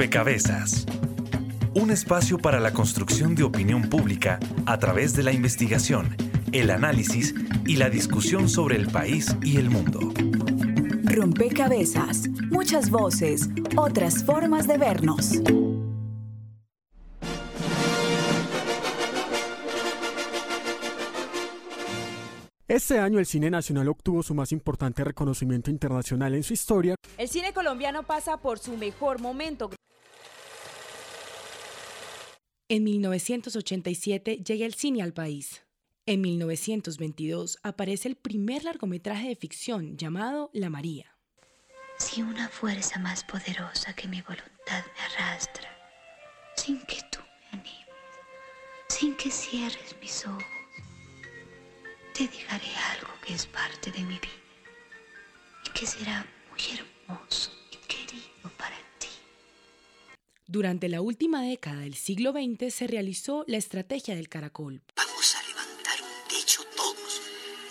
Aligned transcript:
Rompecabezas. 0.00 0.86
Un 1.74 1.90
espacio 1.90 2.38
para 2.38 2.58
la 2.58 2.72
construcción 2.72 3.34
de 3.34 3.42
opinión 3.42 3.90
pública 3.90 4.40
a 4.64 4.78
través 4.78 5.14
de 5.14 5.22
la 5.22 5.30
investigación, 5.30 6.16
el 6.52 6.70
análisis 6.70 7.34
y 7.66 7.76
la 7.76 7.90
discusión 7.90 8.48
sobre 8.48 8.76
el 8.76 8.86
país 8.86 9.36
y 9.42 9.58
el 9.58 9.68
mundo. 9.68 10.00
Rompecabezas. 11.04 12.28
Muchas 12.50 12.88
voces, 12.88 13.50
otras 13.76 14.24
formas 14.24 14.66
de 14.66 14.78
vernos. 14.78 15.32
Este 22.66 22.98
año 23.00 23.18
el 23.18 23.26
cine 23.26 23.50
nacional 23.50 23.88
obtuvo 23.88 24.22
su 24.22 24.32
más 24.32 24.50
importante 24.52 25.04
reconocimiento 25.04 25.70
internacional 25.70 26.34
en 26.34 26.42
su 26.42 26.54
historia. 26.54 26.94
El 27.18 27.28
cine 27.28 27.52
colombiano 27.52 28.04
pasa 28.04 28.38
por 28.38 28.58
su 28.60 28.78
mejor 28.78 29.20
momento. 29.20 29.68
En 32.72 32.84
1987 32.84 34.44
llega 34.44 34.64
el 34.64 34.74
cine 34.74 35.02
al 35.02 35.12
país. 35.12 35.64
En 36.06 36.20
1922 36.20 37.58
aparece 37.64 38.06
el 38.06 38.14
primer 38.14 38.62
largometraje 38.62 39.26
de 39.26 39.34
ficción 39.34 39.96
llamado 39.96 40.50
La 40.52 40.70
María. 40.70 41.16
Si 41.98 42.22
una 42.22 42.48
fuerza 42.48 43.00
más 43.00 43.24
poderosa 43.24 43.92
que 43.94 44.06
mi 44.06 44.22
voluntad 44.22 44.84
me 44.84 45.02
arrastra, 45.02 45.68
sin 46.54 46.78
que 46.82 46.98
tú 47.10 47.18
me 47.40 47.58
animes, 47.58 47.88
sin 48.88 49.16
que 49.16 49.32
cierres 49.32 49.96
mis 50.00 50.24
ojos, 50.24 50.44
te 52.14 52.28
dejaré 52.28 52.70
algo 52.94 53.10
que 53.26 53.34
es 53.34 53.46
parte 53.46 53.90
de 53.90 53.98
mi 53.98 54.14
vida 54.14 54.44
y 55.66 55.70
que 55.76 55.86
será 55.86 56.24
muy 56.48 56.60
hermoso 56.78 57.50
y 57.72 57.78
querido 57.88 58.48
para 58.56 58.76
ti. 58.76 58.89
Durante 60.50 60.88
la 60.88 61.00
última 61.00 61.42
década 61.42 61.82
del 61.82 61.94
siglo 61.94 62.32
XX 62.32 62.74
se 62.74 62.88
realizó 62.88 63.44
la 63.46 63.56
estrategia 63.56 64.16
del 64.16 64.28
caracol. 64.28 64.82
Vamos 64.96 65.36
a 65.36 65.46
levantar 65.46 66.02
un 66.02 66.28
techo 66.28 66.64
todos 66.74 67.22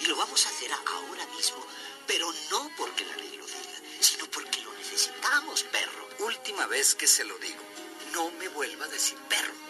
y 0.01 0.07
lo 0.07 0.15
vamos 0.15 0.45
a 0.45 0.49
hacer 0.49 0.71
ahora 0.71 1.25
mismo, 1.35 1.57
pero 2.07 2.31
no 2.49 2.69
porque 2.77 3.03
la 3.03 3.17
ley 3.17 3.35
lo 3.37 3.45
diga, 3.45 3.81
sino 3.99 4.31
porque 4.31 4.61
lo 4.61 4.73
necesitamos, 4.75 5.63
perro. 5.63 6.25
Última 6.25 6.67
vez 6.67 6.95
que 6.95 7.05
se 7.05 7.25
lo 7.25 7.37
digo, 7.39 7.59
no 8.13 8.31
me 8.39 8.47
vuelva 8.47 8.85
a 8.85 8.87
decir 8.87 9.17
perro. 9.27 9.68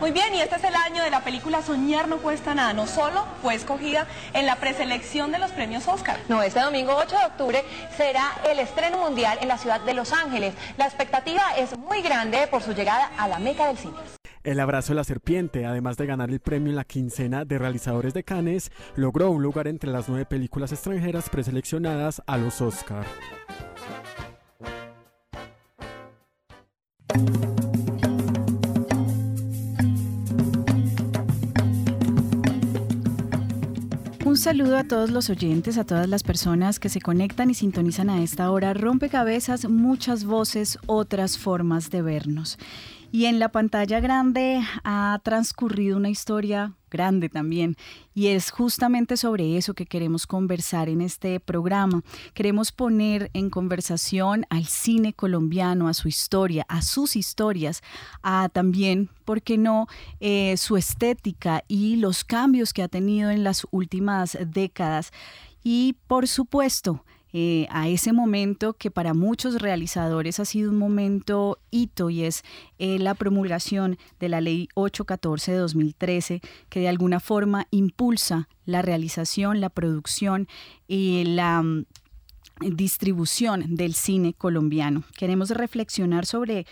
Muy 0.00 0.12
bien, 0.12 0.32
y 0.32 0.40
este 0.40 0.54
es 0.54 0.62
el 0.62 0.76
año 0.76 1.02
de 1.02 1.10
la 1.10 1.24
película 1.24 1.60
Soñar 1.60 2.06
no 2.06 2.18
cuesta 2.18 2.54
nada. 2.54 2.72
No 2.72 2.86
solo 2.86 3.24
fue 3.42 3.56
escogida 3.56 4.06
en 4.32 4.46
la 4.46 4.54
preselección 4.54 5.32
de 5.32 5.40
los 5.40 5.50
premios 5.50 5.88
Oscar. 5.88 6.16
No, 6.28 6.40
este 6.40 6.60
domingo 6.60 6.94
8 6.94 7.16
de 7.18 7.26
octubre 7.26 7.64
será 7.96 8.30
el 8.48 8.60
estreno 8.60 8.98
mundial 8.98 9.38
en 9.40 9.48
la 9.48 9.58
ciudad 9.58 9.80
de 9.80 9.94
Los 9.94 10.12
Ángeles. 10.12 10.54
La 10.76 10.86
expectativa 10.86 11.42
es 11.56 11.76
muy 11.76 12.00
grande 12.00 12.46
por 12.48 12.62
su 12.62 12.74
llegada 12.74 13.10
a 13.18 13.26
la 13.26 13.40
meca 13.40 13.66
del 13.66 13.76
cine. 13.76 13.96
El 14.44 14.60
abrazo 14.60 14.92
de 14.92 14.96
la 14.96 15.04
serpiente, 15.04 15.66
además 15.66 15.96
de 15.96 16.06
ganar 16.06 16.30
el 16.30 16.38
premio 16.38 16.70
en 16.70 16.76
la 16.76 16.84
quincena 16.84 17.44
de 17.44 17.58
realizadores 17.58 18.14
de 18.14 18.22
Cannes, 18.22 18.70
logró 18.94 19.32
un 19.32 19.42
lugar 19.42 19.66
entre 19.66 19.90
las 19.90 20.08
nueve 20.08 20.26
películas 20.26 20.70
extranjeras 20.70 21.28
preseleccionadas 21.28 22.22
a 22.24 22.36
los 22.36 22.60
Oscar. 22.60 23.04
Saludo 34.48 34.78
a 34.78 34.84
todos 34.84 35.10
los 35.10 35.28
oyentes, 35.28 35.76
a 35.76 35.84
todas 35.84 36.08
las 36.08 36.22
personas 36.22 36.80
que 36.80 36.88
se 36.88 37.02
conectan 37.02 37.50
y 37.50 37.54
sintonizan 37.54 38.08
a 38.08 38.22
esta 38.22 38.50
hora. 38.50 38.72
Rompecabezas, 38.72 39.68
muchas 39.68 40.24
voces, 40.24 40.78
otras 40.86 41.36
formas 41.36 41.90
de 41.90 42.00
vernos. 42.00 42.56
Y 43.12 43.26
en 43.26 43.40
la 43.40 43.50
pantalla 43.50 44.00
grande 44.00 44.62
ha 44.84 45.20
transcurrido 45.22 45.98
una 45.98 46.08
historia 46.08 46.72
grande 46.88 47.28
también. 47.28 47.76
Y 48.14 48.28
es 48.28 48.50
justamente 48.50 49.16
sobre 49.16 49.56
eso 49.56 49.74
que 49.74 49.86
queremos 49.86 50.26
conversar 50.26 50.88
en 50.88 51.00
este 51.00 51.40
programa. 51.40 52.02
Queremos 52.34 52.72
poner 52.72 53.30
en 53.34 53.50
conversación 53.50 54.46
al 54.50 54.66
cine 54.66 55.12
colombiano, 55.12 55.88
a 55.88 55.94
su 55.94 56.08
historia, 56.08 56.64
a 56.68 56.82
sus 56.82 57.16
historias, 57.16 57.82
a 58.22 58.48
también, 58.48 59.10
¿por 59.24 59.42
qué 59.42 59.58
no?, 59.58 59.86
eh, 60.20 60.56
su 60.56 60.76
estética 60.76 61.64
y 61.68 61.96
los 61.96 62.24
cambios 62.24 62.72
que 62.72 62.82
ha 62.82 62.88
tenido 62.88 63.30
en 63.30 63.44
las 63.44 63.66
últimas 63.70 64.36
décadas. 64.46 65.12
Y 65.62 65.96
por 66.06 66.28
supuesto, 66.28 67.04
eh, 67.40 67.68
a 67.70 67.86
ese 67.86 68.12
momento 68.12 68.72
que 68.72 68.90
para 68.90 69.14
muchos 69.14 69.62
realizadores 69.62 70.40
ha 70.40 70.44
sido 70.44 70.72
un 70.72 70.76
momento 70.76 71.60
hito 71.70 72.10
y 72.10 72.24
es 72.24 72.42
eh, 72.80 72.98
la 72.98 73.14
promulgación 73.14 73.96
de 74.18 74.28
la 74.28 74.40
ley 74.40 74.68
814 74.74 75.52
de 75.52 75.58
2013 75.58 76.40
que 76.68 76.80
de 76.80 76.88
alguna 76.88 77.20
forma 77.20 77.68
impulsa 77.70 78.48
la 78.66 78.82
realización, 78.82 79.60
la 79.60 79.68
producción 79.68 80.48
y 80.88 81.22
la 81.26 81.62
mm, 81.62 81.84
distribución 82.60 83.76
del 83.76 83.94
cine 83.94 84.34
colombiano. 84.34 85.04
Queremos 85.16 85.50
reflexionar 85.50 86.26
sobre 86.26 86.66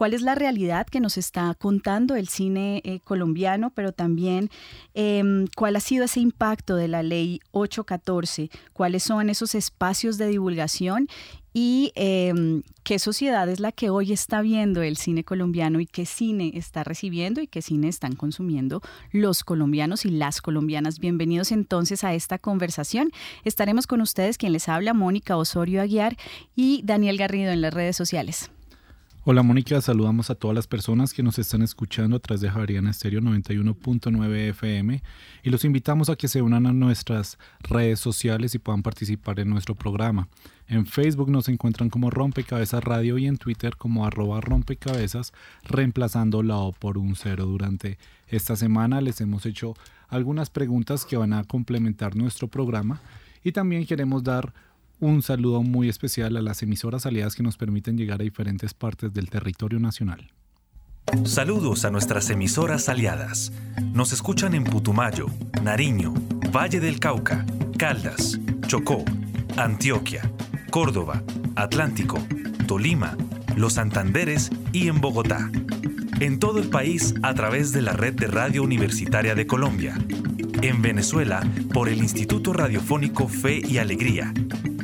cuál 0.00 0.14
es 0.14 0.22
la 0.22 0.34
realidad 0.34 0.86
que 0.86 0.98
nos 0.98 1.18
está 1.18 1.54
contando 1.54 2.16
el 2.16 2.26
cine 2.26 2.80
eh, 2.86 3.00
colombiano, 3.00 3.68
pero 3.68 3.92
también 3.92 4.48
em, 4.94 5.46
cuál 5.54 5.76
ha 5.76 5.80
sido 5.80 6.06
ese 6.06 6.20
impacto 6.20 6.74
de 6.74 6.88
la 6.88 7.02
ley 7.02 7.40
814, 7.50 8.48
cuáles 8.72 9.02
son 9.02 9.28
esos 9.28 9.54
espacios 9.54 10.16
de 10.16 10.28
divulgación 10.28 11.06
y 11.52 11.92
em, 11.96 12.62
qué 12.82 12.98
sociedad 12.98 13.46
es 13.50 13.60
la 13.60 13.72
que 13.72 13.90
hoy 13.90 14.14
está 14.14 14.40
viendo 14.40 14.80
el 14.80 14.96
cine 14.96 15.22
colombiano 15.22 15.80
y 15.80 15.86
qué 15.86 16.06
cine 16.06 16.52
está 16.54 16.82
recibiendo 16.82 17.42
y 17.42 17.46
qué 17.46 17.60
cine 17.60 17.88
están 17.88 18.16
consumiendo 18.16 18.80
los 19.12 19.44
colombianos 19.44 20.06
y 20.06 20.10
las 20.12 20.40
colombianas. 20.40 20.98
Bienvenidos 20.98 21.52
entonces 21.52 22.04
a 22.04 22.14
esta 22.14 22.38
conversación. 22.38 23.10
Estaremos 23.44 23.86
con 23.86 24.00
ustedes 24.00 24.38
quien 24.38 24.54
les 24.54 24.66
habla, 24.70 24.94
Mónica 24.94 25.36
Osorio 25.36 25.82
Aguiar 25.82 26.16
y 26.56 26.80
Daniel 26.84 27.18
Garrido 27.18 27.52
en 27.52 27.60
las 27.60 27.74
redes 27.74 27.96
sociales. 27.98 28.50
Hola 29.22 29.42
Mónica, 29.42 29.78
saludamos 29.82 30.30
a 30.30 30.34
todas 30.34 30.54
las 30.54 30.66
personas 30.66 31.12
que 31.12 31.22
nos 31.22 31.38
están 31.38 31.60
escuchando 31.60 32.16
a 32.16 32.20
través 32.20 32.40
de 32.40 32.48
Javariana 32.48 32.90
Estéreo 32.90 33.20
91.9 33.20 34.48
FM 34.48 35.02
y 35.42 35.50
los 35.50 35.66
invitamos 35.66 36.08
a 36.08 36.16
que 36.16 36.26
se 36.26 36.40
unan 36.40 36.66
a 36.66 36.72
nuestras 36.72 37.36
redes 37.60 38.00
sociales 38.00 38.54
y 38.54 38.58
puedan 38.58 38.82
participar 38.82 39.38
en 39.38 39.50
nuestro 39.50 39.74
programa. 39.74 40.28
En 40.68 40.86
Facebook 40.86 41.30
nos 41.30 41.50
encuentran 41.50 41.90
como 41.90 42.08
Rompecabezas 42.08 42.82
Radio 42.82 43.18
y 43.18 43.26
en 43.26 43.36
Twitter 43.36 43.76
como 43.76 44.06
arroba 44.06 44.40
rompecabezas, 44.40 45.34
reemplazando 45.64 46.42
la 46.42 46.56
O 46.56 46.72
por 46.72 46.96
un 46.96 47.14
cero. 47.14 47.44
Durante 47.44 47.98
esta 48.26 48.56
semana 48.56 49.02
les 49.02 49.20
hemos 49.20 49.44
hecho 49.44 49.74
algunas 50.08 50.48
preguntas 50.48 51.04
que 51.04 51.18
van 51.18 51.34
a 51.34 51.44
complementar 51.44 52.16
nuestro 52.16 52.48
programa 52.48 53.02
y 53.44 53.52
también 53.52 53.84
queremos 53.84 54.24
dar 54.24 54.54
un 55.00 55.22
saludo 55.22 55.62
muy 55.62 55.88
especial 55.88 56.36
a 56.36 56.42
las 56.42 56.62
emisoras 56.62 57.06
aliadas 57.06 57.34
que 57.34 57.42
nos 57.42 57.56
permiten 57.56 57.96
llegar 57.96 58.20
a 58.20 58.24
diferentes 58.24 58.74
partes 58.74 59.12
del 59.12 59.30
territorio 59.30 59.80
nacional. 59.80 60.32
Saludos 61.24 61.84
a 61.84 61.90
nuestras 61.90 62.30
emisoras 62.30 62.88
aliadas. 62.88 63.52
Nos 63.92 64.12
escuchan 64.12 64.54
en 64.54 64.64
Putumayo, 64.64 65.26
Nariño, 65.62 66.14
Valle 66.54 66.78
del 66.78 67.00
Cauca, 67.00 67.44
Caldas, 67.78 68.38
Chocó, 68.66 69.04
Antioquia, 69.56 70.30
Córdoba, 70.70 71.22
Atlántico, 71.56 72.18
Tolima, 72.68 73.16
Los 73.56 73.72
Santanderes 73.74 74.50
y 74.72 74.88
en 74.88 75.00
Bogotá. 75.00 75.50
En 76.20 76.38
todo 76.38 76.60
el 76.60 76.68
país 76.68 77.14
a 77.22 77.34
través 77.34 77.72
de 77.72 77.82
la 77.82 77.94
red 77.94 78.14
de 78.14 78.28
Radio 78.28 78.62
Universitaria 78.62 79.34
de 79.34 79.46
Colombia. 79.46 79.98
En 80.62 80.82
Venezuela 80.82 81.42
por 81.72 81.88
el 81.88 81.98
Instituto 81.98 82.52
Radiofónico 82.52 83.28
Fe 83.28 83.62
y 83.66 83.78
Alegría 83.78 84.32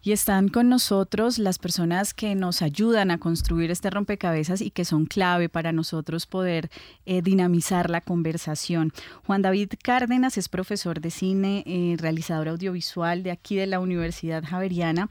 Y 0.05 0.11
están 0.11 0.49
con 0.49 0.67
nosotros 0.67 1.39
las 1.39 1.59
personas 1.59 2.13
que 2.13 2.35
nos 2.35 2.61
ayudan 2.61 3.09
a 3.09 3.19
construir 3.19 3.71
este 3.71 3.89
rompecabezas 3.89 4.59
y 4.59 4.69
que 4.69 4.83
son 4.83 5.05
clave 5.05 5.47
para 5.47 5.71
nosotros 5.71 6.25
poder 6.25 6.69
eh, 7.05 7.21
dinamizar 7.21 7.89
la 7.89 8.01
conversación. 8.01 8.91
Juan 9.25 9.41
David 9.41 9.71
Cárdenas 9.81 10.37
es 10.37 10.49
profesor 10.49 10.99
de 10.99 11.09
cine, 11.09 11.63
eh, 11.65 11.95
realizador 11.97 12.49
audiovisual 12.49 13.23
de 13.23 13.31
aquí 13.31 13.55
de 13.55 13.65
la 13.65 13.79
Universidad 13.79 14.43
Javeriana. 14.43 15.07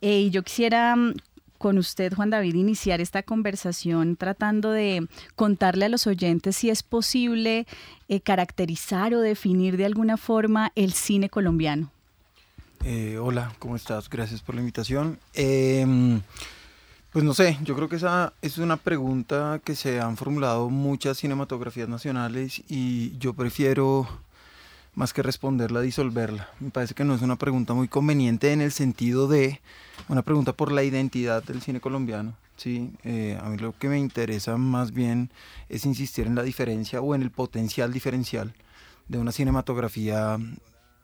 Eh, 0.00 0.20
y 0.20 0.30
yo 0.30 0.44
quisiera 0.44 0.94
mm, 0.94 1.14
con 1.58 1.76
usted, 1.76 2.14
Juan 2.14 2.30
David, 2.30 2.54
iniciar 2.54 3.00
esta 3.00 3.24
conversación 3.24 4.14
tratando 4.14 4.70
de 4.70 5.08
contarle 5.34 5.86
a 5.86 5.88
los 5.88 6.06
oyentes 6.06 6.56
si 6.56 6.70
es 6.70 6.84
posible 6.84 7.66
caracterizar 8.22 9.14
o 9.14 9.20
definir 9.20 9.76
de 9.76 9.86
alguna 9.86 10.16
forma 10.16 10.70
el 10.76 10.92
cine 10.92 11.30
colombiano. 11.30 11.90
Eh, 12.84 13.18
hola, 13.18 13.52
¿cómo 13.58 13.76
estás? 13.76 14.08
Gracias 14.08 14.42
por 14.42 14.54
la 14.54 14.60
invitación. 14.60 15.18
Em, 15.34 16.20
Pues 17.12 17.24
no 17.24 17.32
sé, 17.32 17.56
yo 17.62 17.74
creo 17.74 17.88
que 17.88 17.96
esa 17.96 18.34
es 18.42 18.58
una 18.58 18.76
pregunta 18.76 19.58
que 19.64 19.74
se 19.74 20.00
han 20.00 20.18
formulado 20.18 20.68
muchas 20.68 21.16
cinematografías 21.16 21.88
nacionales 21.88 22.62
y 22.68 23.16
yo 23.18 23.32
prefiero 23.32 24.06
más 24.94 25.14
que 25.14 25.22
responderla, 25.22 25.80
disolverla. 25.80 26.50
Me 26.60 26.70
parece 26.70 26.94
que 26.94 27.04
no 27.04 27.14
es 27.14 27.22
una 27.22 27.36
pregunta 27.36 27.72
muy 27.72 27.88
conveniente 27.88 28.52
en 28.52 28.60
el 28.60 28.70
sentido 28.70 29.28
de 29.28 29.62
una 30.08 30.20
pregunta 30.22 30.52
por 30.52 30.70
la 30.72 30.82
identidad 30.82 31.42
del 31.42 31.62
cine 31.62 31.80
colombiano. 31.80 32.34
Sí, 32.56 32.90
eh, 33.04 33.38
a 33.42 33.48
mí 33.48 33.56
lo 33.56 33.72
que 33.78 33.88
me 33.88 33.98
interesa 33.98 34.58
más 34.58 34.92
bien 34.92 35.30
es 35.70 35.86
insistir 35.86 36.26
en 36.26 36.34
la 36.34 36.42
diferencia 36.42 37.00
o 37.00 37.14
en 37.14 37.22
el 37.22 37.30
potencial 37.30 37.94
diferencial 37.94 38.52
de 39.08 39.16
una 39.18 39.32
cinematografía 39.32 40.38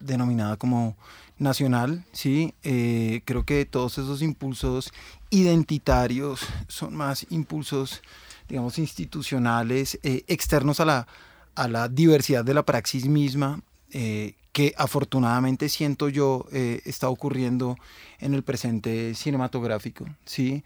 denominada 0.02 0.56
como 0.56 0.96
nacional, 1.42 2.04
sí, 2.12 2.54
eh, 2.62 3.20
creo 3.24 3.44
que 3.44 3.66
todos 3.66 3.98
esos 3.98 4.22
impulsos 4.22 4.92
identitarios 5.30 6.40
son 6.68 6.94
más 6.94 7.26
impulsos, 7.30 8.02
digamos, 8.48 8.78
institucionales, 8.78 9.98
eh, 10.02 10.24
externos 10.28 10.80
a 10.80 10.84
la, 10.84 11.06
a 11.54 11.68
la 11.68 11.88
diversidad 11.88 12.44
de 12.44 12.54
la 12.54 12.64
praxis 12.64 13.06
misma 13.06 13.60
eh, 13.90 14.34
que 14.52 14.74
afortunadamente 14.76 15.70
siento 15.70 16.10
yo 16.10 16.46
está 16.52 17.08
ocurriendo 17.08 17.76
en 18.20 18.34
el 18.34 18.42
presente 18.42 19.14
cinematográfico. 19.14 20.04
¿sí? 20.26 20.62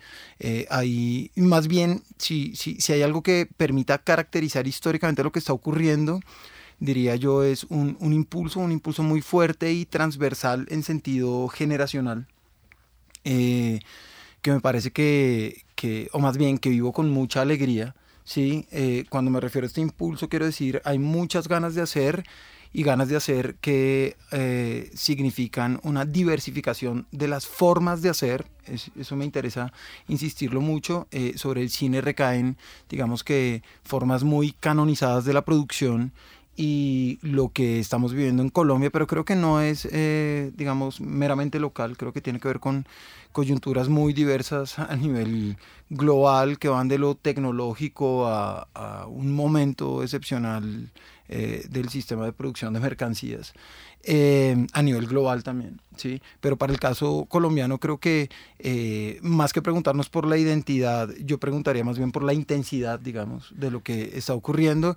Hay, 0.71 1.31
más 1.37 1.69
bien, 1.69 2.03
si, 2.19 2.57
si, 2.57 2.81
si, 2.81 2.93
hay 2.93 3.03
algo 3.03 3.23
que 3.23 3.49
permita 3.57 3.99
caracterizar 3.99 4.67
históricamente 4.67 5.23
lo 5.23 5.31
que 5.31 5.39
está 5.39 5.53
ocurriendo, 5.53 6.19
diría 6.79 7.17
yo, 7.17 7.43
es 7.43 7.65
un, 7.65 7.97
un 8.01 8.13
impulso, 8.13 8.61
un 8.61 8.73
impulso 8.73 9.03
muy 9.03 9.21
fuerte 9.21 9.73
y 9.73 9.85
transversal 9.87 10.67
en 10.71 10.83
sentido 10.83 11.49
generacional, 11.49 12.27
que 13.23 13.81
me 14.45 14.61
parece 14.61 14.93
que, 14.93 15.65
que, 15.75 16.09
o 16.13 16.19
más 16.19 16.37
bien 16.37 16.59
que 16.59 16.69
vivo 16.69 16.93
con 16.93 17.11
mucha 17.11 17.43
alegría. 17.43 17.95
¿sí? 18.25 18.67
cuando 19.09 19.31
me 19.31 19.41
refiero 19.41 19.65
a 19.65 19.69
este 19.69 19.81
impulso, 19.81 20.29
quiero 20.29 20.47
decir, 20.47 20.81
hay 20.85 20.99
muchas 20.99 21.49
ganas 21.49 21.75
de 21.75 21.83
hacer 21.83 22.25
y 22.77 22.83
ganas 22.83 23.09
de 23.09 23.17
hacer 23.17 23.55
que 23.63 24.19
eh, 24.33 24.91
significan 24.95 25.81
una 25.83 26.05
diversificación 26.05 27.07
de 27.11 27.27
las 27.27 27.47
formas 27.47 28.03
de 28.03 28.11
hacer. 28.11 28.45
eso 28.67 29.17
me 29.17 29.25
interesa 29.25 29.73
insistirlo 30.09 30.61
mucho. 30.61 31.09
Eh, 31.11 31.33
sobre 31.37 31.63
el 31.63 31.71
cine 31.71 32.03
recaen, 32.03 32.59
digamos 32.91 33.25
que, 33.25 33.63
formas 33.83 34.25
muy 34.25 34.53
canonizadas 34.53 35.25
de 35.25 35.33
la 35.33 35.43
producción 35.43 36.13
y 36.57 37.19
lo 37.21 37.51
que 37.51 37.79
estamos 37.79 38.15
viviendo 38.15 38.43
en 38.43 38.49
Colombia, 38.49 38.91
pero 38.91 39.07
creo 39.07 39.25
que 39.25 39.37
no 39.37 39.61
es, 39.61 39.87
eh, 39.93 40.51
digamos, 40.57 41.01
meramente 41.01 41.61
local, 41.61 41.97
creo 41.97 42.13
que 42.13 42.23
tiene 42.23 42.41
que 42.41 42.49
ver 42.49 42.61
con 42.61 42.87
coyunturas 43.33 43.89
muy 43.91 44.15
diversas 44.15 44.79
a 44.79 44.97
nivel 44.97 45.59
global 45.91 46.59
que 46.59 46.69
van 46.69 46.89
de 46.89 46.99
lo 46.99 47.15
tecnológico 47.15 48.27
a, 48.27 49.07
un 49.09 49.35
momento 49.35 50.03
excepcional 50.03 50.91
eh, 51.29 51.67
del 51.69 51.91
sistema 51.91 52.25
de 52.25 52.33
producción 52.33 52.73
de 52.73 52.81
mercancías 52.81 53.53
eh, 54.03 54.67
a 54.73 54.83
nivel 54.83 55.07
global 55.07 55.43
también, 55.43 55.81
¿sí? 55.97 56.23
Pero 56.41 56.57
para 56.57 56.73
el 56.73 56.79
caso 56.79 57.27
colombiano 57.29 57.79
creo 57.79 57.99
que 57.99 58.31
eh, 58.59 59.19
más 59.23 59.53
que 59.53 59.63
preguntarnos 59.63 60.09
por 60.09 60.27
la 60.27 60.37
identidad, 60.37 61.09
yo 61.25 61.39
preguntaría 61.39 61.85
más 61.85 61.99
bien 61.99 62.13
por 62.13 62.23
la 62.23 62.33
intensidad, 62.33 63.01
digamos, 63.01 63.53
de 63.57 63.71
lo 63.71 63.83
que 63.83 64.13
está 64.17 64.35
ocurriendo 64.35 64.97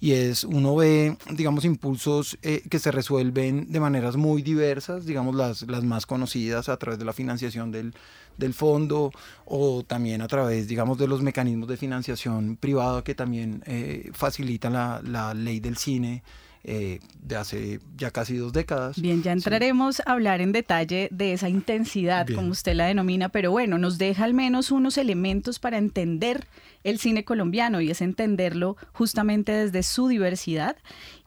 y 0.00 0.12
es, 0.12 0.44
uno 0.44 0.74
ve, 0.76 1.16
digamos, 1.30 1.64
impulsos 1.64 2.38
que 2.42 2.78
se 2.78 2.90
resuelven 2.90 3.70
de 3.72 3.80
maneras 3.80 4.16
muy 4.16 4.42
diversas, 4.42 5.06
digamos, 5.06 5.34
las, 5.34 5.62
las 5.62 5.84
más 5.84 6.06
conocidas 6.06 6.68
a 6.68 6.76
través 6.76 6.98
de 6.98 7.04
la 7.04 7.12
financiación 7.12 7.70
del 7.70 7.94
del 8.36 8.54
fondo 8.54 9.12
o 9.44 9.82
también 9.84 10.22
a 10.22 10.28
través, 10.28 10.68
digamos, 10.68 10.98
de 10.98 11.08
los 11.08 11.22
mecanismos 11.22 11.68
de 11.68 11.76
financiación 11.76 12.56
privada 12.56 13.02
que 13.02 13.14
también 13.14 13.62
eh, 13.66 14.10
facilitan 14.12 14.74
la, 14.74 15.00
la, 15.04 15.34
ley 15.34 15.60
del 15.60 15.76
cine. 15.76 16.22
Eh, 16.68 16.98
de 17.22 17.36
hace 17.36 17.78
ya 17.96 18.10
casi 18.10 18.36
dos 18.36 18.52
décadas. 18.52 19.00
Bien, 19.00 19.22
ya 19.22 19.30
entraremos 19.30 20.00
a 20.00 20.12
hablar 20.12 20.40
en 20.40 20.50
detalle 20.50 21.08
de 21.12 21.32
esa 21.32 21.48
intensidad, 21.48 22.26
como 22.26 22.50
usted 22.50 22.74
la 22.74 22.86
denomina, 22.86 23.28
pero 23.28 23.52
bueno, 23.52 23.78
nos 23.78 23.98
deja 23.98 24.24
al 24.24 24.34
menos 24.34 24.72
unos 24.72 24.98
elementos 24.98 25.60
para 25.60 25.78
entender 25.78 26.48
el 26.82 26.98
cine 26.98 27.24
colombiano 27.24 27.80
y 27.80 27.90
es 27.90 28.00
entenderlo 28.00 28.76
justamente 28.92 29.50
desde 29.50 29.82
su 29.82 30.06
diversidad 30.06 30.76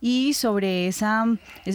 y 0.02 0.34
sobre 0.34 0.88
esa, 0.88 1.26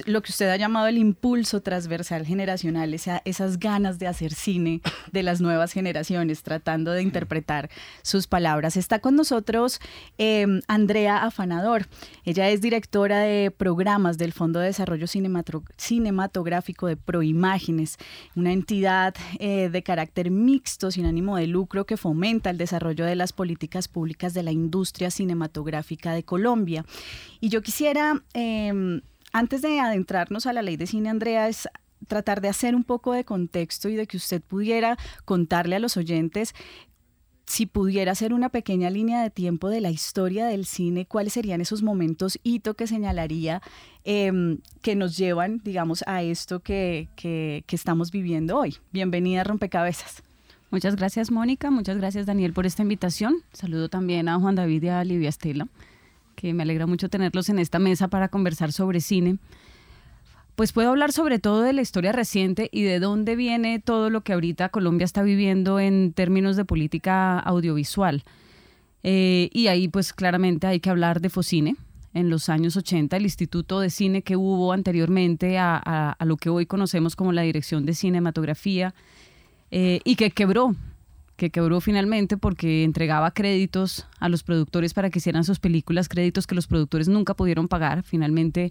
lo 0.06 0.22
que 0.22 0.30
usted 0.30 0.48
ha 0.48 0.56
llamado 0.56 0.86
el 0.86 0.96
impulso 0.96 1.60
transversal 1.60 2.24
generacional, 2.24 2.94
esa, 2.94 3.20
esas 3.26 3.58
ganas 3.58 3.98
de 3.98 4.06
hacer 4.06 4.32
cine 4.32 4.80
de 5.12 5.22
las 5.22 5.42
nuevas 5.42 5.72
generaciones, 5.72 6.42
tratando 6.42 6.92
de 6.92 7.02
interpretar 7.02 7.68
sus 8.00 8.26
palabras. 8.26 8.78
Está 8.78 9.00
con 9.00 9.16
nosotros 9.16 9.80
em, 10.16 10.62
Andrea 10.66 11.24
Afanador. 11.24 11.86
Ella 12.24 12.48
es 12.48 12.62
directora 12.62 13.20
de 13.20 13.50
programas 13.54 14.18
del 14.18 14.32
Fondo 14.32 14.60
de 14.60 14.66
Desarrollo 14.66 15.06
Cinematográfico 15.06 16.86
de 16.86 16.96
Proimágenes, 16.96 17.96
una 18.36 18.52
entidad 18.52 19.14
eh, 19.38 19.68
de 19.70 19.82
carácter 19.82 20.30
mixto, 20.30 20.90
sin 20.90 21.06
ánimo 21.06 21.36
de 21.36 21.46
lucro, 21.46 21.86
que 21.86 21.96
fomenta 21.96 22.50
el 22.50 22.58
desarrollo 22.58 23.04
de 23.04 23.16
las 23.16 23.32
políticas 23.32 23.88
públicas 23.88 24.34
de 24.34 24.42
la 24.42 24.52
industria 24.52 25.10
cinematográfica 25.10 26.12
de 26.12 26.24
Colombia. 26.24 26.84
Y 27.40 27.48
yo 27.48 27.62
quisiera, 27.62 28.22
em, 28.34 29.00
antes 29.32 29.62
de 29.62 29.80
adentrarnos 29.80 30.46
a 30.46 30.52
la 30.52 30.62
ley 30.62 30.76
de 30.76 30.86
cine, 30.86 31.08
Andrea, 31.08 31.48
es 31.48 31.68
tratar 32.06 32.40
de 32.40 32.48
hacer 32.48 32.74
un 32.74 32.84
poco 32.84 33.12
de 33.12 33.24
contexto 33.24 33.88
y 33.88 33.96
de 33.96 34.06
que 34.06 34.16
usted 34.16 34.42
pudiera 34.42 34.98
contarle 35.24 35.76
a 35.76 35.78
los 35.78 35.96
oyentes 35.96 36.54
si 37.46 37.66
pudiera 37.66 38.12
hacer 38.12 38.32
una 38.32 38.48
pequeña 38.48 38.90
línea 38.90 39.22
de 39.22 39.30
tiempo 39.30 39.68
de 39.68 39.80
la 39.80 39.90
historia 39.90 40.46
del 40.46 40.66
cine, 40.66 41.06
¿cuáles 41.06 41.34
serían 41.34 41.60
esos 41.60 41.82
momentos 41.82 42.38
hito 42.42 42.74
que 42.74 42.86
señalaría 42.86 43.62
em, 44.04 44.58
que 44.80 44.96
nos 44.96 45.16
llevan, 45.16 45.60
digamos, 45.64 46.04
a 46.06 46.22
esto 46.22 46.60
que, 46.60 47.08
que, 47.16 47.64
que 47.66 47.76
estamos 47.76 48.10
viviendo 48.10 48.58
hoy? 48.58 48.76
Bienvenida 48.92 49.44
Rompecabezas. 49.44 50.22
Muchas 50.70 50.96
gracias, 50.96 51.30
Mónica. 51.30 51.70
Muchas 51.70 51.98
gracias, 51.98 52.26
Daniel, 52.26 52.52
por 52.52 52.66
esta 52.66 52.82
invitación. 52.82 53.36
Saludo 53.52 53.88
también 53.88 54.28
a 54.28 54.38
Juan 54.40 54.54
David 54.54 54.82
y 54.82 54.88
a 54.88 55.04
Livia 55.04 55.28
Estela 55.28 55.68
que 56.34 56.52
me 56.52 56.62
alegra 56.62 56.86
mucho 56.86 57.08
tenerlos 57.08 57.48
en 57.48 57.58
esta 57.58 57.78
mesa 57.78 58.08
para 58.08 58.28
conversar 58.28 58.72
sobre 58.72 59.00
cine. 59.00 59.38
Pues 60.56 60.72
puedo 60.72 60.90
hablar 60.90 61.10
sobre 61.10 61.40
todo 61.40 61.62
de 61.62 61.72
la 61.72 61.82
historia 61.82 62.12
reciente 62.12 62.68
y 62.70 62.82
de 62.82 63.00
dónde 63.00 63.34
viene 63.34 63.80
todo 63.80 64.08
lo 64.08 64.20
que 64.20 64.32
ahorita 64.32 64.68
Colombia 64.68 65.04
está 65.04 65.22
viviendo 65.22 65.80
en 65.80 66.12
términos 66.12 66.56
de 66.56 66.64
política 66.64 67.40
audiovisual. 67.40 68.22
Eh, 69.02 69.50
y 69.52 69.66
ahí 69.66 69.88
pues 69.88 70.12
claramente 70.12 70.68
hay 70.68 70.78
que 70.78 70.90
hablar 70.90 71.20
de 71.20 71.28
Focine. 71.28 71.76
En 72.14 72.30
los 72.30 72.48
años 72.48 72.76
80, 72.76 73.16
el 73.16 73.24
Instituto 73.24 73.80
de 73.80 73.90
Cine 73.90 74.22
que 74.22 74.36
hubo 74.36 74.72
anteriormente 74.72 75.58
a, 75.58 76.16
lo 76.20 76.36
que 76.36 76.48
hoy 76.48 76.66
conocemos 76.66 77.16
como 77.16 77.32
la 77.32 77.42
Dirección 77.42 77.84
de 77.84 77.94
Cinematografía 77.94 78.94
eh, 79.72 79.98
y 80.04 80.14
que 80.14 80.30
quebró 80.30 80.76
que 81.36 81.50
quebró 81.50 81.80
finalmente 81.80 82.36
porque 82.36 82.84
entregaba 82.84 83.32
créditos 83.32 84.06
a 84.20 84.28
los 84.28 84.44
productores 84.44 84.94
para 84.94 85.10
que 85.10 85.18
hicieran 85.18 85.42
sus 85.42 85.58
películas, 85.58 86.08
créditos 86.08 86.46
que 86.46 86.54
los 86.54 86.68
productores 86.68 87.08
nunca 87.08 87.34
pudieron 87.34 87.66
pagar. 87.66 88.04
Finalmente, 88.04 88.70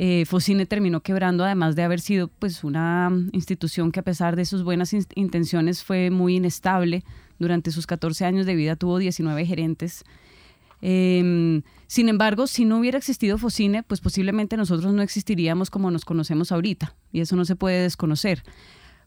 eh, 0.00 0.24
Focine 0.26 0.64
terminó 0.64 1.00
quebrando, 1.00 1.44
además 1.44 1.74
de 1.74 1.82
haber 1.82 2.00
sido 2.00 2.28
pues, 2.28 2.62
una 2.62 3.10
institución 3.32 3.90
que 3.90 3.98
a 3.98 4.04
pesar 4.04 4.36
de 4.36 4.44
sus 4.44 4.62
buenas 4.62 4.94
intenciones 5.16 5.82
fue 5.82 6.10
muy 6.10 6.36
inestable. 6.36 7.02
Durante 7.40 7.72
sus 7.72 7.88
14 7.88 8.24
años 8.24 8.46
de 8.46 8.54
vida 8.54 8.76
tuvo 8.76 8.98
19 8.98 9.44
gerentes. 9.44 10.04
Em, 10.82 11.62
sin 11.88 12.08
embargo, 12.08 12.46
si 12.46 12.64
no 12.64 12.78
hubiera 12.78 12.96
existido 12.96 13.38
Focine, 13.38 13.82
pues 13.82 14.00
posiblemente 14.00 14.56
nosotros 14.56 14.94
no 14.94 15.02
existiríamos 15.02 15.68
como 15.68 15.90
nos 15.90 16.04
conocemos 16.04 16.52
ahorita, 16.52 16.94
y 17.10 17.20
eso 17.20 17.34
no 17.34 17.44
se 17.44 17.56
puede 17.56 17.82
desconocer 17.82 18.44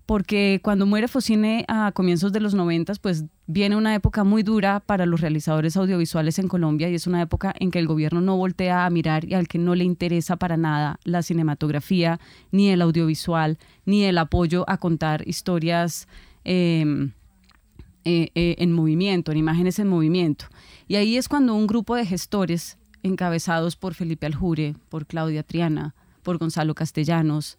porque 0.05 0.59
cuando 0.63 0.85
muere 0.85 1.07
Focine 1.07 1.65
a 1.67 1.91
comienzos 1.93 2.31
de 2.33 2.39
los 2.39 2.53
noventas, 2.53 2.99
pues 2.99 3.25
viene 3.47 3.75
una 3.75 3.95
época 3.95 4.23
muy 4.23 4.43
dura 4.43 4.79
para 4.79 5.05
los 5.05 5.21
realizadores 5.21 5.77
audiovisuales 5.77 6.39
en 6.39 6.47
Colombia 6.47 6.89
y 6.89 6.95
es 6.95 7.07
una 7.07 7.21
época 7.21 7.53
en 7.59 7.71
que 7.71 7.79
el 7.79 7.87
gobierno 7.87 8.21
no 8.21 8.37
voltea 8.37 8.85
a 8.85 8.89
mirar 8.89 9.25
y 9.25 9.33
al 9.33 9.47
que 9.47 9.57
no 9.57 9.75
le 9.75 9.83
interesa 9.83 10.37
para 10.37 10.57
nada 10.57 10.99
la 11.03 11.21
cinematografía, 11.21 12.19
ni 12.51 12.69
el 12.69 12.81
audiovisual, 12.81 13.57
ni 13.85 14.03
el 14.03 14.17
apoyo 14.17 14.65
a 14.67 14.77
contar 14.77 15.27
historias 15.27 16.07
em, 16.43 17.11
eh, 18.03 18.31
eh, 18.35 18.55
en 18.57 18.71
movimiento, 18.73 19.31
en 19.31 19.37
imágenes 19.37 19.79
en 19.79 19.87
movimiento. 19.87 20.45
Y 20.87 20.95
ahí 20.95 21.17
es 21.17 21.27
cuando 21.29 21.53
un 21.53 21.67
grupo 21.67 21.95
de 21.95 22.05
gestores 22.05 22.77
encabezados 23.03 23.75
por 23.75 23.93
Felipe 23.93 24.25
Aljure, 24.25 24.75
por 24.89 25.05
Claudia 25.05 25.43
Triana, 25.43 25.95
por 26.23 26.37
Gonzalo 26.37 26.75
Castellanos, 26.75 27.57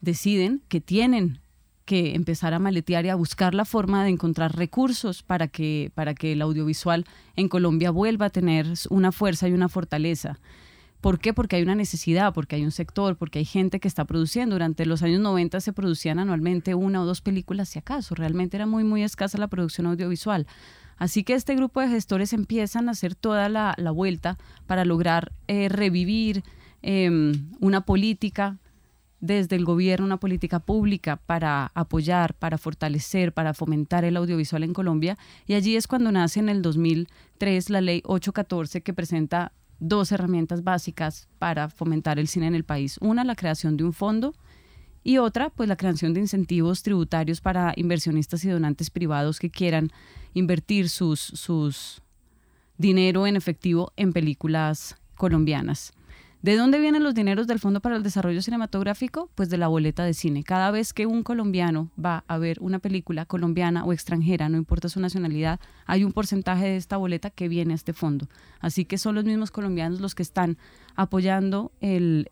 deciden 0.00 0.62
que 0.68 0.80
tienen 0.80 1.40
que 1.86 2.14
empezar 2.14 2.52
a 2.52 2.58
maletear 2.58 3.06
y 3.06 3.08
a 3.08 3.14
buscar 3.14 3.54
la 3.54 3.64
forma 3.64 4.04
de 4.04 4.10
encontrar 4.10 4.56
recursos 4.56 5.22
para 5.22 5.48
que, 5.48 5.90
para 5.94 6.14
que 6.14 6.32
el 6.32 6.42
audiovisual 6.42 7.06
en 7.36 7.48
Colombia 7.48 7.90
vuelva 7.90 8.26
a 8.26 8.30
tener 8.30 8.66
una 8.90 9.12
fuerza 9.12 9.48
y 9.48 9.52
una 9.52 9.70
fortaleza. 9.70 10.38
¿Por 11.00 11.20
qué? 11.20 11.32
Porque 11.32 11.56
hay 11.56 11.62
una 11.62 11.76
necesidad, 11.76 12.34
porque 12.34 12.56
hay 12.56 12.64
un 12.64 12.72
sector, 12.72 13.16
porque 13.16 13.38
hay 13.38 13.44
gente 13.44 13.78
que 13.78 13.86
está 13.86 14.04
produciendo. 14.04 14.56
Durante 14.56 14.84
los 14.86 15.02
años 15.02 15.20
90 15.20 15.60
se 15.60 15.72
producían 15.72 16.18
anualmente 16.18 16.74
una 16.74 17.00
o 17.00 17.06
dos 17.06 17.20
películas, 17.20 17.68
si 17.68 17.78
acaso. 17.78 18.16
Realmente 18.16 18.56
era 18.56 18.66
muy, 18.66 18.82
muy 18.82 19.04
escasa 19.04 19.38
la 19.38 19.46
producción 19.46 19.86
audiovisual. 19.86 20.46
Así 20.96 21.22
que 21.22 21.34
este 21.34 21.54
grupo 21.54 21.80
de 21.80 21.88
gestores 21.88 22.32
empiezan 22.32 22.88
a 22.88 22.92
hacer 22.92 23.14
toda 23.14 23.48
la, 23.48 23.76
vuelta 23.92 24.38
para 24.66 24.84
lograr 24.84 25.30
eh, 25.46 25.68
revivir 25.68 26.42
em, 26.82 27.50
una 27.60 27.82
política 27.82 28.58
desde 29.20 29.56
el 29.56 29.64
gobierno, 29.64 30.06
una 30.06 30.20
política 30.20 30.60
pública 30.60 31.16
para 31.16 31.70
apoyar, 31.74 32.34
para 32.34 32.58
fortalecer, 32.58 33.32
para 33.32 33.54
fomentar 33.54 34.04
el 34.04 34.16
audiovisual 34.16 34.62
en 34.62 34.74
Colombia. 34.74 35.16
Y 35.46 35.54
allí 35.54 35.76
es 35.76 35.86
cuando 35.86 36.12
nace 36.12 36.40
en 36.40 36.48
el 36.48 36.62
2003 36.62 37.70
la 37.70 37.80
ley 37.80 38.02
814 38.04 38.82
que 38.82 38.92
presenta 38.92 39.52
dos 39.78 40.12
herramientas 40.12 40.64
básicas 40.64 41.28
para 41.38 41.68
fomentar 41.68 42.18
el 42.18 42.28
cine 42.28 42.46
en 42.46 42.54
el 42.54 42.64
país. 42.64 42.98
Una, 43.00 43.24
la 43.24 43.34
creación 43.34 43.76
de 43.76 43.84
un 43.84 43.92
fondo 43.92 44.34
y 45.02 45.18
otra, 45.18 45.50
pues 45.50 45.68
la 45.68 45.76
creación 45.76 46.14
de 46.14 46.20
incentivos 46.20 46.82
tributarios 46.82 47.40
para 47.40 47.72
inversionistas 47.76 48.44
y 48.44 48.48
donantes 48.48 48.90
privados 48.90 49.38
que 49.38 49.50
quieran 49.50 49.90
invertir 50.34 50.88
sus, 50.88 51.20
sus 51.20 52.02
dinero 52.76 53.26
en 53.26 53.36
efectivo 53.36 53.92
en 53.96 54.12
películas 54.12 54.96
colombianas. 55.14 55.92
¿De 56.42 56.56
dónde 56.56 56.78
vienen 56.78 57.02
los 57.02 57.14
dineros 57.14 57.46
del 57.46 57.58
Fondo 57.58 57.80
para 57.80 57.96
el 57.96 58.02
Desarrollo 58.02 58.42
Cinematográfico? 58.42 59.30
Pues 59.34 59.48
de 59.48 59.56
la 59.56 59.68
boleta 59.68 60.04
de 60.04 60.14
cine. 60.14 60.44
Cada 60.44 60.70
vez 60.70 60.92
que 60.92 61.06
un 61.06 61.22
colombiano 61.22 61.90
va 62.02 62.24
a 62.28 62.38
ver 62.38 62.58
una 62.60 62.78
película 62.78 63.24
colombiana 63.24 63.84
o 63.84 63.92
extranjera, 63.92 64.48
no 64.48 64.56
importa 64.56 64.88
su 64.88 65.00
nacionalidad, 65.00 65.58
hay 65.86 66.04
un 66.04 66.12
porcentaje 66.12 66.66
de 66.66 66.76
esta 66.76 66.98
boleta 66.98 67.30
que 67.30 67.48
viene 67.48 67.72
a 67.72 67.76
este 67.76 67.92
fondo. 67.92 68.28
Así 68.60 68.84
que 68.84 68.98
son 68.98 69.14
los 69.14 69.24
mismos 69.24 69.50
colombianos 69.50 70.00
los 70.00 70.14
que 70.14 70.22
están 70.22 70.56
apoyando 70.94 71.72
el, 71.80 72.28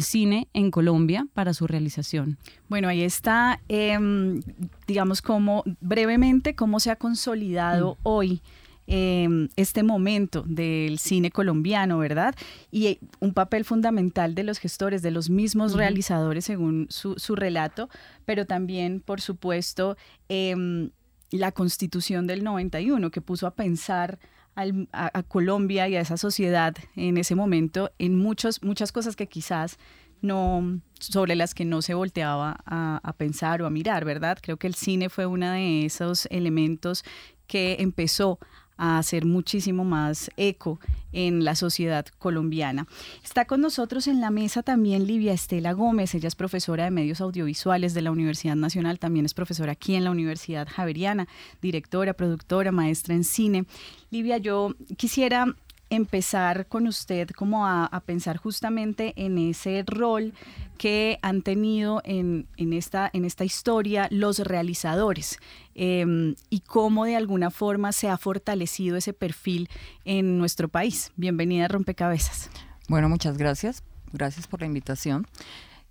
cine 0.00 0.48
en 0.52 0.70
Colombia 0.70 1.26
para 1.32 1.54
su 1.54 1.66
realización. 1.66 2.36
Bueno, 2.68 2.88
ahí 2.88 3.02
está, 3.02 3.60
em, 3.68 4.42
digamos, 4.86 5.22
como 5.22 5.64
brevemente, 5.80 6.54
cómo 6.54 6.78
se 6.78 6.90
ha 6.90 6.96
consolidado 6.96 7.94
mm. 7.94 7.98
hoy 8.02 8.42
Em, 8.90 9.50
este 9.56 9.82
momento 9.82 10.44
del 10.46 10.98
cine 10.98 11.30
colombiano, 11.30 11.98
¿verdad? 11.98 12.34
Y 12.70 12.86
eh, 12.86 12.98
un 13.20 13.34
papel 13.34 13.66
fundamental 13.66 14.34
de 14.34 14.44
los 14.44 14.58
gestores, 14.58 15.02
de 15.02 15.10
los 15.10 15.28
mismos 15.28 15.74
realizadores, 15.74 16.46
según 16.46 16.86
su, 16.88 17.36
relato, 17.36 17.90
pero 18.24 18.46
también, 18.46 19.00
por 19.00 19.20
supuesto, 19.20 19.98
em, 20.30 20.88
la 21.30 21.52
constitución 21.52 22.26
del 22.26 22.42
91, 22.42 23.10
que 23.10 23.20
puso 23.20 23.46
a 23.46 23.54
pensar 23.54 24.18
a, 24.56 25.22
Colombia 25.24 25.86
y 25.86 25.94
a 25.94 26.00
esa 26.00 26.16
sociedad 26.16 26.74
en 26.96 27.18
ese 27.18 27.34
momento 27.34 27.92
en 27.98 28.16
muchos, 28.16 28.62
muchas 28.62 28.90
cosas 28.90 29.16
que 29.16 29.26
quizás 29.26 29.78
no 30.22 30.80
sobre 30.98 31.36
las 31.36 31.54
que 31.54 31.66
no 31.66 31.82
se 31.82 31.92
volteaba 31.92 32.56
a, 32.64 33.00
a, 33.04 33.12
pensar 33.12 33.60
o 33.60 33.66
a 33.66 33.70
mirar, 33.70 34.06
¿verdad? 34.06 34.38
Creo 34.40 34.56
que 34.56 34.66
el 34.66 34.74
cine 34.74 35.10
fue 35.10 35.26
uno 35.26 35.52
de 35.52 35.84
esos 35.84 36.26
elementos 36.30 37.04
que 37.46 37.76
empezó 37.80 38.38
a 38.78 38.98
hacer 38.98 39.26
muchísimo 39.26 39.84
más 39.84 40.30
eco 40.36 40.80
en 41.12 41.44
la 41.44 41.54
sociedad 41.54 42.06
colombiana. 42.18 42.86
Está 43.22 43.44
con 43.44 43.60
nosotros 43.60 44.06
en 44.06 44.20
la 44.20 44.30
mesa 44.30 44.62
también 44.62 45.06
Livia 45.06 45.32
Estela 45.32 45.72
Gómez, 45.72 46.14
ella 46.14 46.28
es 46.28 46.36
profesora 46.36 46.84
de 46.84 46.90
medios 46.90 47.20
audiovisuales 47.20 47.92
de 47.92 48.02
la 48.02 48.10
Universidad 48.10 48.56
Nacional, 48.56 48.98
también 48.98 49.26
es 49.26 49.34
profesora 49.34 49.72
aquí 49.72 49.94
en 49.94 50.04
la 50.04 50.10
Universidad 50.10 50.68
Javeriana, 50.68 51.28
directora, 51.60 52.14
productora, 52.14 52.72
maestra 52.72 53.14
en 53.14 53.24
cine. 53.24 53.66
Livia, 54.10 54.38
yo 54.38 54.74
quisiera 54.96 55.54
empezar 55.90 56.66
con 56.66 56.86
usted 56.86 57.30
como 57.30 57.66
a, 57.66 57.88
pensar 58.04 58.36
justamente 58.36 59.12
en 59.16 59.38
ese 59.38 59.84
rol 59.86 60.32
que 60.76 61.18
han 61.22 61.42
tenido 61.42 62.00
en, 62.04 62.46
esta, 62.56 63.10
en 63.12 63.24
esta 63.24 63.44
historia 63.44 64.08
los 64.10 64.38
realizadores 64.38 65.38
em, 65.74 66.34
y 66.50 66.60
cómo 66.60 67.04
de 67.04 67.16
alguna 67.16 67.50
forma 67.50 67.92
se 67.92 68.08
ha 68.08 68.16
fortalecido 68.16 68.96
ese 68.96 69.12
perfil 69.12 69.68
en 70.04 70.38
nuestro 70.38 70.68
país. 70.68 71.12
Bienvenida 71.16 71.64
a 71.64 71.68
Rompecabezas. 71.68 72.50
Bueno, 72.88 73.08
muchas 73.08 73.36
gracias. 73.36 73.82
Gracias 74.12 74.46
por 74.46 74.60
la 74.60 74.66
invitación. 74.66 75.26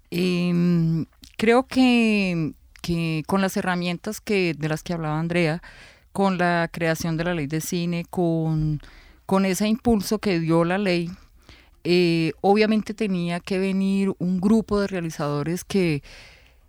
Em, 0.09 1.05
creo 1.37 1.67
que, 1.67 2.53
que, 2.81 3.23
con 3.27 3.41
las 3.41 3.57
herramientas 3.57 4.21
que, 4.21 4.53
de 4.57 4.69
las 4.69 4.83
que 4.83 4.93
hablaba 4.93 5.19
Andrea, 5.19 5.61
con 6.11 6.37
la 6.37 6.69
creación 6.71 7.17
de 7.17 7.25
la 7.25 7.35
ley 7.35 7.47
de 7.47 7.61
cine, 7.61 8.05
con 8.09 8.81
con 9.27 9.45
ese 9.45 9.67
impulso 9.67 10.17
que 10.17 10.39
dio 10.39 10.63
la 10.63 10.79
ley, 10.79 11.11
eh, 11.83 12.31
obviamente 12.41 12.93
tenía 12.93 13.39
que 13.39 13.59
venir 13.59 14.13
un 14.17 14.41
grupo 14.41 14.79
de 14.79 14.87
realizadores 14.87 15.63
que 15.63 16.01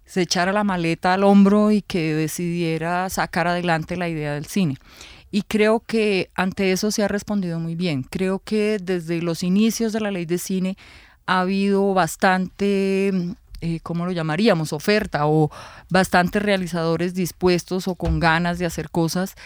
se 0.04 0.22
echara 0.22 0.52
la 0.52 0.64
maleta 0.64 1.14
al 1.14 1.22
hombro 1.22 1.70
y 1.70 1.82
que 1.82 2.14
decidiera 2.14 3.08
sacar 3.10 3.46
adelante 3.46 3.96
la 3.96 4.08
idea 4.08 4.34
del 4.34 4.46
cine. 4.46 4.76
Y 5.30 5.42
creo 5.42 5.80
que 5.80 6.30
ante 6.34 6.72
eso 6.72 6.90
se 6.90 7.04
ha 7.04 7.08
respondido 7.08 7.60
muy 7.60 7.76
bien. 7.76 8.02
Creo 8.02 8.40
que 8.40 8.78
desde 8.82 9.22
los 9.22 9.42
inicios 9.42 9.92
de 9.92 10.00
la 10.00 10.10
ley 10.10 10.26
de 10.26 10.38
cine 10.38 10.76
ha 11.26 11.40
habido 11.40 11.94
bastante, 11.94 13.12
eh, 13.60 13.80
¿cómo 13.84 14.04
lo 14.04 14.10
llamaríamos? 14.12 14.72
Oferta 14.72 15.28
o 15.28 15.50
bastantes 15.90 16.42
realizadores 16.42 17.14
dispuestos 17.14 17.86
o 17.86 17.94
con 17.94 18.18
ganas 18.18 18.58
de 18.58 18.66
hacer 18.66 18.90
cosas. 18.90 19.36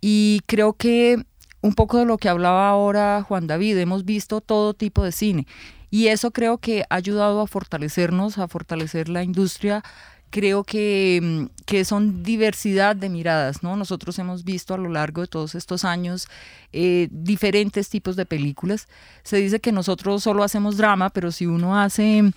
Y 0.00 0.40
creo 0.46 0.72
que 0.72 1.24
un 1.62 1.74
poco 1.74 1.98
de 1.98 2.04
lo 2.04 2.18
que 2.18 2.28
hablaba 2.28 2.68
ahora 2.68 3.24
Juan 3.26 3.46
David, 3.46 3.78
hemos 3.78 4.04
visto 4.04 4.40
todo 4.40 4.74
tipo 4.74 5.02
de 5.02 5.12
cine 5.12 5.46
y 5.92 6.08
eso 6.08 6.30
creo 6.30 6.56
que 6.56 6.84
ha 6.88 6.94
ayudado 6.94 7.42
a 7.42 7.46
fortalecernos, 7.46 8.38
a 8.38 8.48
fortalecer 8.48 9.10
la 9.10 9.22
industria. 9.22 9.84
Creo 10.30 10.64
que, 10.64 11.20
mm, 11.22 11.64
que 11.66 11.84
son 11.84 12.22
diversidad 12.22 12.96
de 12.96 13.10
miradas, 13.10 13.62
¿no? 13.62 13.76
Nosotros 13.76 14.18
hemos 14.18 14.42
visto 14.42 14.72
a 14.72 14.78
lo 14.78 14.88
largo 14.88 15.20
de 15.20 15.26
todos 15.26 15.54
estos 15.54 15.84
años 15.84 16.28
eh, 16.72 17.08
diferentes 17.10 17.90
tipos 17.90 18.16
de 18.16 18.24
películas. 18.24 18.88
Se 19.22 19.36
dice 19.36 19.60
que 19.60 19.70
nosotros 19.70 20.22
solo 20.22 20.44
hacemos 20.44 20.78
drama, 20.78 21.10
pero 21.10 21.30
si 21.30 21.44
uno 21.44 21.78
hace 21.78 22.32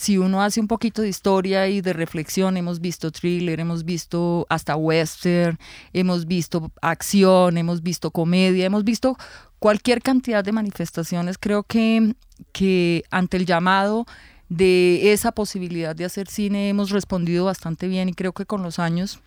si 0.00 0.16
uno 0.16 0.42
hace 0.42 0.60
un 0.60 0.66
poquito 0.66 1.02
de 1.02 1.10
historia 1.10 1.68
y 1.68 1.82
de 1.82 1.92
reflexión, 1.92 2.56
hemos 2.56 2.80
visto 2.80 3.10
thriller, 3.10 3.60
hemos 3.60 3.84
visto 3.84 4.46
hasta 4.48 4.74
western, 4.74 5.58
hemos 5.92 6.26
visto 6.26 6.72
acción, 6.80 7.58
hemos 7.58 7.82
visto 7.82 8.10
comedia, 8.10 8.64
hemos 8.64 8.82
visto 8.82 9.18
cualquier 9.58 10.00
cantidad 10.00 10.42
de 10.42 10.52
manifestaciones. 10.52 11.36
Creo 11.36 11.64
que, 11.64 12.14
que 12.52 13.04
ante 13.10 13.36
el 13.36 13.44
llamado 13.44 14.06
de 14.48 15.12
esa 15.12 15.32
posibilidad 15.32 15.94
de 15.94 16.06
hacer 16.06 16.28
cine 16.28 16.70
hemos 16.70 16.88
respondido 16.88 17.44
bastante 17.44 17.86
bien 17.86 18.08
y 18.08 18.14
creo 18.14 18.32
que 18.32 18.46
con 18.46 18.62
los 18.62 18.78
años 18.78 19.20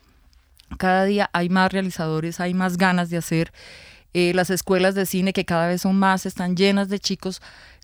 cada 0.79 1.05
día 1.05 1.29
hay 1.33 1.49
más 1.49 1.71
realizadores, 1.71 2.39
hay 2.39 2.55
más 2.55 2.77
ganas 2.77 3.11
de 3.11 3.17
hacer. 3.17 3.53
Eh, 4.15 4.31
las 4.35 4.51
escuelas 4.51 4.93
de 4.93 5.07
cine 5.07 5.33
que 5.33 5.45
cada 5.45 5.67
vez 5.67 5.81
son 5.81 5.97
más 5.97 6.25
están 6.27 6.55
llenas 6.55 6.87
de 6.87 6.99
chicos 6.99 7.41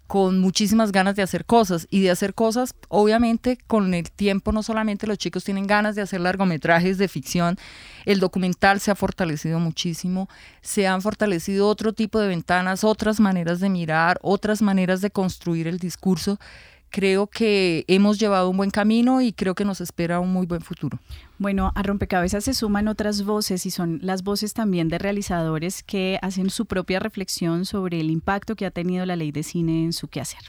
con 0.09 0.39
muchísimas 0.39 0.91
ganas 0.91 1.15
de 1.15 1.21
hacer 1.21 1.45
cosas 1.45 1.85
y 1.91 2.01
de 2.01 2.09
hacer 2.09 2.33
cosas, 2.33 2.73
obviamente 2.87 3.59
con 3.67 3.93
el 3.93 4.09
tiempo 4.09 4.51
no 4.51 4.63
solamente 4.63 5.05
los 5.05 5.19
chicos 5.19 5.43
tienen 5.43 5.67
ganas 5.67 5.93
de 5.93 6.01
hacer 6.01 6.19
largometrajes 6.19 6.97
de 6.97 7.07
ficción, 7.07 7.59
el 8.05 8.19
documental 8.19 8.79
se 8.79 8.89
ha 8.89 8.95
fortalecido 8.95 9.59
muchísimo, 9.59 10.27
se 10.63 10.87
han 10.87 11.03
fortalecido 11.03 11.67
otro 11.67 11.93
tipo 11.93 12.19
de 12.19 12.27
ventanas, 12.27 12.83
otras 12.83 13.19
maneras 13.19 13.59
de 13.59 13.69
mirar, 13.69 14.17
otras 14.23 14.63
maneras 14.63 15.01
de 15.01 15.11
construir 15.11 15.67
el 15.67 15.77
discurso 15.77 16.39
creo 16.89 17.27
que 17.27 17.85
hemos 17.87 18.19
llevado 18.19 18.49
un 18.49 18.57
buen 18.57 18.71
camino 18.71 19.21
y 19.21 19.33
creo 19.33 19.55
que 19.55 19.65
nos 19.65 19.81
espera 19.81 20.19
un 20.19 20.31
muy 20.31 20.45
buen 20.45 20.61
futuro. 20.61 20.99
Bueno, 21.37 21.71
a 21.75 21.83
Rompecabezas 21.83 22.43
se 22.43 22.53
suman 22.53 22.87
otras 22.87 23.23
voces 23.23 23.65
y 23.65 23.71
son 23.71 23.99
las 24.01 24.23
voces 24.23 24.53
también 24.53 24.89
de 24.89 24.97
realizadores 24.97 25.83
que 25.83 26.19
hacen 26.21 26.49
su 26.49 26.65
propia 26.65 26.99
reflexión 26.99 27.65
sobre 27.65 27.99
el 27.99 28.09
impacto 28.09 28.55
que 28.55 28.65
ha 28.65 28.71
tenido 28.71 29.05
la 29.05 29.15
ley 29.15 29.31
de 29.31 29.43
cine 29.43 29.83
en 29.83 29.93
su 29.93 30.07
quehacer. 30.07 30.41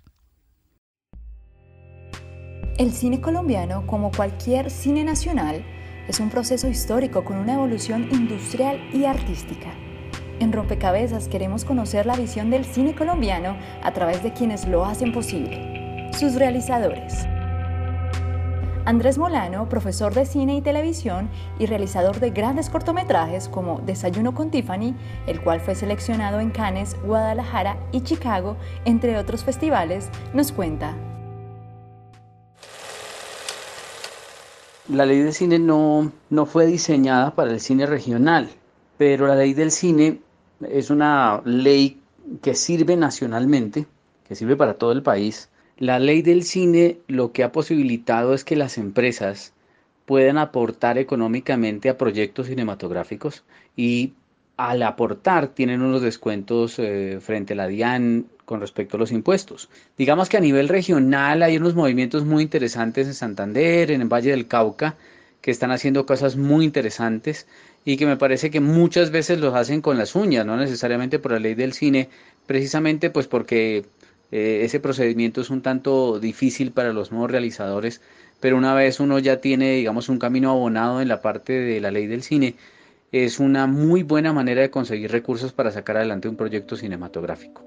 El 2.77 2.93
cine 2.93 3.21
colombiano, 3.21 3.87
como 3.87 4.11
cualquier 4.11 4.71
cine 4.71 5.05
nacional, 5.05 5.63
es 6.09 6.19
un 6.19 6.31
proceso 6.31 6.67
histórico 6.67 7.25
con 7.25 7.37
una 7.37 7.55
evolución 7.55 8.09
industrial 8.11 8.81
y 8.93 9.05
artística. 9.05 9.73
En 10.41 10.53
Rompecabezas 10.53 11.29
queremos 11.29 11.67
conocer 11.67 12.07
la 12.07 12.17
visión 12.17 12.49
del 12.49 12.65
cine 12.65 12.95
colombiano 12.95 13.57
a 13.83 13.93
través 13.93 14.23
de 14.23 14.33
quienes 14.33 14.67
lo 14.67 14.87
hacen 14.87 15.13
posible 15.13 15.80
sus 16.21 16.35
realizadores. 16.35 17.25
Andrés 18.85 19.17
Molano, 19.17 19.71
profesor 19.71 20.13
de 20.13 20.27
cine 20.27 20.55
y 20.55 20.61
televisión 20.61 21.31
y 21.59 21.65
realizador 21.65 22.21
de 22.21 22.29
grandes 22.29 22.69
cortometrajes 22.69 23.49
como 23.49 23.81
Desayuno 23.81 24.35
con 24.35 24.51
Tiffany, 24.51 24.95
el 25.27 25.43
cual 25.43 25.63
fue 25.63 25.75
seleccionado 25.75 26.41
en 26.41 26.51
Cannes, 26.51 26.95
Guadalajara 27.07 27.79
y 27.91 28.03
Chicago, 28.03 28.59
entre 28.85 29.17
otros 29.17 29.45
festivales, 29.45 30.11
nos 30.35 30.53
cuenta. 30.53 30.95
La 34.91 35.07
ley 35.07 35.21
de 35.21 35.33
cine 35.33 35.59
no, 35.59 36.13
no 36.29 36.45
fue 36.45 36.67
diseñada 36.67 37.35
para 37.35 37.51
el 37.51 37.61
cine 37.61 37.87
regional, 37.87 38.51
pero 38.99 39.27
la 39.27 39.37
ley 39.37 39.55
del 39.55 39.71
cine 39.71 40.21
es 40.69 40.91
una 40.91 41.41
ley 41.47 42.03
que 42.43 42.55
sirve 42.55 42.95
nacionalmente 42.99 43.87
que 44.31 44.37
sirve 44.37 44.57
para 44.57 44.75
todo 44.75 44.93
el 44.93 45.03
país, 45.03 45.49
la 45.81 45.99
ley 45.99 46.21
del 46.21 46.45
cine 46.45 46.99
lo 47.09 47.33
que 47.33 47.43
ha 47.43 47.53
posibilitado 47.53 48.35
es 48.35 48.45
que 48.45 48.55
las 48.55 48.77
empresas 48.77 49.55
puedan 50.05 50.37
aportar 50.37 50.99
económicamente 50.99 51.89
a 51.89 51.97
proyectos 51.97 52.49
cinematográficos 52.49 53.45
y 53.77 54.13
al 54.59 54.83
aportar 54.83 55.49
tienen 55.49 55.81
unos 55.81 56.03
descuentos 56.03 56.79
eh, 56.79 57.19
frente 57.23 57.55
a 57.55 57.57
la 57.57 57.67
DIAN 57.67 58.27
con 58.45 58.61
respecto 58.61 58.99
a 58.99 59.01
los 59.01 59.11
impuestos. 59.11 59.71
Digamos 59.97 60.29
que 60.29 60.37
a 60.37 60.41
nivel 60.41 60.69
regional 60.69 61.43
hay 61.43 61.57
unos 61.57 61.75
movimientos 61.75 62.27
muy 62.27 62.43
interesantes 62.43 63.07
en 63.07 63.15
Santander, 63.15 63.91
en 63.91 64.03
el 64.03 64.09
Valle 64.09 64.33
del 64.33 64.49
Cauca, 64.49 64.97
que 65.41 65.51
están 65.51 65.71
haciendo 65.71 66.05
cosas 66.05 66.37
muy 66.37 66.67
interesantes 66.67 67.47
y 67.87 67.97
que 67.97 68.05
me 68.05 68.19
parece 68.19 68.51
que 68.51 68.61
muchas 68.61 69.11
veces 69.11 69.41
los 69.41 69.55
hacen 69.55 69.81
con 69.81 69.97
las 69.97 70.15
uñas, 70.15 70.45
no 70.45 70.59
necesariamente 70.59 71.19
por 71.19 71.33
la 71.33 71.39
ley 71.39 71.55
del 71.55 71.73
cine, 71.73 72.11
precisamente 72.47 73.09
pues 73.09 73.27
porque 73.27 73.87
eh, 74.33 74.61
ese 74.65 74.81
procedimiento 74.81 75.41
es 75.41 75.51
un 75.51 75.63
tanto 75.63 76.21
difícil 76.21 76.73
para 76.73 76.93
los 76.93 77.11
nuevos 77.11 77.31
realizadores, 77.31 78.01
pero 78.41 78.57
una 78.57 78.75
vez 78.75 79.01
uno 79.01 79.19
ya 79.19 79.41
tiene, 79.41 79.73
digamos, 79.73 80.09
un 80.09 80.19
camino 80.19 80.51
abonado 80.51 81.01
en 81.01 81.09
la 81.09 81.21
parte 81.21 81.53
de 81.53 81.81
la 81.81 81.91
ley 81.91 82.07
del 82.07 82.23
cine, 82.23 82.55
es 83.13 83.41
una 83.41 83.67
muy 83.67 84.03
buena 84.03 84.33
manera 84.33 84.63
de 84.63 84.71
conseguir 84.71 85.11
recursos 85.11 85.53
para 85.53 85.73
sacar 85.73 85.97
adelante 85.97 86.29
un 86.29 86.37
proyecto 86.37 86.77
cinematográfico. 86.77 87.65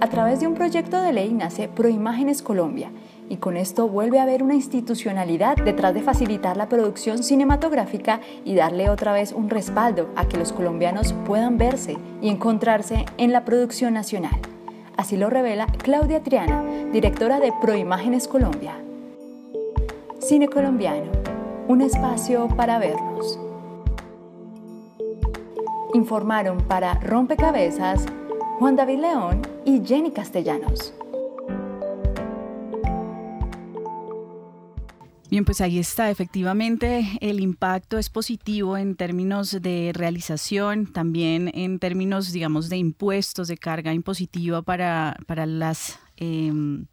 A 0.00 0.08
través 0.10 0.40
de 0.40 0.46
un 0.46 0.54
proyecto 0.54 1.00
de 1.00 1.12
ley 1.12 1.32
nace 1.32 1.68
Proimágenes 1.68 2.42
Colombia 2.42 2.90
y 3.28 3.36
con 3.36 3.56
esto 3.56 3.88
vuelve 3.88 4.18
a 4.18 4.22
haber 4.22 4.42
una 4.42 4.54
institucionalidad 4.54 5.56
detrás 5.56 5.94
de 5.94 6.02
facilitar 6.02 6.56
la 6.56 6.68
producción 6.68 7.22
cinematográfica 7.22 8.20
y 8.44 8.54
darle 8.54 8.90
otra 8.90 9.12
vez 9.12 9.32
un 9.32 9.50
respaldo 9.50 10.08
a 10.16 10.26
que 10.26 10.36
los 10.36 10.52
colombianos 10.52 11.14
puedan 11.26 11.58
verse 11.58 11.96
y 12.20 12.28
encontrarse 12.28 13.06
en 13.16 13.32
la 13.32 13.44
producción 13.44 13.94
nacional. 13.94 14.38
Así 14.96 15.16
lo 15.16 15.30
revela 15.30 15.66
Claudia 15.66 16.22
Triana, 16.22 16.64
directora 16.92 17.40
de 17.40 17.52
Proimágenes 17.60 18.26
Colombia. 18.26 18.74
Cine 20.18 20.48
colombiano 20.48 21.28
un 21.68 21.82
espacio 21.82 22.48
para 22.48 22.78
vernos. 22.78 23.38
Informaron 25.92 26.62
para 26.62 26.94
Rompecabezas 26.94 28.06
Juan 28.58 28.74
David 28.74 29.00
León 29.00 29.42
y 29.66 29.84
Jenny 29.84 30.10
Castellanos. 30.10 30.94
Bien, 35.30 35.44
pues 35.44 35.60
ahí 35.60 35.78
está. 35.78 36.10
Efectivamente, 36.10 37.06
el 37.20 37.40
impacto 37.40 37.98
es 37.98 38.08
positivo 38.08 38.78
en 38.78 38.96
términos 38.96 39.58
de 39.60 39.92
realización, 39.94 40.90
también 40.90 41.50
en 41.52 41.78
términos, 41.78 42.32
digamos, 42.32 42.70
de 42.70 42.78
impuestos, 42.78 43.48
de 43.48 43.58
carga 43.58 43.92
impositiva 43.92 44.62
para, 44.62 45.18
para 45.26 45.44
las 45.44 45.98
em, 46.16 46.86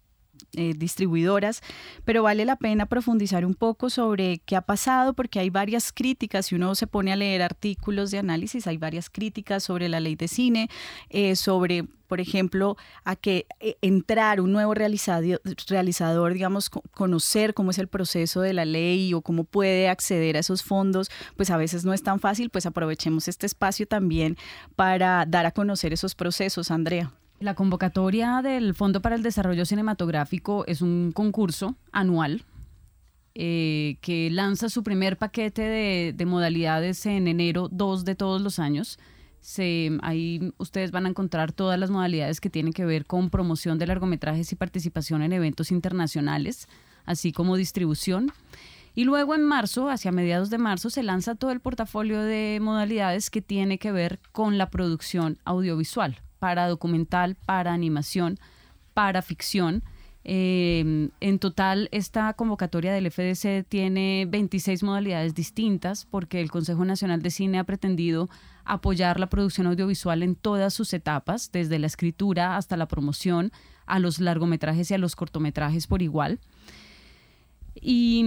eh, 0.53 0.73
distribuidoras, 0.75 1.61
pero 2.03 2.23
vale 2.23 2.45
la 2.45 2.55
pena 2.55 2.85
profundizar 2.85 3.45
un 3.45 3.55
poco 3.55 3.89
sobre 3.89 4.39
qué 4.45 4.55
ha 4.55 4.61
pasado, 4.61 5.13
porque 5.13 5.39
hay 5.39 5.49
varias 5.49 5.91
críticas, 5.91 6.47
si 6.47 6.55
uno 6.55 6.75
se 6.75 6.87
pone 6.87 7.11
a 7.11 7.15
leer 7.15 7.41
artículos 7.41 8.11
de 8.11 8.19
análisis, 8.19 8.67
hay 8.67 8.77
varias 8.77 9.09
críticas 9.09 9.63
sobre 9.63 9.89
la 9.89 9.99
ley 9.99 10.15
de 10.15 10.27
cine, 10.27 10.69
eh, 11.09 11.35
sobre 11.35 11.85
por 12.07 12.21
ejemplo, 12.21 12.77
a 13.03 13.15
que 13.15 13.47
eh, 13.59 13.77
entrar 13.81 14.39
un 14.39 14.51
nuevo 14.51 14.73
realizador, 14.73 15.41
realizador, 15.67 16.33
digamos, 16.33 16.69
conocer 16.69 17.53
cómo 17.53 17.71
es 17.71 17.79
el 17.79 17.87
proceso 17.87 18.41
de 18.41 18.53
la 18.53 18.65
ley 18.65 19.13
o 19.13 19.21
cómo 19.21 19.43
puede 19.43 19.89
acceder 19.89 20.37
a 20.37 20.39
esos 20.39 20.63
fondos, 20.63 21.09
pues 21.35 21.49
a 21.49 21.57
veces 21.57 21.83
no 21.85 21.93
es 21.93 22.03
tan 22.03 22.19
fácil, 22.19 22.49
pues 22.49 22.65
aprovechemos 22.65 23.27
este 23.27 23.45
espacio 23.45 23.87
también 23.87 24.37
para 24.75 25.25
dar 25.25 25.45
a 25.45 25.51
conocer 25.51 25.93
esos 25.93 26.15
procesos, 26.15 26.71
Andrea. 26.71 27.11
La 27.45 27.53
convocatoria 27.53 28.41
del 28.41 28.73
Fondo 28.73 29.03
para 29.03 29.15
el 29.15 29.21
Desarrollo 29.21 29.67
Cinematográfico 29.67 30.65
es 30.65 30.81
un 30.81 31.11
concurso 31.11 31.75
anual 31.91 32.43
eh, 33.35 33.97
que 34.01 34.31
lanza 34.31 34.67
su 34.67 34.81
primer 34.81 35.17
paquete 35.17 35.61
de, 35.61 36.25
modalidades 36.25 37.05
en 37.05 37.27
enero 37.27 37.70
2 37.72 38.03
de 38.03 38.15
todos 38.15 38.41
los 38.41 38.57
años. 38.57 38.98
ahí 40.01 40.53
ustedes 40.57 40.89
van 40.89 41.05
a 41.05 41.09
encontrar 41.09 41.51
todas 41.51 41.77
las 41.77 41.91
modalidades 41.91 42.41
que 42.41 42.50
tienen 42.50 42.74
que 42.74 42.83
ver 42.83 43.05
con 43.05 43.29
promoción 43.29 43.77
de 43.77 43.85
largometrajes 43.85 44.51
y 44.51 44.55
participación 44.55 45.22
en 45.22 45.31
eventos 45.31 45.72
internacionales, 45.72 46.67
así 47.05 47.31
como 47.31 47.57
distribución. 47.57 48.31
Y 48.96 49.03
luego 49.03 49.35
en 49.35 49.43
marzo, 49.43 49.91
hacia 49.91 50.11
mediados 50.11 50.50
de 50.50 50.57
marzo, 50.57 50.89
se 50.89 51.03
lanza 51.03 51.35
todo 51.35 51.51
el 51.51 51.59
portafolio 51.59 52.22
de 52.22 52.57
modalidades 52.59 53.29
que 53.29 53.43
tiene 53.43 53.77
que 53.77 53.91
ver 53.91 54.20
con 54.31 54.57
la 54.57 54.72
producción 54.72 55.37
audiovisual 55.46 56.25
para 56.39 56.67
documental, 56.67 57.35
para 57.45 57.74
animación, 57.74 58.39
para 58.93 59.21
ficción. 59.21 59.83
Em, 60.24 61.11
en 61.19 61.37
total, 61.37 61.87
esta 61.91 62.33
convocatoria 62.33 62.91
del 62.93 63.11
FDC 63.11 63.63
tiene 63.67 64.25
26 64.27 64.81
modalidades 64.81 65.35
distintas 65.35 66.05
porque 66.05 66.41
el 66.41 66.50
Consejo 66.50 66.83
Nacional 66.83 67.21
de 67.21 67.29
Cine 67.29 67.59
ha 67.59 67.63
pretendido 67.63 68.27
apoyar 68.63 69.19
la 69.19 69.29
producción 69.29 69.67
audiovisual 69.67 70.24
en 70.24 70.35
todas 70.35 70.74
sus 70.74 70.93
etapas, 70.93 71.51
desde 71.51 71.77
la 71.77 71.85
escritura 71.85 72.57
hasta 72.57 72.75
la 72.75 72.87
promoción, 72.87 73.51
a 73.85 74.00
los 74.00 74.19
largometrajes 74.19 74.89
y 74.89 74.95
a 74.95 74.98
los 74.98 75.15
cortometrajes 75.15 75.85
por 75.85 76.01
igual. 76.01 76.39
Y, 77.79 78.25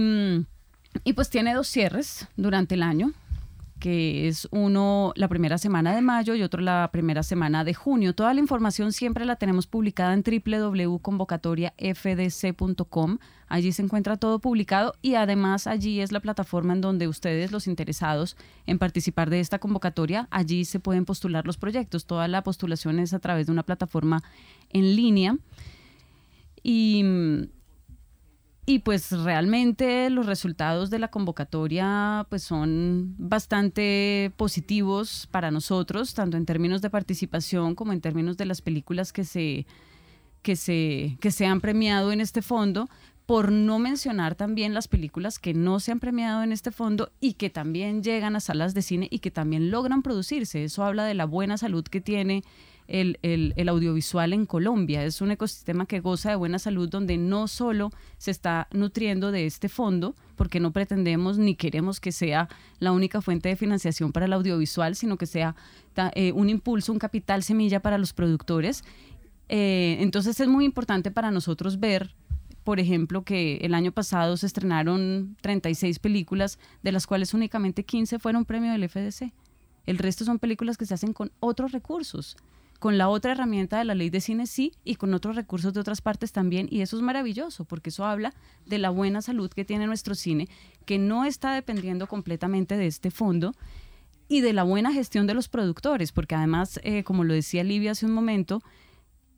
y 1.03 1.13
pues 1.13 1.29
tiene 1.29 1.53
dos 1.53 1.67
cierres 1.67 2.29
durante 2.37 2.75
el 2.75 2.83
año 2.83 3.11
que 3.79 4.27
es 4.27 4.47
uno 4.51 5.11
la 5.15 5.27
primera 5.27 5.57
semana 5.57 5.95
de 5.95 6.01
mayo 6.01 6.35
y 6.35 6.43
otro 6.43 6.61
la 6.61 6.87
primera 6.91 7.23
semana 7.23 7.63
de 7.63 7.73
junio. 7.73 8.13
Toda 8.13 8.31
la 8.33 8.39
información 8.39 8.93
siempre 8.93 9.25
la 9.25 9.37
tenemos 9.37 9.65
publicada 9.67 10.13
en 10.13 10.23
www.convocatoriafdc.com. 10.23 13.17
Allí 13.47 13.71
se 13.71 13.81
encuentra 13.81 14.17
todo 14.17 14.39
publicado 14.39 14.93
y 15.01 15.15
además 15.15 15.65
allí 15.65 16.01
es 16.01 16.11
la 16.11 16.19
plataforma 16.19 16.73
en 16.73 16.81
donde 16.81 17.07
ustedes, 17.07 17.51
los 17.51 17.65
interesados 17.65 18.37
en 18.67 18.77
participar 18.77 19.31
de 19.31 19.39
esta 19.39 19.57
convocatoria, 19.57 20.27
allí 20.29 20.65
se 20.65 20.79
pueden 20.79 21.05
postular 21.05 21.47
los 21.47 21.57
proyectos. 21.57 22.05
Toda 22.05 22.27
la 22.27 22.43
postulación 22.43 22.99
es 22.99 23.13
a 23.13 23.19
través 23.19 23.47
de 23.47 23.53
una 23.53 23.63
plataforma 23.63 24.21
en 24.69 24.95
línea. 24.95 25.35
Y 26.61 27.49
y 28.69 28.77
pues 28.77 29.11
realmente 29.11 30.11
los 30.11 30.27
resultados 30.27 30.91
de 30.91 30.99
la 30.99 31.07
convocatoria 31.07 32.27
pues 32.29 32.43
son 32.43 33.15
bastante 33.17 34.31
positivos 34.37 35.27
para 35.31 35.49
nosotros, 35.49 36.13
tanto 36.13 36.37
en 36.37 36.45
términos 36.45 36.79
de 36.83 36.91
participación 36.91 37.73
como 37.73 37.93
en 37.93 38.01
términos 38.01 38.37
de 38.37 38.45
las 38.45 38.61
películas 38.61 39.11
que 39.11 39.23
se, 39.23 39.65
que 40.43 40.55
se, 40.55 41.17
que 41.19 41.31
se 41.31 41.47
han 41.47 41.61
premiado 41.61 42.11
en 42.11 42.21
este 42.21 42.43
fondo, 42.43 42.89
por 43.25 43.51
no 43.51 43.79
mencionar 43.79 44.35
también 44.35 44.75
las 44.75 44.87
películas 44.87 45.39
que 45.39 45.55
no 45.55 45.79
se 45.79 45.91
han 45.91 45.99
premiado 45.99 46.43
en 46.43 46.51
este 46.51 46.69
fondo 46.69 47.11
y 47.19 47.33
que 47.33 47.49
también 47.49 48.03
llegan 48.03 48.35
a 48.35 48.39
salas 48.39 48.75
de 48.75 48.83
cine 48.83 49.07
y 49.09 49.17
que 49.17 49.31
también 49.31 49.71
logran 49.71 50.03
producirse. 50.03 50.63
Eso 50.63 50.83
habla 50.83 51.05
de 51.05 51.15
la 51.15 51.25
buena 51.25 51.57
salud 51.57 51.83
que 51.85 52.01
tiene 52.01 52.43
el, 52.89 53.69
audiovisual 53.69 54.33
en 54.33 54.45
Colombia. 54.45 55.03
Es 55.03 55.21
un 55.21 55.31
ecosistema 55.31 55.85
que 55.85 55.99
goza 55.99 56.31
de 56.31 56.35
buena 56.35 56.59
salud 56.59 56.89
donde 56.89 57.17
no 57.17 57.47
solo 57.47 57.91
se 58.17 58.31
está 58.31 58.67
nutriendo 58.71 59.31
de 59.31 59.45
este 59.45 59.69
fondo, 59.69 60.15
porque 60.35 60.59
no 60.59 60.71
pretendemos 60.71 61.37
ni 61.37 61.55
queremos 61.55 61.99
que 61.99 62.11
sea 62.11 62.49
la 62.79 62.91
única 62.91 63.21
fuente 63.21 63.49
de 63.49 63.55
financiación 63.55 64.11
para 64.11 64.25
el 64.25 64.33
audiovisual, 64.33 64.95
sino 64.95 65.17
que 65.17 65.27
sea 65.27 65.55
eh, 66.15 66.31
un 66.31 66.49
impulso, 66.49 66.91
un 66.91 66.99
capital 66.99 67.43
semilla 67.43 67.79
para 67.79 67.97
los 67.97 68.13
productores. 68.13 68.83
Eh, 69.49 69.97
entonces 69.99 70.39
es 70.39 70.47
muy 70.47 70.65
importante 70.65 71.11
para 71.11 71.31
nosotros 71.31 71.79
ver 71.79 72.15
por 72.65 72.79
ejemplo, 72.79 73.23
que 73.23 73.55
el 73.61 73.73
año 73.73 73.91
pasado 73.91 74.37
se 74.37 74.45
estrenaron 74.45 75.37
36 75.41 75.97
películas, 75.97 76.59
de 76.83 76.91
las 76.91 77.07
cuales 77.07 77.33
únicamente 77.33 77.83
15 77.83 78.19
fueron 78.19 78.45
premio 78.45 78.71
del 78.71 78.87
FDC. 78.87 79.33
El 79.87 79.97
resto 79.97 80.23
son 80.23 80.37
películas 80.37 80.77
que 80.77 80.85
se 80.85 80.93
hacen 80.93 81.13
con 81.13 81.31
otros 81.39 81.71
recursos 81.71 82.37
con 82.79 82.97
la 82.97 83.09
otra 83.09 83.33
herramienta 83.33 83.77
de 83.77 83.85
la 83.85 83.95
ley 83.95 84.09
de 84.09 84.21
cine 84.21 84.47
sí 84.47 84.73
y 84.83 84.95
con 84.95 85.13
otros 85.13 85.35
recursos 85.35 85.73
de 85.73 85.79
otras 85.79 86.01
partes 86.01 86.31
también 86.31 86.67
y 86.71 86.81
eso 86.81 86.97
es 86.97 87.03
maravilloso 87.03 87.65
porque 87.65 87.89
eso 87.89 88.05
habla 88.05 88.33
de 88.65 88.79
la 88.79 88.89
buena 88.89 89.21
salud 89.21 89.51
que 89.51 89.65
tiene 89.65 89.85
nuestro 89.85 90.15
cine 90.15 90.47
que 90.85 90.97
no 90.97 91.25
está 91.25 91.53
dependiendo 91.53 92.07
completamente 92.07 92.77
de 92.77 92.87
este 92.87 93.11
fondo 93.11 93.53
y 94.27 94.41
de 94.41 94.53
la 94.53 94.63
buena 94.63 94.93
gestión 94.93 95.27
de 95.27 95.33
los 95.33 95.49
productores 95.49 96.11
porque 96.11 96.35
además 96.35 96.79
eh, 96.83 97.03
como 97.03 97.23
lo 97.23 97.33
decía 97.33 97.63
Livia 97.63 97.91
hace 97.91 98.05
un 98.05 98.13
momento 98.13 98.63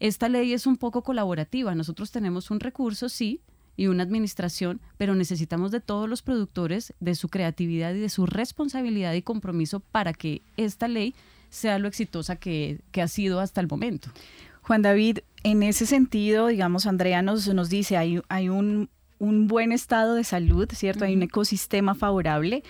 esta 0.01 0.29
ley 0.29 0.51
es 0.53 0.65
un 0.65 0.77
poco 0.77 1.03
colaborativa. 1.03 1.75
Nosotros 1.75 2.09
tenemos 2.09 2.49
un 2.49 2.59
recurso 2.59 3.07
sí 3.07 3.39
y 3.77 3.85
una 3.85 4.01
administración, 4.01 4.81
pero 4.97 5.13
necesitamos 5.13 5.69
de 5.69 5.79
todos 5.79 6.09
los 6.09 6.23
productores, 6.23 6.95
de 6.99 7.13
su 7.13 7.29
creatividad 7.29 7.93
y 7.93 7.99
de 7.99 8.09
su 8.09 8.25
responsabilidad 8.25 9.13
y 9.13 9.21
compromiso 9.21 9.79
para 9.79 10.13
que 10.13 10.41
esta 10.57 10.87
ley 10.87 11.13
sea 11.51 11.77
lo 11.77 11.87
exitosa 11.87 12.37
que, 12.37 12.79
ha 12.99 13.07
sido 13.07 13.39
hasta 13.39 13.61
el 13.61 13.67
momento. 13.67 14.09
Juan 14.61 14.81
David, 14.81 15.19
en 15.43 15.61
ese 15.61 15.85
sentido, 15.85 16.47
digamos, 16.47 16.87
Andrea 16.87 17.21
nos, 17.21 17.47
nos 17.53 17.69
dice, 17.69 17.97
hay, 17.97 18.21
hay 18.29 18.49
un, 18.49 18.89
buen 19.19 19.71
estado 19.71 20.15
de 20.15 20.23
salud, 20.23 20.67
¿cierto? 20.73 21.05
Hay 21.05 21.13
un 21.13 21.21
ecosistema 21.21 21.93
favorable. 21.93 22.63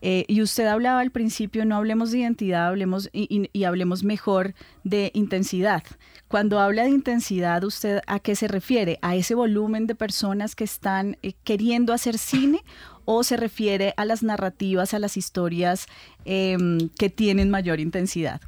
Eh, 0.00 0.24
y 0.28 0.42
usted 0.42 0.66
hablaba 0.66 1.00
al 1.00 1.10
principio, 1.10 1.64
no 1.64 1.76
hablemos 1.76 2.10
de 2.10 2.18
identidad, 2.18 2.68
hablemos 2.68 3.10
y, 3.12 3.64
hablemos 3.64 4.04
mejor 4.04 4.54
de 4.84 5.10
intensidad. 5.14 5.82
Cuando 6.28 6.60
habla 6.60 6.84
de 6.84 6.90
intensidad, 6.90 7.64
¿usted 7.64 8.00
a 8.06 8.20
qué 8.20 8.36
se 8.36 8.48
refiere? 8.48 8.98
¿A 9.02 9.16
ese 9.16 9.34
volumen 9.34 9.86
de 9.86 9.94
personas 9.94 10.54
que 10.54 10.64
están 10.64 11.16
eh, 11.22 11.32
queriendo 11.42 11.92
hacer 11.92 12.18
cine 12.18 12.62
o 13.04 13.24
se 13.24 13.36
refiere 13.36 13.94
a 13.96 14.04
las 14.04 14.22
narrativas, 14.22 14.94
a 14.94 14.98
las 14.98 15.16
historias 15.16 15.86
em, 16.24 16.90
que 16.98 17.08
tienen 17.10 17.50
mayor 17.50 17.80
intensidad? 17.80 18.40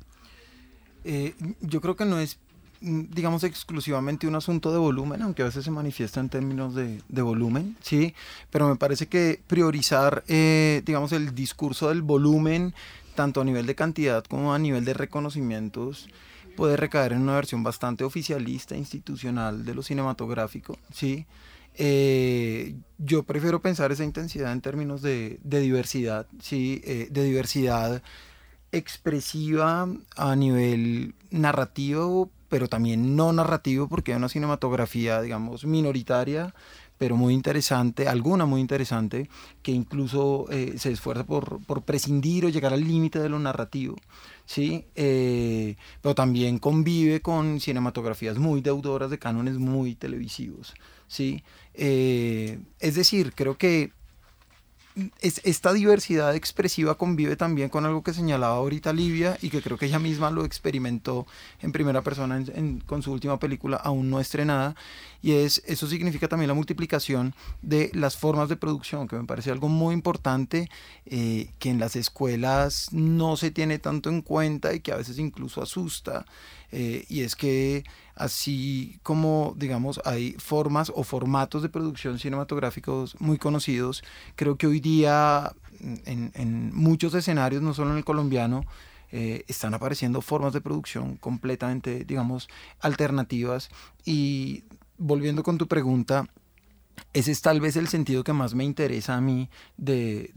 Eh, 1.05 1.35
yo 1.61 1.81
creo 1.81 1.97
que 1.97 2.05
no 2.05 2.21
es 2.21 2.39
digamos, 2.81 3.45
exclusivamente 3.45 4.27
un 4.27 4.35
asunto 4.35 4.73
de 4.73 4.79
volumen, 4.79 5.23
aunque 5.23 5.43
a 5.43 5.47
veces 5.47 5.65
se 5.65 5.71
manifiesta 5.71 6.21
en 6.21 6.29
términos 6.31 6.75
de, 6.75 7.23
volumen, 7.23 7.77
¿sí? 7.83 8.15
Pero 8.51 8.69
me 8.69 8.77
parece 8.77 9.07
que 9.07 9.41
priorizar, 9.47 10.25
eh, 10.29 10.83
digamos, 10.87 11.13
el 11.13 11.35
discurso 11.35 11.91
del 11.91 12.03
volumen, 12.03 12.75
tanto 13.15 13.43
a 13.43 13.45
nivel 13.45 13.67
de 13.67 13.75
cantidad 13.75 14.25
como 14.25 14.55
a 14.55 14.59
nivel 14.59 14.85
de 14.85 14.95
reconocimientos, 14.95 16.09
puede 16.57 16.77
recaer 16.77 17.13
en 17.13 17.21
una 17.23 17.35
versión 17.35 17.63
bastante 17.63 18.05
oficialista, 18.05 18.77
institucional 18.77 19.65
de 19.65 19.75
lo 19.75 19.83
cinematográfico, 19.83 20.79
¿sí? 20.93 21.27
Eh, 21.77 22.75
yo 22.99 23.23
prefiero 23.23 23.61
pensar 23.61 23.93
esa 23.93 24.05
intensidad 24.05 24.53
en 24.53 24.61
términos 24.61 25.03
de, 25.03 25.39
diversidad, 25.45 26.27
¿sí? 26.41 26.81
Eh, 26.85 27.09
de 27.11 27.25
diversidad 27.25 28.03
expresiva 28.73 29.89
a 30.17 30.37
nivel 30.37 31.15
narrativo, 31.31 32.31
pero 32.51 32.69
también 32.69 33.17
no 33.17 33.33
narrativo, 33.33 33.89
porque 33.89 34.13
hay 34.13 34.19
una 34.19 34.29
cinematografía, 34.29 35.23
digamos, 35.23 35.65
minoritaria, 35.65 36.53
pero 36.99 37.17
muy 37.17 37.33
interesante, 37.33 38.09
alguna 38.09 38.45
muy 38.45 38.61
interesante, 38.61 39.31
que 39.63 39.73
incluso 39.73 40.45
eh, 40.51 40.75
se 40.77 40.93
esfuerza 40.93 41.25
por, 41.25 41.63
prescindir 41.87 42.45
o 42.45 42.51
llegar 42.51 42.75
al 42.75 42.87
límite 42.87 43.19
de 43.21 43.31
lo 43.31 43.39
narrativo, 43.39 43.97
¿sí? 44.45 44.85
Eh, 44.97 45.77
pero 46.03 46.15
también 46.15 46.59
convive 46.59 47.23
con 47.23 47.59
cinematografías 47.61 48.37
muy 48.37 48.61
deudoras 48.61 49.09
de 49.09 49.19
cánones 49.19 49.57
muy 49.57 49.95
televisivos, 49.95 50.75
¿sí? 51.07 51.43
Eh, 51.73 52.59
es 52.81 52.97
decir, 52.97 53.33
creo 53.35 53.57
que 53.57 53.93
esta 55.21 55.73
diversidad 55.73 56.35
expresiva 56.35 56.97
convive 56.97 57.37
también 57.37 57.69
con 57.69 57.87
algo 57.87 58.03
que 58.03 58.13
señalaba 58.13 58.57
ahorita 58.57 58.93
Livia 58.93 59.39
y 59.41 59.51
que 59.51 59.63
creo 59.63 59.79
que 59.79 59.87
ella 59.87 60.01
misma 60.01 60.31
lo 60.31 60.45
experimentó 60.45 61.27
en 61.61 61.73
primera 61.73 62.03
persona 62.03 62.43
con 62.87 63.03
su 63.03 63.13
última 63.13 63.39
película 63.39 63.77
aún 63.77 64.11
no 64.11 64.19
estrenada 64.19 64.75
y 65.23 65.33
es 65.33 65.63
eso 65.67 65.87
significa 65.87 66.29
también 66.29 66.49
la 66.49 66.55
multiplicación 66.55 67.35
de 67.63 67.91
las 67.95 68.17
formas 68.17 68.49
de 68.49 68.57
producción 68.57 69.09
que 69.09 69.17
me 69.17 69.25
parece 69.25 69.51
algo 69.51 69.69
muy 69.69 69.95
importante 69.95 70.69
eh, 71.07 71.51
que 71.59 71.71
en 71.71 71.79
las 71.79 71.97
escuelas 71.97 72.89
no 72.93 73.37
se 73.37 73.51
tiene 73.51 73.79
tanto 73.79 74.11
en 74.11 74.23
cuenta 74.23 74.75
y 74.75 74.81
que 74.81 74.93
a 74.93 74.97
veces 74.97 75.19
incluso 75.19 75.63
asusta 75.63 76.25
eh, 76.73 77.05
y 77.09 77.23
es 77.23 77.35
que 77.35 77.85
así 78.15 78.99
como, 79.03 79.55
digamos, 79.57 80.01
hay 80.05 80.33
formas 80.39 80.93
o 80.95 81.05
formatos 81.05 81.63
de 81.63 81.69
producción 81.69 82.19
cinematográficos 82.19 83.17
muy 83.19 83.39
conocidos, 83.39 84.05
creo 84.37 84.57
que 84.57 84.67
hoy 84.67 84.81
día 84.81 85.53
en, 86.05 86.75
muchos 86.75 87.15
escenarios, 87.15 87.63
no 87.63 87.75
solo 87.75 87.93
en 87.93 87.99
el 87.99 88.05
colombiano, 88.05 88.65
eh, 89.13 89.45
están 89.49 89.75
apareciendo 89.75 90.21
formas 90.21 90.53
de 90.53 90.61
producción 90.61 91.17
completamente, 91.17 92.05
digamos, 92.05 92.49
alternativas. 92.81 93.71
Y 94.05 94.65
volviendo 95.01 95.43
con 95.43 95.59
tu 95.59 95.67
pregunta, 95.67 96.29
ese 97.13 97.33
es 97.33 97.41
tal 97.41 97.61
vez 97.61 97.75
el 97.75 97.89
sentido 97.89 98.23
que 98.23 98.33
más 98.33 98.55
me 98.55 98.63
interesa 98.63 99.17
a 99.17 99.21
mí 99.21 99.49
de, 99.77 100.31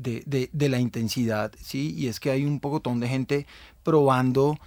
la 0.51 0.79
intensidad, 0.79 1.51
¿sí? 1.61 1.93
Y 1.95 2.07
es 2.07 2.19
que 2.19 2.31
hay 2.31 2.45
un 2.45 2.59
pocotón 2.59 2.99
de 2.99 3.07
gente 3.07 3.47
probando 3.83 4.57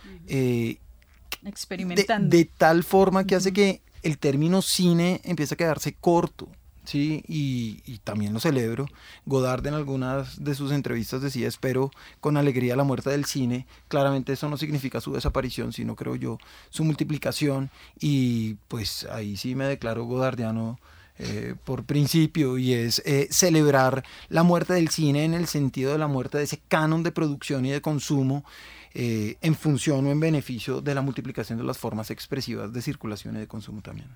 Experimentando. 1.44 2.36
De, 2.36 2.44
tal 2.44 2.84
forma 2.84 3.24
que 3.24 3.34
hace 3.34 3.52
que 3.52 3.82
el 4.02 4.18
término 4.18 4.62
cine 4.62 5.20
empiece 5.24 5.54
a 5.54 5.56
quedarse 5.56 5.94
corto. 5.94 6.48
Sí, 6.86 7.24
y, 7.26 7.98
también 8.04 8.32
lo 8.32 8.38
celebro. 8.38 8.86
Godard 9.26 9.66
en 9.66 9.74
algunas 9.74 10.42
de 10.42 10.54
sus 10.54 10.70
entrevistas 10.70 11.20
decía, 11.20 11.48
espero 11.48 11.90
con 12.20 12.36
alegría 12.36 12.76
la 12.76 12.84
muerte 12.84 13.10
del 13.10 13.24
cine. 13.24 13.66
Claramente 13.88 14.32
eso 14.32 14.48
no 14.48 14.56
significa 14.56 15.00
su 15.00 15.12
desaparición, 15.12 15.72
sino 15.72 15.96
creo 15.96 16.14
yo 16.14 16.38
su 16.70 16.84
multiplicación. 16.84 17.70
Y 17.98 18.54
pues 18.68 19.04
ahí 19.10 19.36
sí 19.36 19.56
me 19.56 19.64
declaro 19.64 20.04
godardiano 20.04 20.78
eh, 21.18 21.54
por 21.64 21.84
principio 21.84 22.58
y 22.58 22.74
es 22.74 23.02
eh, 23.06 23.26
celebrar 23.30 24.04
la 24.28 24.42
muerte 24.42 24.74
del 24.74 24.90
cine 24.90 25.24
en 25.24 25.34
el 25.34 25.46
sentido 25.46 25.92
de 25.92 25.98
la 25.98 26.08
muerte 26.08 26.38
de 26.38 26.44
ese 26.44 26.60
canon 26.68 27.02
de 27.02 27.10
producción 27.10 27.64
y 27.64 27.70
de 27.70 27.80
consumo 27.80 28.44
eh, 28.92 29.38
en 29.40 29.54
función 29.54 30.06
o 30.06 30.10
en 30.10 30.20
beneficio 30.20 30.82
de 30.82 30.94
la 30.94 31.00
multiplicación 31.00 31.58
de 31.58 31.64
las 31.64 31.78
formas 31.78 32.10
expresivas 32.10 32.72
de 32.72 32.82
circulación 32.82 33.36
y 33.36 33.40
de 33.40 33.48
consumo 33.48 33.80
también. 33.80 34.08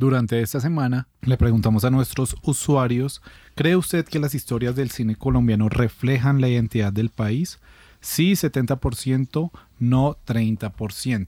Durante 0.00 0.40
esta 0.40 0.60
semana 0.60 1.08
le 1.20 1.36
preguntamos 1.36 1.84
a 1.84 1.90
nuestros 1.90 2.34
usuarios, 2.42 3.20
¿cree 3.54 3.76
usted 3.76 4.06
que 4.06 4.18
las 4.18 4.34
historias 4.34 4.74
del 4.74 4.90
cine 4.90 5.14
colombiano 5.14 5.68
reflejan 5.68 6.40
la 6.40 6.48
identidad 6.48 6.90
del 6.90 7.10
país? 7.10 7.58
Sí, 8.00 8.32
70%, 8.32 9.50
no 9.78 10.16
30%. 10.26 11.26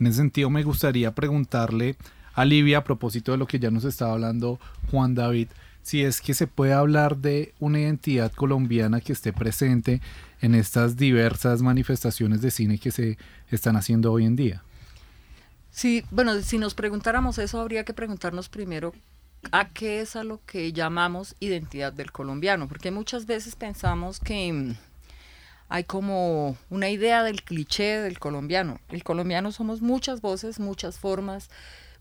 En 0.00 0.06
ese 0.08 0.16
sentido 0.16 0.50
me 0.50 0.64
gustaría 0.64 1.14
preguntarle 1.14 1.94
a 2.34 2.44
Livia 2.44 2.78
a 2.78 2.84
propósito 2.84 3.30
de 3.30 3.38
lo 3.38 3.46
que 3.46 3.60
ya 3.60 3.70
nos 3.70 3.84
estaba 3.84 4.14
hablando 4.14 4.58
Juan 4.90 5.14
David, 5.14 5.46
si 5.84 6.02
es 6.02 6.20
que 6.20 6.34
se 6.34 6.48
puede 6.48 6.72
hablar 6.72 7.18
de 7.18 7.54
una 7.60 7.78
identidad 7.78 8.32
colombiana 8.32 9.00
que 9.00 9.12
esté 9.12 9.32
presente 9.32 10.00
en 10.40 10.56
estas 10.56 10.96
diversas 10.96 11.62
manifestaciones 11.62 12.42
de 12.42 12.50
cine 12.50 12.78
que 12.78 12.90
se 12.90 13.16
están 13.48 13.76
haciendo 13.76 14.10
hoy 14.10 14.24
en 14.24 14.34
día. 14.34 14.64
Sí, 15.72 16.04
bueno, 16.10 16.38
si 16.42 16.58
nos 16.58 16.74
preguntáramos 16.74 17.38
eso, 17.38 17.58
habría 17.58 17.84
que 17.84 17.94
preguntarnos 17.94 18.50
primero 18.50 18.92
a 19.52 19.70
qué 19.70 20.02
es 20.02 20.16
a 20.16 20.22
lo 20.22 20.38
que 20.44 20.72
llamamos 20.72 21.34
identidad 21.40 21.94
del 21.94 22.12
colombiano, 22.12 22.68
porque 22.68 22.90
muchas 22.90 23.24
veces 23.24 23.56
pensamos 23.56 24.20
que 24.20 24.52
mm, 24.52 24.76
hay 25.70 25.84
como 25.84 26.58
una 26.68 26.90
idea 26.90 27.24
del 27.24 27.42
cliché 27.42 28.00
del 28.02 28.18
colombiano. 28.18 28.80
El 28.90 29.02
colombiano 29.02 29.50
somos 29.50 29.80
muchas 29.80 30.20
voces, 30.20 30.60
muchas 30.60 30.98
formas, 30.98 31.48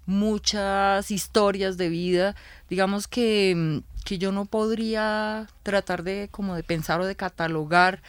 muchas 0.06 1.10
historias 1.10 1.78
de 1.78 1.88
vida. 1.88 2.36
Digamos 2.70 3.08
que, 3.08 3.54
mm, 3.56 4.04
que 4.04 4.18
yo 4.18 4.34
no 4.34 4.46
podría 4.46 5.48
tratar 5.64 6.04
de 6.04 6.28
como 6.30 6.56
de 6.56 6.64
pensar 6.64 7.00
o 7.00 7.06
de 7.06 7.16
catalogar 7.16 8.04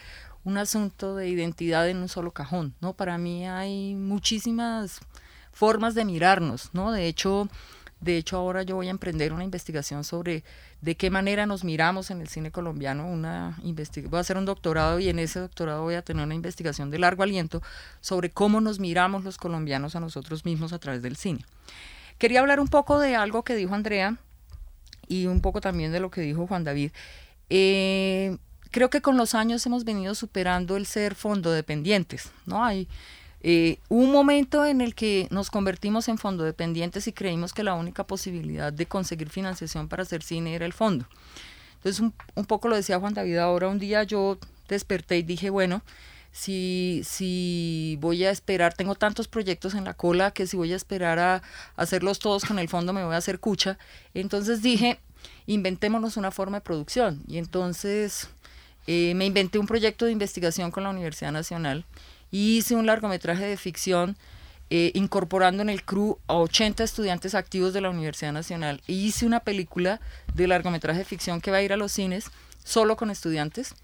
un 0.44 0.58
asunto 0.58 1.14
de 1.14 1.28
identidad 1.28 1.88
en 1.88 1.98
un 1.98 2.08
solo 2.08 2.32
cajón, 2.32 2.74
¿no? 2.80 2.94
Para 2.94 3.16
mí 3.16 3.46
hay 3.46 3.94
muchísimas 3.94 5.00
formas 5.52 5.94
de 5.94 6.04
mirarnos, 6.04 6.70
¿no? 6.72 6.92
De 6.92 7.06
hecho, 7.06 7.48
de 8.00 8.16
hecho 8.16 8.36
ahora 8.36 8.62
yo 8.62 8.76
voy 8.76 8.88
a 8.88 8.90
emprender 8.90 9.32
una 9.32 9.44
investigación 9.44 10.04
sobre 10.04 10.42
de 10.80 10.96
qué 10.96 11.10
manera 11.10 11.46
nos 11.46 11.62
miramos 11.62 12.10
en 12.10 12.20
el 12.20 12.28
cine 12.28 12.50
colombiano, 12.50 13.06
una 13.06 13.58
voy 13.62 14.18
a 14.18 14.20
hacer 14.20 14.36
un 14.36 14.44
doctorado 14.44 14.98
y 14.98 15.08
en 15.08 15.20
ese 15.20 15.38
doctorado 15.38 15.82
voy 15.82 15.94
a 15.94 16.02
tener 16.02 16.24
una 16.24 16.34
investigación 16.34 16.90
de 16.90 16.98
largo 16.98 17.22
aliento 17.22 17.62
sobre 18.00 18.30
cómo 18.30 18.60
nos 18.60 18.80
miramos 18.80 19.22
los 19.22 19.36
colombianos 19.36 19.94
a 19.94 20.00
nosotros 20.00 20.44
mismos 20.44 20.72
a 20.72 20.78
través 20.78 21.02
del 21.02 21.16
cine. 21.16 21.44
Quería 22.18 22.40
hablar 22.40 22.58
un 22.58 22.68
poco 22.68 22.98
de 22.98 23.14
algo 23.14 23.44
que 23.44 23.54
dijo 23.54 23.74
Andrea 23.74 24.16
y 25.06 25.26
un 25.26 25.40
poco 25.40 25.60
también 25.60 25.92
de 25.92 26.00
lo 26.00 26.10
que 26.10 26.20
dijo 26.20 26.46
Juan 26.46 26.64
David. 26.64 26.90
Eh, 27.50 28.36
creo 28.70 28.90
que 28.90 29.02
con 29.02 29.16
los 29.16 29.34
años 29.34 29.64
hemos 29.66 29.84
venido 29.84 30.14
superando 30.14 30.76
el 30.76 30.86
ser 30.86 31.14
fondo 31.14 31.52
dependientes, 31.52 32.32
¿no? 32.46 32.64
Hay 32.64 32.88
eh, 33.44 33.78
un 33.88 34.12
momento 34.12 34.64
en 34.64 34.80
el 34.80 34.94
que 34.94 35.26
nos 35.30 35.50
convertimos 35.50 36.08
en 36.08 36.16
fondo 36.16 36.44
dependientes 36.44 37.08
y 37.08 37.12
creímos 37.12 37.52
que 37.52 37.64
la 37.64 37.74
única 37.74 38.06
posibilidad 38.06 38.72
de 38.72 38.86
conseguir 38.86 39.30
financiación 39.30 39.88
para 39.88 40.04
hacer 40.04 40.22
cine 40.22 40.54
era 40.54 40.64
el 40.64 40.72
fondo. 40.72 41.06
Entonces, 41.76 42.00
un, 42.00 42.44
poco 42.44 42.68
lo 42.68 42.76
decía 42.76 43.00
Juan 43.00 43.14
David 43.14 43.38
ahora, 43.38 43.66
un 43.66 43.80
día 43.80 44.04
yo 44.04 44.38
desperté 44.68 45.18
y 45.18 45.22
dije, 45.24 45.50
bueno, 45.50 45.82
si, 46.30 47.02
si 47.04 47.98
voy 48.00 48.24
a 48.24 48.30
esperar, 48.30 48.74
tengo 48.74 48.94
tantos 48.94 49.26
proyectos 49.26 49.74
en 49.74 49.84
la 49.84 49.94
cola 49.94 50.30
que 50.30 50.46
si 50.46 50.56
voy 50.56 50.72
a 50.72 50.76
esperar 50.76 51.18
a, 51.18 51.42
hacerlos 51.74 52.20
todos 52.20 52.44
con 52.44 52.60
el 52.60 52.68
fondo 52.68 52.92
me 52.92 53.04
voy 53.04 53.14
a 53.14 53.18
hacer 53.18 53.40
cucha. 53.40 53.76
Entonces 54.14 54.62
dije, 54.62 55.00
inventémonos 55.46 56.16
una 56.16 56.30
forma 56.30 56.58
de 56.58 56.60
producción. 56.60 57.24
Y 57.26 57.38
entonces 57.38 58.28
eh, 58.86 59.14
me 59.16 59.26
inventé 59.26 59.58
un 59.58 59.66
proyecto 59.66 60.04
de 60.04 60.12
investigación 60.12 60.70
con 60.70 60.84
la 60.84 60.90
Universidad 60.90 61.32
Nacional 61.32 61.84
y 62.32 62.56
hice 62.56 62.74
un 62.74 62.86
largometraje 62.86 63.44
de 63.44 63.56
ficción 63.56 64.16
eh, 64.70 64.90
incorporando 64.94 65.62
en 65.62 65.68
el 65.68 65.84
crew 65.84 66.18
a 66.26 66.34
80 66.36 66.82
estudiantes 66.82 67.34
activos 67.34 67.74
de 67.74 67.82
la 67.82 67.90
Universidad 67.90 68.32
Nacional. 68.32 68.80
E 68.88 68.94
hice 68.94 69.26
una 69.26 69.40
película 69.40 70.00
de 70.34 70.48
largometraje 70.48 71.00
de 71.00 71.04
ficción 71.04 71.42
que 71.42 71.50
va 71.50 71.58
a 71.58 71.62
ir 71.62 71.74
a 71.74 71.76
los 71.76 71.92
cines 71.92 72.30
solo 72.64 72.96
con 72.96 73.10
estudiantes. 73.10 73.74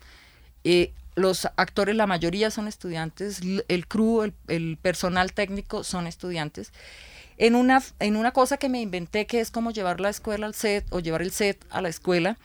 Eh, 0.65 0.93
los 1.15 1.45
actores, 1.57 1.95
la 1.95 2.07
mayoría 2.07 2.51
son 2.51 2.69
estudiantes, 2.69 3.41
el 3.69 3.87
crew, 3.87 4.33
el, 4.47 4.79
personal 4.81 5.35
técnico 5.35 5.85
son 5.85 6.07
estudiantes. 6.07 6.73
En 7.37 7.55
una, 7.55 7.83
en 7.99 8.17
una 8.17 8.31
cosa 8.31 8.57
que 8.57 8.71
me 8.71 8.81
inventé 8.81 9.27
que 9.27 9.41
es 9.41 9.51
como 9.51 9.73
llevar 9.73 10.01
la 10.01 10.09
escuela 10.09 10.47
al 10.47 10.55
set 10.55 10.87
o 10.91 11.01
llevar 11.01 11.21
el 11.21 11.33
set 11.33 11.65
a 11.71 11.83
la 11.83 11.89
escuela 11.89 12.37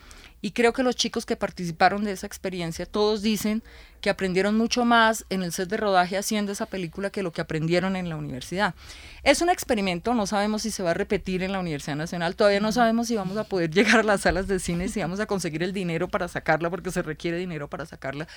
Y 0.41 0.51
creo 0.51 0.73
que 0.73 0.83
los 0.83 0.95
chicos 0.95 1.25
que 1.25 1.37
participaron 1.37 2.03
de 2.03 2.11
esa 2.11 2.27
experiencia, 2.27 2.85
todos 2.85 3.21
dicen 3.21 3.63
que 4.03 4.09
aprendieron 4.09 4.57
mucho 4.57 4.83
más 4.83 5.25
en 5.29 5.43
el 5.43 5.53
set 5.53 5.69
de 5.69 5.77
rodaje 5.77 6.17
haciendo 6.17 6.51
esa 6.51 6.65
película 6.65 7.09
que 7.09 7.23
lo 7.23 7.31
que 7.31 7.39
aprendieron 7.39 7.95
en 7.95 8.09
la 8.09 8.17
universidad. 8.17 8.75
Es 9.23 9.41
un 9.41 9.49
experimento, 9.49 10.13
no 10.13 10.27
sabemos 10.27 10.63
si 10.63 10.71
se 10.71 10.83
va 10.83 10.91
a 10.91 10.93
repetir 10.93 11.41
en 11.41 11.53
la 11.53 11.61
Universidad 11.61 11.95
Nacional, 11.95 12.35
todavía 12.35 12.59
no 12.59 12.73
sabemos 12.73 13.07
si 13.07 13.15
vamos 13.15 13.37
a 13.37 13.45
poder 13.45 13.69
llegar 13.73 14.01
a 14.01 14.03
las 14.03 14.19
salas 14.19 14.49
de 14.49 14.59
cine, 14.59 14.89
si 14.89 14.99
vamos 14.99 15.21
a 15.21 15.25
conseguir 15.25 15.63
el 15.63 15.71
dinero 15.71 16.09
para 16.09 16.27
sacarla, 16.27 16.69
porque 16.69 16.91
se 16.91 17.01
requiere 17.01 17.37
dinero 17.37 17.69
para 17.69 17.85
sacarla. 17.85 18.27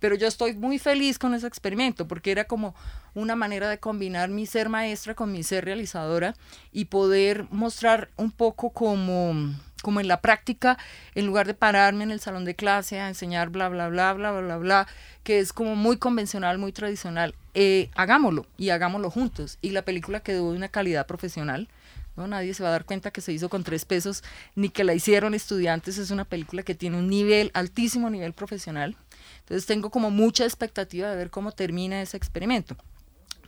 Pero 0.00 0.16
yo 0.16 0.26
estoy 0.26 0.54
muy 0.54 0.80
feliz 0.80 1.20
con 1.20 1.34
ese 1.34 1.46
experimento, 1.46 2.08
porque 2.08 2.32
era 2.32 2.46
como 2.46 2.74
una 3.14 3.36
manera 3.36 3.70
de 3.70 3.78
combinar 3.78 4.28
mi 4.28 4.44
ser 4.44 4.68
maestra 4.68 5.14
con 5.14 5.30
mi 5.30 5.44
ser 5.44 5.64
realizadora 5.64 6.34
y 6.72 6.86
poder 6.86 7.46
mostrar 7.52 8.10
un 8.16 8.32
poco 8.32 8.70
como 8.70 9.54
como 9.82 10.00
en 10.00 10.08
la 10.08 10.20
práctica, 10.20 10.78
en 11.14 11.26
lugar 11.26 11.46
de 11.46 11.54
pararme 11.54 12.04
en 12.04 12.10
el 12.10 12.20
salón 12.20 12.44
de 12.44 12.54
clase 12.54 13.00
a 13.00 13.08
enseñar 13.08 13.50
bla, 13.50 13.68
bla, 13.68 13.88
bla, 13.88 14.12
bla, 14.14 14.32
bla, 14.32 14.56
bla, 14.56 14.86
que 15.24 15.40
es 15.40 15.52
como 15.52 15.76
muy 15.76 15.98
convencional, 15.98 16.58
muy 16.58 16.72
tradicional, 16.72 17.34
eh, 17.54 17.90
hagámoslo 17.94 18.46
y 18.56 18.70
hagámoslo 18.70 19.10
juntos. 19.10 19.58
Y 19.60 19.70
la 19.70 19.82
película 19.82 20.20
quedó 20.20 20.50
de 20.50 20.56
una 20.56 20.68
calidad 20.68 21.06
profesional. 21.06 21.68
¿no? 22.16 22.26
Nadie 22.26 22.54
se 22.54 22.62
va 22.62 22.70
a 22.70 22.72
dar 22.72 22.84
cuenta 22.84 23.10
que 23.10 23.20
se 23.20 23.32
hizo 23.32 23.48
con 23.48 23.64
tres 23.64 23.84
pesos, 23.84 24.22
ni 24.54 24.68
que 24.68 24.84
la 24.84 24.94
hicieron 24.94 25.34
estudiantes. 25.34 25.98
Es 25.98 26.10
una 26.10 26.24
película 26.24 26.62
que 26.62 26.74
tiene 26.74 26.98
un 26.98 27.08
nivel, 27.08 27.50
altísimo 27.54 28.10
nivel 28.10 28.32
profesional. 28.32 28.96
Entonces 29.40 29.66
tengo 29.66 29.90
como 29.90 30.10
mucha 30.10 30.44
expectativa 30.44 31.10
de 31.10 31.16
ver 31.16 31.30
cómo 31.30 31.52
termina 31.52 32.00
ese 32.00 32.16
experimento. 32.16 32.76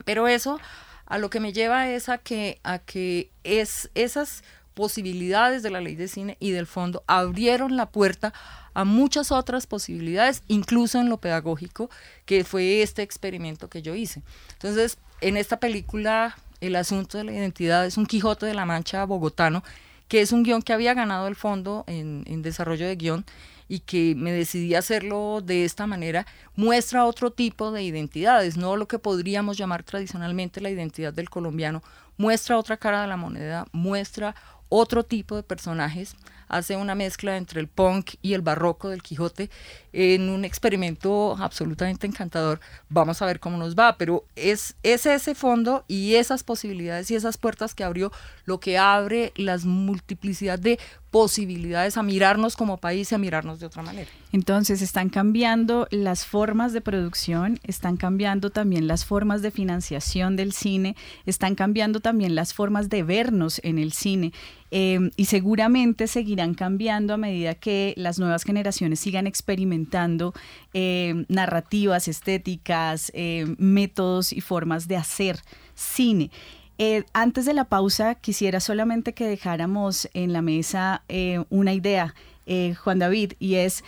Pero 0.03 0.27
eso 0.27 0.59
a 1.05 1.17
lo 1.17 1.29
que 1.29 1.39
me 1.39 1.53
lleva 1.53 1.89
es 1.89 2.09
a 2.09 2.17
que, 2.17 2.59
a 2.63 2.79
que 2.79 3.29
es, 3.43 3.89
esas 3.95 4.43
posibilidades 4.75 5.63
de 5.63 5.71
la 5.71 5.81
ley 5.81 5.95
de 5.95 6.07
cine 6.07 6.37
y 6.39 6.51
del 6.51 6.67
fondo 6.67 7.03
abrieron 7.07 7.75
la 7.75 7.87
puerta 7.87 8.33
a 8.75 8.83
muchas 8.83 9.31
otras 9.31 9.65
posibilidades, 9.65 10.43
incluso 10.47 10.99
en 10.99 11.09
lo 11.09 11.17
pedagógico, 11.17 11.89
que 12.25 12.43
fue 12.43 12.83
este 12.83 13.01
experimento 13.01 13.69
que 13.69 13.81
yo 13.81 13.95
hice. 13.95 14.21
Entonces, 14.53 14.99
en 15.21 15.37
esta 15.37 15.59
película, 15.59 16.37
el 16.61 16.75
asunto 16.75 17.17
de 17.17 17.23
la 17.23 17.31
identidad 17.31 17.85
es 17.85 17.97
un 17.97 18.05
Quijote 18.05 18.45
de 18.45 18.53
la 18.53 18.65
Mancha 18.65 19.05
bogotano, 19.05 19.63
que 20.07 20.21
es 20.21 20.31
un 20.31 20.43
guion 20.43 20.61
que 20.61 20.73
había 20.73 20.93
ganado 20.93 21.27
el 21.27 21.35
fondo 21.35 21.83
en, 21.87 22.23
en 22.27 22.41
desarrollo 22.41 22.85
de 22.85 22.95
guion 22.95 23.25
y 23.67 23.79
que 23.79 24.13
me 24.15 24.31
decidí 24.31 24.75
hacerlo 24.75 25.41
de 25.41 25.65
esta 25.65 25.87
manera, 25.87 26.27
muestra 26.55 27.05
otro 27.05 27.31
tipo 27.31 27.71
de 27.71 27.81
identidades, 27.81 28.57
no 28.57 28.75
lo 28.75 28.87
que 28.87 28.99
podríamos 28.99 29.57
llamar 29.57 29.83
tradicionalmente 29.83 30.61
la 30.61 30.69
identidad 30.69 31.13
del 31.13 31.29
colombiano, 31.29 31.81
muestra 32.17 32.57
otra 32.57 32.77
cara 32.77 33.01
de 33.01 33.07
la 33.07 33.17
moneda, 33.17 33.65
muestra 33.71 34.35
otro 34.75 35.03
tipo 35.03 35.35
de 35.35 35.43
personajes, 35.43 36.15
hace 36.47 36.75
una 36.75 36.95
mezcla 36.95 37.37
entre 37.37 37.59
el 37.59 37.67
punk 37.67 38.15
y 38.21 38.33
el 38.33 38.41
barroco 38.41 38.89
del 38.89 39.01
Quijote 39.01 39.49
en 39.93 40.29
un 40.29 40.45
experimento 40.45 41.35
absolutamente 41.39 42.05
encantador. 42.05 42.59
Vamos 42.89 43.21
a 43.21 43.25
ver 43.25 43.39
cómo 43.39 43.57
nos 43.57 43.75
va, 43.75 43.97
pero 43.97 44.25
es, 44.35 44.75
es 44.83 45.05
ese 45.05 45.35
fondo 45.35 45.85
y 45.87 46.15
esas 46.15 46.43
posibilidades 46.43 47.09
y 47.09 47.15
esas 47.15 47.37
puertas 47.37 47.73
que 47.73 47.83
abrió 47.83 48.11
lo 48.45 48.59
que 48.59 48.77
abre 48.77 49.31
las 49.35 49.65
multiplicidad 49.65 50.59
de 50.59 50.79
posibilidades 51.15 51.95
a 51.95 52.03
mirarnos 52.03 52.57
como 52.57 52.75
país 52.75 53.09
y 53.09 53.15
a 53.15 53.17
mirarnos 53.17 53.61
de 53.61 53.67
otra 53.67 53.81
manera. 53.81 54.09
Entonces, 54.33 54.81
están 54.81 55.07
cambiando 55.07 55.87
las 55.89 56.25
formas 56.25 56.73
de 56.73 56.81
producción, 56.81 57.57
están 57.63 57.95
cambiando 57.95 58.49
también 58.49 58.85
las 58.85 59.05
formas 59.05 59.41
de 59.41 59.51
financiación 59.51 60.35
del 60.35 60.51
cine, 60.51 60.97
están 61.25 61.55
cambiando 61.55 62.01
también 62.01 62.35
las 62.35 62.53
formas 62.53 62.89
de 62.89 63.03
vernos 63.03 63.61
en 63.63 63.79
el 63.79 63.93
cine. 63.93 64.33
Em, 64.71 65.11
y 65.15 65.25
seguramente 65.25 66.07
seguirán 66.07 66.55
cambiando 66.55 67.13
a 67.13 67.17
medida 67.17 67.53
que 67.53 67.93
las 67.97 68.17
nuevas 68.17 68.43
generaciones 68.43 68.99
sigan 68.99 69.27
experimentando 69.27 70.33
em, 70.73 71.25
narrativas, 71.29 72.07
estéticas, 72.07 73.11
em, 73.13 73.55
métodos 73.59 74.33
y 74.33 74.41
formas 74.41 74.87
de 74.87 74.97
hacer 74.97 75.39
cine. 75.75 76.31
Eh, 76.77 77.05
antes 77.13 77.45
de 77.45 77.53
la 77.53 77.65
pausa, 77.65 78.15
quisiera 78.15 78.59
solamente 78.59 79.13
que 79.13 79.27
dejáramos 79.27 80.09
en 80.13 80.33
la 80.33 80.41
mesa 80.41 81.03
eh, 81.07 81.45
una 81.49 81.73
idea, 81.73 82.15
eh, 82.47 82.73
Juan 82.73 82.99
David, 82.99 83.33
y 83.39 83.55
es, 83.55 83.83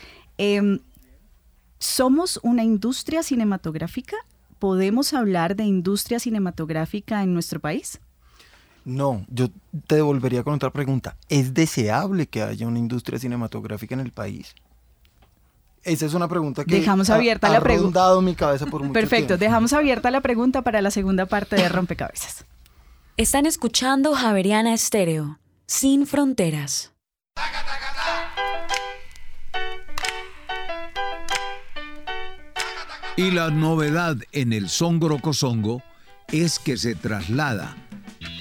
¿somos 1.80 2.40
una 2.44 2.64
industria 2.64 3.24
cinematográfica? 3.24 4.16
¿Podemos 4.60 5.14
hablar 5.14 5.56
de 5.56 5.66
industria 5.66 6.20
cinematográfica 6.20 7.24
en 7.24 7.34
nuestro 7.34 7.60
país? 7.60 8.00
No, 8.88 9.26
yo 9.28 9.50
te 9.86 9.96
devolvería 9.96 10.44
con 10.44 10.54
otra 10.54 10.70
pregunta. 10.70 11.18
¿Es 11.28 11.54
deseable 11.54 12.26
que 12.26 12.42
haya 12.42 12.66
una 12.66 12.80
industria 12.80 13.20
cinematográfica 13.20 13.96
en 13.96 14.00
el 14.00 14.14
país? 14.14 14.56
Esa 15.84 16.06
es 16.06 16.14
una 16.14 16.30
pregunta 16.30 16.64
que 16.64 16.80
dejamos 16.80 17.10
abierta 17.10 17.50
la 17.50 17.60
pregunta. 17.60 18.22
mi 18.22 18.34
cabeza 18.34 18.66
por 18.66 18.84
mucho 18.84 18.94
Perfecto, 18.94 19.38
dejamos 19.38 19.74
abierta 19.74 20.10
la 20.10 20.22
pregunta 20.22 20.62
para 20.62 20.82
la 20.82 20.90
segunda 20.90 21.26
parte 21.26 21.58
de 21.58 21.68
Rompecabezas. 21.68 22.46
Están 23.18 23.46
escuchando 23.46 24.14
Javeriana 24.14 24.74
Estéreo, 24.74 25.38
sin 25.66 26.08
fronteras. 26.08 26.94
Y 33.18 33.32
la 33.32 33.50
novedad 33.50 34.16
en 34.32 34.54
el 34.54 34.70
Songo 34.70 35.34
Songo 35.34 35.84
es 36.30 36.58
que 36.58 36.78
se 36.78 36.96
traslada 36.96 37.76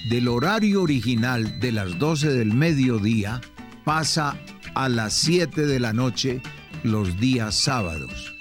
del 0.08 0.28
horario 0.28 0.82
original 0.82 1.58
de 1.60 1.72
las 1.72 1.98
12 1.98 2.32
del 2.32 2.52
mediodía, 2.54 3.40
pasa 3.84 4.36
a 4.74 4.88
las 4.88 5.14
7 5.14 5.66
de 5.66 5.80
la 5.80 5.92
noche 5.92 6.40
los 6.82 7.18
días 7.18 7.54
sábados. 7.54 8.34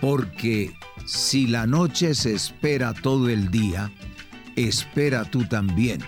Porque 0.00 0.72
si 1.04 1.46
la 1.46 1.66
noche 1.66 2.14
se 2.14 2.34
espera 2.34 2.94
todo 2.94 3.28
el 3.28 3.50
día, 3.50 3.90
espera 4.56 5.24
tú 5.24 5.44
también, 5.44 6.02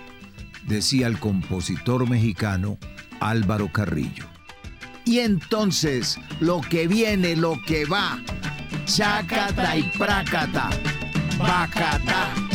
decía 0.67 1.07
el 1.07 1.19
compositor 1.19 2.09
mexicano 2.09 2.77
Álvaro 3.19 3.71
Carrillo. 3.71 4.25
Y 5.05 5.19
entonces, 5.19 6.17
lo 6.39 6.61
que 6.61 6.87
viene, 6.87 7.35
lo 7.35 7.59
que 7.67 7.85
va, 7.85 8.19
chacata 8.85 9.77
y 9.77 9.83
prácata, 9.97 10.69
bacata. 11.37 12.54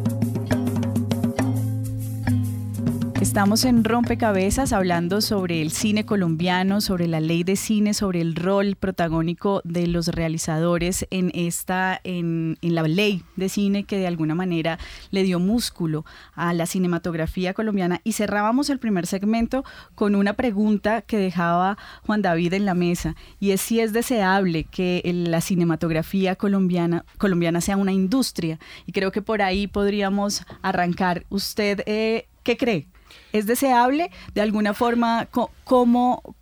Estamos 3.31 3.63
en 3.63 3.85
Rompecabezas 3.85 4.73
hablando 4.73 5.21
sobre 5.21 5.61
el 5.61 5.71
cine 5.71 6.05
colombiano, 6.05 6.81
sobre 6.81 7.07
la 7.07 7.21
ley 7.21 7.45
de 7.45 7.55
cine, 7.55 7.93
sobre 7.93 8.19
el 8.19 8.35
rol 8.35 8.75
protagónico 8.75 9.61
de 9.63 9.87
los 9.87 10.09
realizadores 10.09 11.07
en 11.11 11.31
esta, 11.33 12.01
en, 12.03 12.57
la 12.61 12.83
ley 12.83 13.23
de 13.37 13.47
cine 13.47 13.85
que 13.85 13.97
de 13.97 14.07
alguna 14.07 14.35
manera 14.35 14.79
le 15.11 15.23
dio 15.23 15.39
músculo 15.39 16.03
a 16.33 16.53
la 16.53 16.65
cinematografía 16.65 17.53
colombiana. 17.53 18.01
Y 18.03 18.11
cerrábamos 18.11 18.69
el 18.69 18.79
primer 18.79 19.07
segmento 19.07 19.63
con 19.95 20.15
una 20.15 20.33
pregunta 20.33 21.01
que 21.01 21.15
dejaba 21.15 21.77
Juan 22.05 22.21
David 22.21 22.51
en 22.51 22.65
la 22.65 22.73
mesa, 22.73 23.15
y 23.39 23.51
es 23.51 23.61
si 23.61 23.79
es 23.79 23.93
deseable 23.93 24.65
que 24.65 25.01
la 25.05 25.39
cinematografía 25.39 26.35
colombiana, 26.35 27.05
colombiana 27.17 27.61
sea 27.61 27.77
una 27.77 27.93
industria. 27.93 28.59
Y 28.85 28.91
creo 28.91 29.13
que 29.13 29.21
por 29.21 29.41
ahí 29.41 29.67
podríamos 29.67 30.43
arrancar. 30.61 31.25
¿Usted 31.29 31.81
eh, 31.85 32.27
qué 32.43 32.57
cree? 32.57 32.87
¿Es 33.33 33.45
deseable 33.45 34.11
de 34.33 34.41
alguna 34.41 34.73
forma 34.73 35.27
cómo 35.63 36.35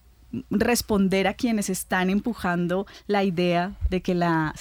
responder 0.49 1.27
a 1.27 1.33
quienes 1.33 1.69
están 1.69 2.09
empujando 2.09 2.85
la 3.07 3.23
idea 3.23 3.73
de 3.89 4.01
que 4.01 4.13
la 4.13 4.53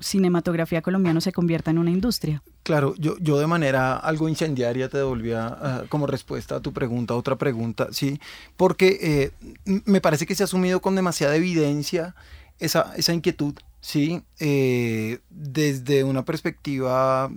cinematografía 0.00 0.82
colombiana 0.82 1.20
se 1.20 1.32
convierta 1.32 1.70
en 1.70 1.78
una 1.78 1.90
industria? 1.90 2.42
Claro, 2.64 2.94
yo, 2.98 3.16
yo 3.20 3.38
de 3.38 3.46
manera 3.46 3.96
algo 3.96 4.28
incendiaria 4.28 4.88
te 4.88 4.98
devolvía 4.98 5.84
como 5.88 6.06
respuesta 6.06 6.56
a 6.56 6.60
tu 6.60 6.72
pregunta, 6.72 7.14
otra 7.14 7.36
pregunta, 7.36 7.88
sí, 7.92 8.20
porque 8.56 8.98
eh, 9.02 9.80
me 9.84 10.00
parece 10.00 10.26
que 10.26 10.34
se 10.34 10.42
ha 10.42 10.46
asumido 10.46 10.80
con 10.80 10.96
demasiada 10.96 11.36
evidencia 11.36 12.14
esa, 12.58 12.92
esa 12.96 13.12
inquietud 13.12 13.54
¿sí? 13.84 14.22
Eh, 14.40 15.18
desde 15.28 16.04
una 16.04 16.24
perspectiva, 16.24 17.30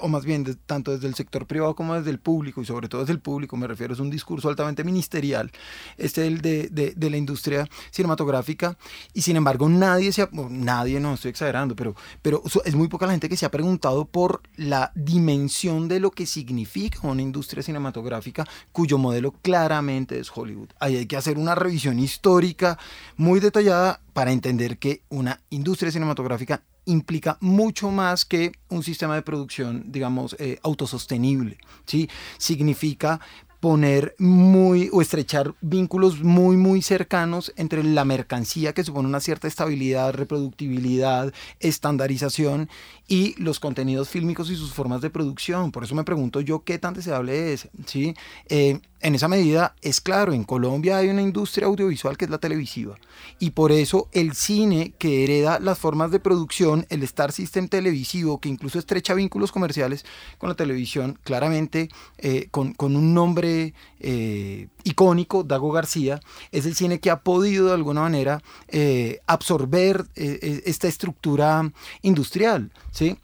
o 0.00 0.08
más 0.08 0.24
bien 0.24 0.56
tanto 0.64 0.92
desde 0.92 1.08
el 1.08 1.16
sector 1.16 1.48
privado 1.48 1.74
como 1.74 1.96
desde 1.96 2.10
el 2.10 2.20
público, 2.20 2.62
y 2.62 2.64
sobre 2.64 2.88
todo 2.88 3.00
desde 3.00 3.12
el 3.12 3.18
público, 3.18 3.56
me 3.56 3.66
refiero, 3.66 3.92
es 3.92 3.98
un 3.98 4.08
discurso 4.08 4.48
altamente 4.48 4.84
ministerial, 4.84 5.50
este 5.98 6.28
el 6.28 6.42
de, 6.42 6.68
de, 6.68 7.10
la 7.10 7.16
industria 7.16 7.68
cinematográfica, 7.90 8.78
y 9.14 9.22
sin 9.22 9.34
embargo 9.34 9.68
nadie 9.68 10.12
se 10.12 10.22
ha, 10.22 10.28
nadie, 10.32 11.00
no 11.00 11.14
estoy 11.14 11.30
exagerando, 11.30 11.74
pero, 11.74 11.96
pero 12.22 12.40
es 12.64 12.74
muy 12.76 12.86
poca 12.86 13.06
la 13.06 13.12
gente 13.12 13.28
que 13.28 13.36
se 13.36 13.46
ha 13.46 13.50
preguntado 13.50 14.04
por 14.04 14.42
la 14.54 14.92
dimensión 14.94 15.88
de 15.88 15.98
lo 15.98 16.12
que 16.12 16.24
significa 16.24 17.00
una 17.02 17.22
industria 17.22 17.64
cinematográfica 17.64 18.46
cuyo 18.70 18.96
modelo 18.96 19.32
claramente 19.42 20.20
es 20.20 20.30
Hollywood. 20.32 20.68
Ahí 20.78 20.98
hay 20.98 21.06
que 21.06 21.16
hacer 21.16 21.36
una 21.36 21.56
revisión 21.56 21.98
histórica 21.98 22.78
muy 23.16 23.40
detallada 23.40 24.00
para 24.12 24.32
entender 24.32 24.78
que 24.78 25.02
una 25.08 25.40
industria 25.50 25.92
cinematográfica 25.92 26.62
implica 26.84 27.36
mucho 27.40 27.90
más 27.90 28.24
que 28.24 28.52
un 28.68 28.82
sistema 28.82 29.14
de 29.14 29.22
producción, 29.22 29.84
digamos, 29.92 30.36
eh, 30.38 30.58
autosostenible. 30.62 31.58
¿sí? 31.86 32.08
Significa 32.38 33.20
poner 33.60 34.14
muy 34.18 34.88
o 34.90 35.02
estrechar 35.02 35.54
vínculos 35.60 36.22
muy 36.22 36.56
muy 36.56 36.80
cercanos 36.80 37.52
entre 37.56 37.84
la 37.84 38.06
mercancía 38.06 38.72
que 38.72 38.84
supone 38.84 39.06
una 39.06 39.20
cierta 39.20 39.48
estabilidad, 39.48 40.14
reproductibilidad, 40.14 41.32
estandarización 41.60 42.70
y 43.06 43.34
los 43.40 43.60
contenidos 43.60 44.08
fílmicos 44.08 44.50
y 44.50 44.56
sus 44.56 44.72
formas 44.72 45.02
de 45.02 45.10
producción. 45.10 45.72
Por 45.72 45.84
eso 45.84 45.94
me 45.94 46.04
pregunto 46.04 46.40
yo 46.40 46.64
qué 46.64 46.78
tan 46.78 46.94
deseable 46.94 47.52
es, 47.52 47.68
¿sí? 47.84 48.14
Eh, 48.48 48.80
en 49.00 49.14
esa 49.14 49.28
medida 49.28 49.74
es 49.80 50.00
claro, 50.00 50.32
en 50.32 50.44
Colombia 50.44 50.98
hay 50.98 51.08
una 51.08 51.22
industria 51.22 51.66
audiovisual 51.66 52.16
que 52.16 52.26
es 52.26 52.30
la 52.30 52.38
televisiva 52.38 52.98
y 53.38 53.50
por 53.50 53.72
eso 53.72 54.08
el 54.12 54.34
cine 54.34 54.92
que 54.98 55.24
hereda 55.24 55.58
las 55.58 55.78
formas 55.78 56.10
de 56.10 56.20
producción, 56.20 56.86
el 56.90 57.02
Star 57.04 57.32
System 57.32 57.68
televisivo 57.68 58.40
que 58.40 58.48
incluso 58.48 58.78
estrecha 58.78 59.14
vínculos 59.14 59.52
comerciales 59.52 60.04
con 60.38 60.48
la 60.48 60.54
televisión, 60.54 61.18
claramente 61.24 61.88
eh, 62.18 62.48
con, 62.50 62.74
un 62.78 63.14
nombre 63.14 63.72
eh, 64.00 64.68
icónico, 64.84 65.44
Dago 65.44 65.72
García, 65.72 66.20
es 66.52 66.66
el 66.66 66.74
cine 66.74 67.00
que 67.00 67.10
ha 67.10 67.20
podido 67.20 67.68
de 67.68 67.74
alguna 67.74 68.02
manera 68.02 68.42
eh, 68.68 69.20
absorber 69.26 70.06
esta 70.14 70.88
estructura 70.88 71.72
industrial, 72.02 72.70
¿sí? 72.90 73.16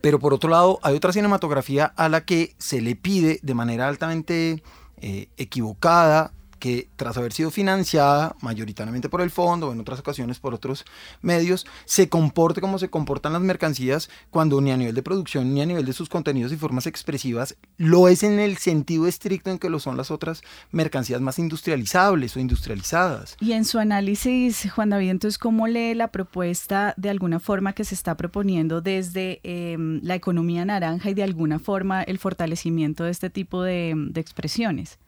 Pero 0.00 0.18
por 0.18 0.34
otro 0.34 0.50
lado, 0.50 0.78
hay 0.82 0.94
otra 0.94 1.12
cinematografía 1.12 1.86
a 1.96 2.08
la 2.08 2.24
que 2.24 2.54
se 2.58 2.80
le 2.80 2.96
pide 2.96 3.40
de 3.42 3.54
manera 3.54 3.88
altamente 3.88 4.62
eh, 5.02 5.28
equivocada 5.36 6.32
que 6.62 6.86
tras 6.94 7.16
haber 7.16 7.32
sido 7.32 7.50
financiada 7.50 8.36
mayoritariamente 8.40 9.08
por 9.08 9.20
el 9.20 9.32
fondo 9.32 9.66
o 9.66 9.72
en 9.72 9.80
otras 9.80 9.98
ocasiones 9.98 10.38
por 10.38 10.54
otros 10.54 10.84
medios, 11.20 11.66
se 11.86 12.08
comporte 12.08 12.60
como 12.60 12.78
se 12.78 12.88
comportan 12.88 13.32
las 13.32 13.42
mercancías 13.42 14.08
cuando 14.30 14.60
ni 14.60 14.70
a 14.70 14.76
nivel 14.76 14.94
de 14.94 15.02
producción 15.02 15.52
ni 15.52 15.60
a 15.60 15.66
nivel 15.66 15.84
de 15.84 15.92
sus 15.92 16.08
contenidos 16.08 16.52
y 16.52 16.56
formas 16.56 16.86
expresivas 16.86 17.56
lo 17.78 18.06
es 18.06 18.22
en 18.22 18.38
el 18.38 18.58
sentido 18.58 19.08
estricto 19.08 19.50
en 19.50 19.58
que 19.58 19.70
lo 19.70 19.80
son 19.80 19.96
las 19.96 20.12
otras 20.12 20.42
mercancías 20.70 21.20
más 21.20 21.40
industrializables 21.40 22.36
o 22.36 22.38
industrializadas. 22.38 23.36
Y 23.40 23.54
en 23.54 23.64
su 23.64 23.80
análisis, 23.80 24.70
Juan 24.70 24.90
David, 24.90 25.10
entonces, 25.10 25.38
¿cómo 25.38 25.66
lee 25.66 25.94
la 25.94 26.12
propuesta 26.12 26.94
de 26.96 27.10
alguna 27.10 27.40
forma 27.40 27.72
que 27.72 27.82
se 27.82 27.96
está 27.96 28.16
proponiendo 28.16 28.80
desde 28.80 29.40
em, 29.42 30.00
la 30.04 30.14
economía 30.14 30.64
naranja 30.64 31.10
y 31.10 31.14
de 31.14 31.24
alguna 31.24 31.58
forma 31.58 32.04
el 32.04 32.20
fortalecimiento 32.20 33.02
de 33.02 33.10
este 33.10 33.30
tipo 33.30 33.64
de 33.64 34.12
expresiones? 34.14 35.00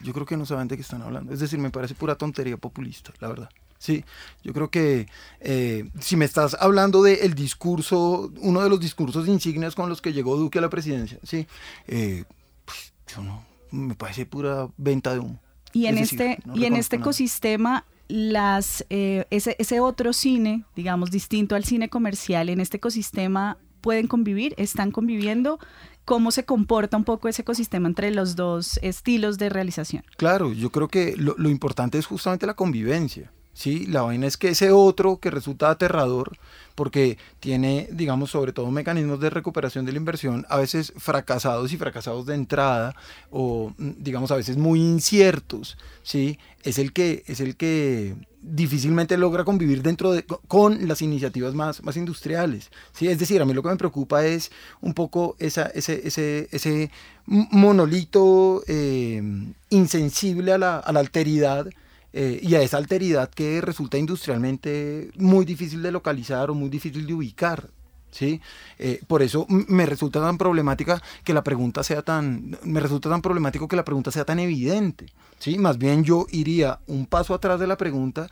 Yo 0.00 0.12
creo 0.12 0.26
que 0.26 0.36
no 0.36 0.46
saben 0.46 0.68
de 0.68 0.76
qué 0.76 0.82
están 0.82 1.02
hablando. 1.02 1.32
Es 1.32 1.40
decir, 1.40 1.58
me 1.58 1.70
parece 1.70 1.94
pura 1.94 2.16
tontería 2.16 2.56
populista, 2.56 3.12
la 3.20 3.28
verdad. 3.28 3.50
Sí, 3.78 4.02
yo 4.42 4.54
creo 4.54 4.70
que 4.70 5.08
eh, 5.40 5.90
si 6.00 6.16
me 6.16 6.24
estás 6.24 6.56
hablando 6.58 7.02
del 7.02 7.34
discurso, 7.34 8.32
uno 8.40 8.62
de 8.62 8.70
los 8.70 8.80
discursos 8.80 9.28
insignias 9.28 9.74
con 9.74 9.88
los 9.88 10.00
que 10.00 10.12
llegó 10.12 10.36
Duque 10.36 10.58
a 10.58 10.62
la 10.62 10.70
presidencia, 10.70 11.18
sí, 11.22 11.46
eh, 11.86 12.24
pues, 12.64 12.94
yo 13.14 13.22
no, 13.22 13.44
me 13.70 13.94
parece 13.94 14.24
pura 14.24 14.68
venta 14.78 15.12
de 15.12 15.18
humo. 15.18 15.38
Y 15.74 15.86
en 15.86 15.98
este, 15.98 16.38
y 16.54 16.64
en 16.64 16.76
este 16.76 16.96
ecosistema, 16.96 17.84
las, 18.08 18.86
eh, 18.90 19.26
ese, 19.30 19.56
ese 19.58 19.80
otro 19.80 20.12
cine, 20.12 20.64
digamos, 20.76 21.10
distinto 21.10 21.54
al 21.54 21.64
cine 21.64 21.88
comercial, 21.88 22.48
en 22.48 22.60
este 22.60 22.78
ecosistema 22.78 23.58
pueden 23.84 24.06
convivir, 24.06 24.54
están 24.56 24.90
conviviendo 24.92 25.58
cómo 26.06 26.30
se 26.30 26.46
comporta 26.46 26.96
un 26.96 27.04
poco 27.04 27.28
ese 27.28 27.42
ecosistema 27.42 27.86
entre 27.86 28.10
los 28.10 28.34
dos 28.34 28.80
estilos 28.80 29.36
de 29.36 29.50
realización. 29.50 30.04
Claro, 30.16 30.54
yo 30.54 30.70
creo 30.70 30.88
que 30.88 31.14
lo, 31.18 31.50
importante 31.50 31.98
es 31.98 32.06
justamente 32.06 32.46
la 32.46 32.54
convivencia. 32.54 33.30
¿sí? 33.52 33.84
La 33.84 34.00
vaina 34.00 34.26
es 34.26 34.38
que 34.38 34.48
ese 34.48 34.70
otro 34.70 35.18
que 35.18 35.30
resulta 35.30 35.68
aterrador, 35.68 36.38
porque 36.74 37.18
tiene, 37.40 37.86
digamos, 37.92 38.30
sobre 38.30 38.54
todo 38.54 38.70
mecanismos 38.70 39.20
de 39.20 39.28
recuperación 39.28 39.84
de 39.84 39.92
la 39.92 39.98
inversión, 39.98 40.46
a 40.48 40.56
veces 40.56 40.94
fracasados 40.96 41.70
y 41.74 41.76
fracasados 41.76 42.24
de 42.24 42.36
entrada, 42.36 42.96
o 43.30 43.74
digamos, 43.76 44.30
a 44.30 44.36
veces 44.36 44.56
muy 44.56 44.80
inciertos, 44.80 45.76
¿sí? 46.02 46.38
Es 46.62 46.78
el 46.78 46.94
que, 46.94 47.22
es 47.26 47.40
el 47.40 47.56
que 47.56 48.14
difícilmente 48.44 49.16
logra 49.16 49.44
convivir 49.44 49.82
dentro 49.82 50.12
de, 50.12 50.24
con 50.24 50.86
las 50.86 51.00
iniciativas 51.00 51.54
más, 51.54 51.82
más 51.82 51.96
industriales. 51.96 52.70
¿sí? 52.92 53.08
Es 53.08 53.18
decir, 53.18 53.40
a 53.40 53.44
mí 53.44 53.54
lo 53.54 53.62
que 53.62 53.70
me 53.70 53.76
preocupa 53.76 54.24
es 54.24 54.52
un 54.80 54.92
poco 54.92 55.34
esa, 55.38 55.66
ese, 55.66 56.06
ese, 56.06 56.48
ese 56.52 56.90
monolito 57.26 58.62
eh, 58.68 59.22
insensible 59.70 60.52
a 60.52 60.58
la, 60.58 60.78
a 60.78 60.92
la 60.92 61.00
alteridad 61.00 61.68
eh, 62.12 62.38
y 62.42 62.54
a 62.54 62.62
esa 62.62 62.76
alteridad 62.76 63.30
que 63.30 63.60
resulta 63.60 63.96
industrialmente 63.96 65.10
muy 65.16 65.44
difícil 65.44 65.82
de 65.82 65.90
localizar 65.90 66.50
o 66.50 66.54
muy 66.54 66.68
difícil 66.68 67.06
de 67.06 67.14
ubicar. 67.14 67.70
¿Sí? 68.14 68.40
Eh, 68.78 69.00
por 69.06 69.22
eso 69.22 69.46
me 69.48 69.86
resulta 69.86 70.20
tan 70.20 70.38
problemática 70.38 71.02
que 71.24 71.34
la 71.34 71.42
pregunta 71.42 71.82
sea 71.82 72.02
tan, 72.02 72.56
me 72.62 72.80
resulta 72.80 73.10
tan 73.10 73.20
problemático 73.20 73.66
que 73.68 73.76
la 73.76 73.84
pregunta 73.84 74.10
sea 74.12 74.24
tan 74.24 74.38
evidente, 74.38 75.06
¿sí? 75.38 75.58
Más 75.58 75.78
bien 75.78 76.04
yo 76.04 76.26
iría 76.30 76.78
un 76.86 77.06
paso 77.06 77.34
atrás 77.34 77.58
de 77.58 77.66
la 77.66 77.76
pregunta 77.76 78.28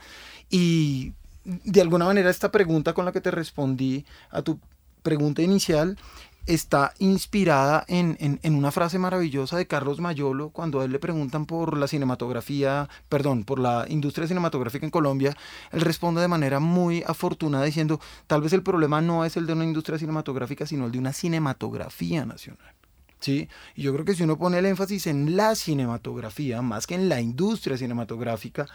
y 0.48 1.12
de 1.44 1.80
alguna 1.80 2.04
manera 2.04 2.30
esta 2.30 2.52
pregunta 2.52 2.94
con 2.94 3.04
la 3.04 3.12
que 3.12 3.20
te 3.20 3.32
respondí 3.32 4.06
a 4.30 4.42
tu 4.42 4.60
pregunta 5.02 5.42
inicial 5.42 5.98
está 6.46 6.92
inspirada 6.98 7.84
en, 7.88 8.16
en, 8.20 8.54
una 8.54 8.72
frase 8.72 8.98
maravillosa 8.98 9.56
de 9.56 9.66
Carlos 9.66 10.00
Mayolo 10.00 10.50
cuando 10.50 10.80
a 10.80 10.84
él 10.84 10.92
le 10.92 10.98
preguntan 10.98 11.46
por 11.46 11.76
la 11.76 11.86
cinematografía, 11.86 12.88
perdón, 13.08 13.44
por 13.44 13.58
la 13.58 13.86
industria 13.88 14.26
cinematográfica 14.26 14.84
en 14.84 14.90
Colombia, 14.90 15.36
él 15.70 15.80
responde 15.80 16.20
de 16.20 16.28
manera 16.28 16.58
muy 16.58 17.04
afortunada 17.06 17.64
diciendo, 17.64 18.00
tal 18.26 18.42
vez 18.42 18.52
el 18.52 18.62
problema 18.62 19.00
no 19.00 19.24
es 19.24 19.36
el 19.36 19.46
de 19.46 19.52
una 19.52 19.64
industria 19.64 19.98
cinematográfica, 19.98 20.66
sino 20.66 20.86
el 20.86 20.92
de 20.92 20.98
una 20.98 21.12
cinematografía 21.12 22.24
nacional. 22.24 22.74
¿Sí? 23.20 23.48
Y 23.76 23.82
yo 23.82 23.92
creo 23.92 24.04
que 24.04 24.16
si 24.16 24.24
uno 24.24 24.36
pone 24.36 24.58
el 24.58 24.66
énfasis 24.66 25.06
en 25.06 25.36
la 25.36 25.54
cinematografía, 25.54 26.60
más 26.60 26.88
que 26.88 26.96
en 26.96 27.08
la 27.08 27.20
industria 27.20 27.76
cinematográfica, 27.76 28.66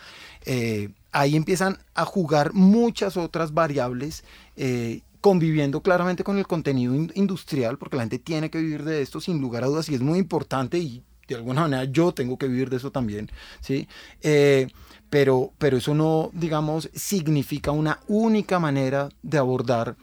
eh, 0.45 0.87
ahí 1.11 1.35
empiezan 1.35 1.79
a 1.95 2.05
jugar 2.05 2.53
muchas 2.53 3.17
otras 3.17 3.53
variables 3.53 4.23
eh, 4.55 5.01
conviviendo 5.27 5.81
claramente 5.81 6.23
con 6.23 6.37
el 6.37 6.47
contenido 6.47 6.95
industrial, 6.95 7.77
porque 7.77 7.97
la 7.97 8.03
gente 8.03 8.17
tiene 8.17 8.49
que 8.49 8.59
vivir 8.59 8.85
de 8.85 9.01
esto 9.01 9.19
sin 9.19 9.41
lugar 9.41 9.65
a 9.65 9.67
dudas 9.67 9.89
y 9.89 9.95
es 9.95 9.99
muy 9.99 10.19
importante 10.19 10.77
y 10.77 11.03
de 11.27 11.35
alguna 11.35 11.63
manera 11.63 11.83
yo 11.83 12.13
tengo 12.13 12.37
que 12.37 12.47
vivir 12.47 12.69
de 12.69 12.77
eso 12.77 12.93
también, 12.93 13.29
¿sí? 13.59 13.89
Eh, 14.21 14.69
pero, 15.09 15.51
pero 15.57 15.75
eso 15.75 15.93
no, 15.93 16.31
digamos, 16.31 16.89
significa 16.93 17.71
una 17.71 17.99
única 18.07 18.57
manera 18.57 19.09
de 19.21 19.37
abordar 19.37 19.97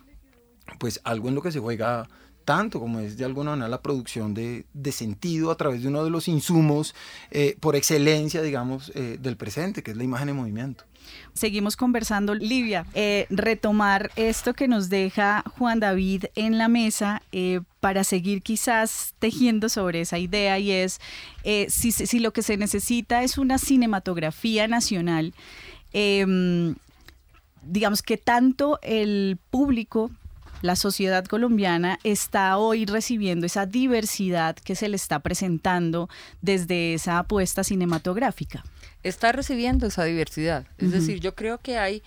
pues 0.79 1.01
algo 1.05 1.31
en 1.31 1.37
lo 1.37 1.41
que 1.41 1.53
se 1.53 1.59
juega 1.59 2.07
tanto 2.45 2.79
como 2.79 3.01
es 3.01 3.17
de 3.17 3.25
alguna 3.25 3.53
manera 3.53 3.69
la 3.69 3.81
producción 3.81 4.35
de, 4.35 4.67
sentido 4.93 5.51
a 5.51 5.57
través 5.57 5.81
de 5.81 5.89
uno 5.89 6.05
de 6.05 6.11
los 6.11 6.29
insumos 6.29 6.95
eh, 7.31 7.57
por 7.61 7.77
excelencia, 7.77 8.43
digamos, 8.43 8.93
eh, 8.95 9.17
del 9.19 9.39
presente, 9.39 9.83
que 9.83 9.93
es 9.93 9.97
la 9.97 10.05
imagen 10.05 10.29
en 10.29 10.37
movimiento. 10.37 10.85
Seguimos 11.33 11.77
conversando, 11.77 12.35
Livia. 12.35 12.87
Eh, 12.95 13.27
retomar 13.31 14.11
esto 14.17 14.55
que 14.55 14.69
nos 14.69 14.89
deja 14.89 15.45
Juan 15.59 15.81
David 15.81 16.27
en 16.35 16.59
la 16.59 16.69
mesa 16.69 17.23
para 17.81 18.05
seguir 18.05 18.43
quizás 18.43 19.15
tejiendo 19.19 19.69
sobre 19.69 20.01
esa 20.01 20.19
idea 20.19 20.59
y 20.59 20.71
es 20.71 21.01
si, 21.69 21.93
si, 21.93 22.19
lo 22.19 22.33
que 22.33 22.43
se 22.43 22.57
necesita 22.57 23.23
es 23.23 23.37
una 23.37 23.59
cinematografía 23.59 24.67
nacional, 24.69 25.35
em, 25.93 26.75
digamos 27.63 28.03
que 28.03 28.17
tanto 28.17 28.79
el 28.83 29.39
público 29.51 30.11
la 30.65 30.77
sociedad 30.77 31.27
colombiana 31.27 31.99
está 32.05 32.57
hoy 32.57 32.87
recibiendo 32.87 33.45
esa 33.45 33.67
diversidad 33.67 34.57
que 34.57 34.75
se 34.75 34.89
le 34.89 34.97
está 34.97 35.19
presentando 35.19 36.09
desde 36.41 36.95
esa 36.95 37.19
apuesta 37.19 37.63
cinematográfica. 37.63 38.65
Está 39.05 39.33
recibiendo 39.33 39.87
esa 39.87 40.05
diversidad. 40.05 40.67
Es 40.79 40.91
decir, 40.91 41.21
yo 41.21 41.35
creo 41.35 41.59
que 41.59 41.79
hay 41.79 42.03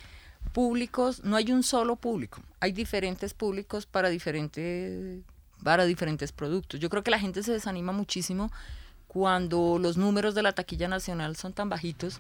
públicos, 0.52 1.24
no 1.24 1.36
hay 1.36 1.52
un 1.52 1.64
solo 1.64 1.96
público, 1.96 2.42
hay 2.60 2.72
diferentes 2.72 3.34
públicos 3.34 3.86
para 3.86 4.10
diferentes, 4.10 5.24
para 5.64 5.86
diferentes 5.86 6.32
productos. 6.32 6.80
Yo 6.80 6.90
creo 6.90 7.04
que 7.04 7.12
la 7.12 7.20
gente 7.20 7.44
se 7.44 7.54
desanima 7.54 7.92
muchísimo 7.92 8.52
cuando 9.08 9.78
los 9.80 9.96
números 9.96 10.36
de 10.36 10.44
la 10.44 10.54
taquilla 10.54 10.88
nacional 10.88 11.36
son 11.36 11.54
tan 11.54 11.70
bajitos 11.70 12.20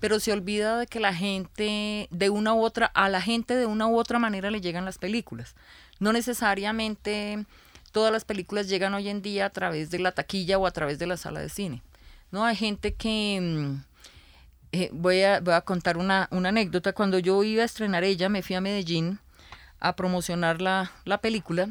pero 0.00 0.20
se 0.20 0.32
olvida 0.32 0.78
de 0.78 0.86
que 0.86 1.00
la 1.00 1.14
gente 1.14 2.08
de 2.10 2.30
una 2.30 2.54
u 2.54 2.62
otra, 2.62 2.86
a 2.86 3.08
la 3.08 3.20
gente 3.20 3.56
de 3.56 3.66
una 3.66 3.86
u 3.86 3.98
otra 3.98 4.18
manera 4.18 4.50
le 4.50 4.60
llegan 4.60 4.84
las 4.84 4.98
películas. 4.98 5.54
No 5.98 6.12
necesariamente 6.12 7.44
todas 7.92 8.12
las 8.12 8.24
películas 8.24 8.68
llegan 8.68 8.94
hoy 8.94 9.08
en 9.08 9.22
día 9.22 9.46
a 9.46 9.50
través 9.50 9.90
de 9.90 9.98
la 9.98 10.12
taquilla 10.12 10.58
o 10.58 10.66
a 10.66 10.70
través 10.70 10.98
de 10.98 11.06
la 11.06 11.16
sala 11.16 11.40
de 11.40 11.48
cine. 11.48 11.82
No 12.30 12.44
hay 12.44 12.56
gente 12.56 12.94
que 12.94 13.38
mm, 13.40 13.84
eh, 14.72 14.90
voy, 14.92 15.22
a, 15.22 15.40
voy 15.40 15.54
a 15.54 15.60
contar 15.60 15.96
una, 15.96 16.28
una 16.30 16.50
anécdota. 16.50 16.92
Cuando 16.92 17.18
yo 17.18 17.42
iba 17.42 17.62
a 17.62 17.66
estrenar 17.66 18.04
ella, 18.04 18.28
me 18.28 18.42
fui 18.42 18.56
a 18.56 18.60
Medellín 18.60 19.18
a 19.80 19.96
promocionar 19.96 20.60
la, 20.60 20.90
la 21.04 21.18
película 21.18 21.68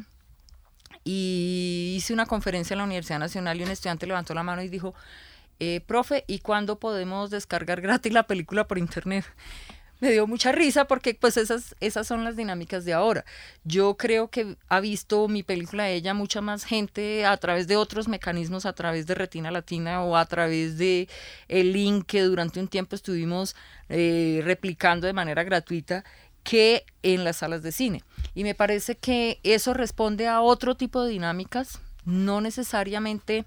y 1.04 1.94
hice 1.96 2.12
una 2.12 2.26
conferencia 2.26 2.74
en 2.74 2.78
la 2.78 2.84
Universidad 2.84 3.18
Nacional 3.18 3.60
y 3.60 3.64
un 3.64 3.70
estudiante 3.70 4.06
levantó 4.06 4.34
la 4.34 4.42
mano 4.42 4.62
y 4.62 4.68
dijo, 4.68 4.94
eh, 5.58 5.80
profe, 5.86 6.24
¿y 6.26 6.40
cuándo 6.40 6.78
podemos 6.78 7.30
descargar 7.30 7.80
gratis 7.80 8.12
la 8.12 8.24
película 8.24 8.66
por 8.66 8.78
internet? 8.78 9.24
Me 9.98 10.10
dio 10.10 10.26
mucha 10.26 10.52
risa 10.52 10.86
porque 10.86 11.14
pues 11.14 11.36
esas, 11.38 11.74
esas 11.80 12.06
son 12.06 12.22
las 12.22 12.36
dinámicas 12.36 12.84
de 12.84 12.92
ahora. 12.92 13.24
Yo 13.64 13.96
creo 13.96 14.28
que 14.28 14.56
ha 14.68 14.80
visto 14.80 15.26
mi 15.26 15.42
película 15.42 15.88
ella 15.88 16.12
mucha 16.12 16.42
más 16.42 16.64
gente 16.64 17.24
a 17.24 17.36
través 17.38 17.66
de 17.66 17.76
otros 17.76 18.06
mecanismos, 18.06 18.66
a 18.66 18.74
través 18.74 19.06
de 19.06 19.14
Retina 19.14 19.50
Latina 19.50 20.02
o 20.02 20.16
a 20.16 20.26
través 20.26 20.76
de 20.76 21.08
el 21.48 21.72
link 21.72 22.06
que 22.06 22.22
durante 22.22 22.60
un 22.60 22.68
tiempo 22.68 22.94
estuvimos 22.94 23.56
eh, 23.88 24.42
replicando 24.44 25.06
de 25.06 25.14
manera 25.14 25.44
gratuita 25.44 26.04
que 26.42 26.84
en 27.02 27.24
las 27.24 27.38
salas 27.38 27.62
de 27.62 27.72
cine. 27.72 28.04
Y 28.34 28.44
me 28.44 28.54
parece 28.54 28.96
que 28.96 29.40
eso 29.42 29.72
responde 29.72 30.28
a 30.28 30.42
otro 30.42 30.76
tipo 30.76 31.02
de 31.02 31.10
dinámicas, 31.10 31.80
no 32.04 32.40
necesariamente 32.40 33.46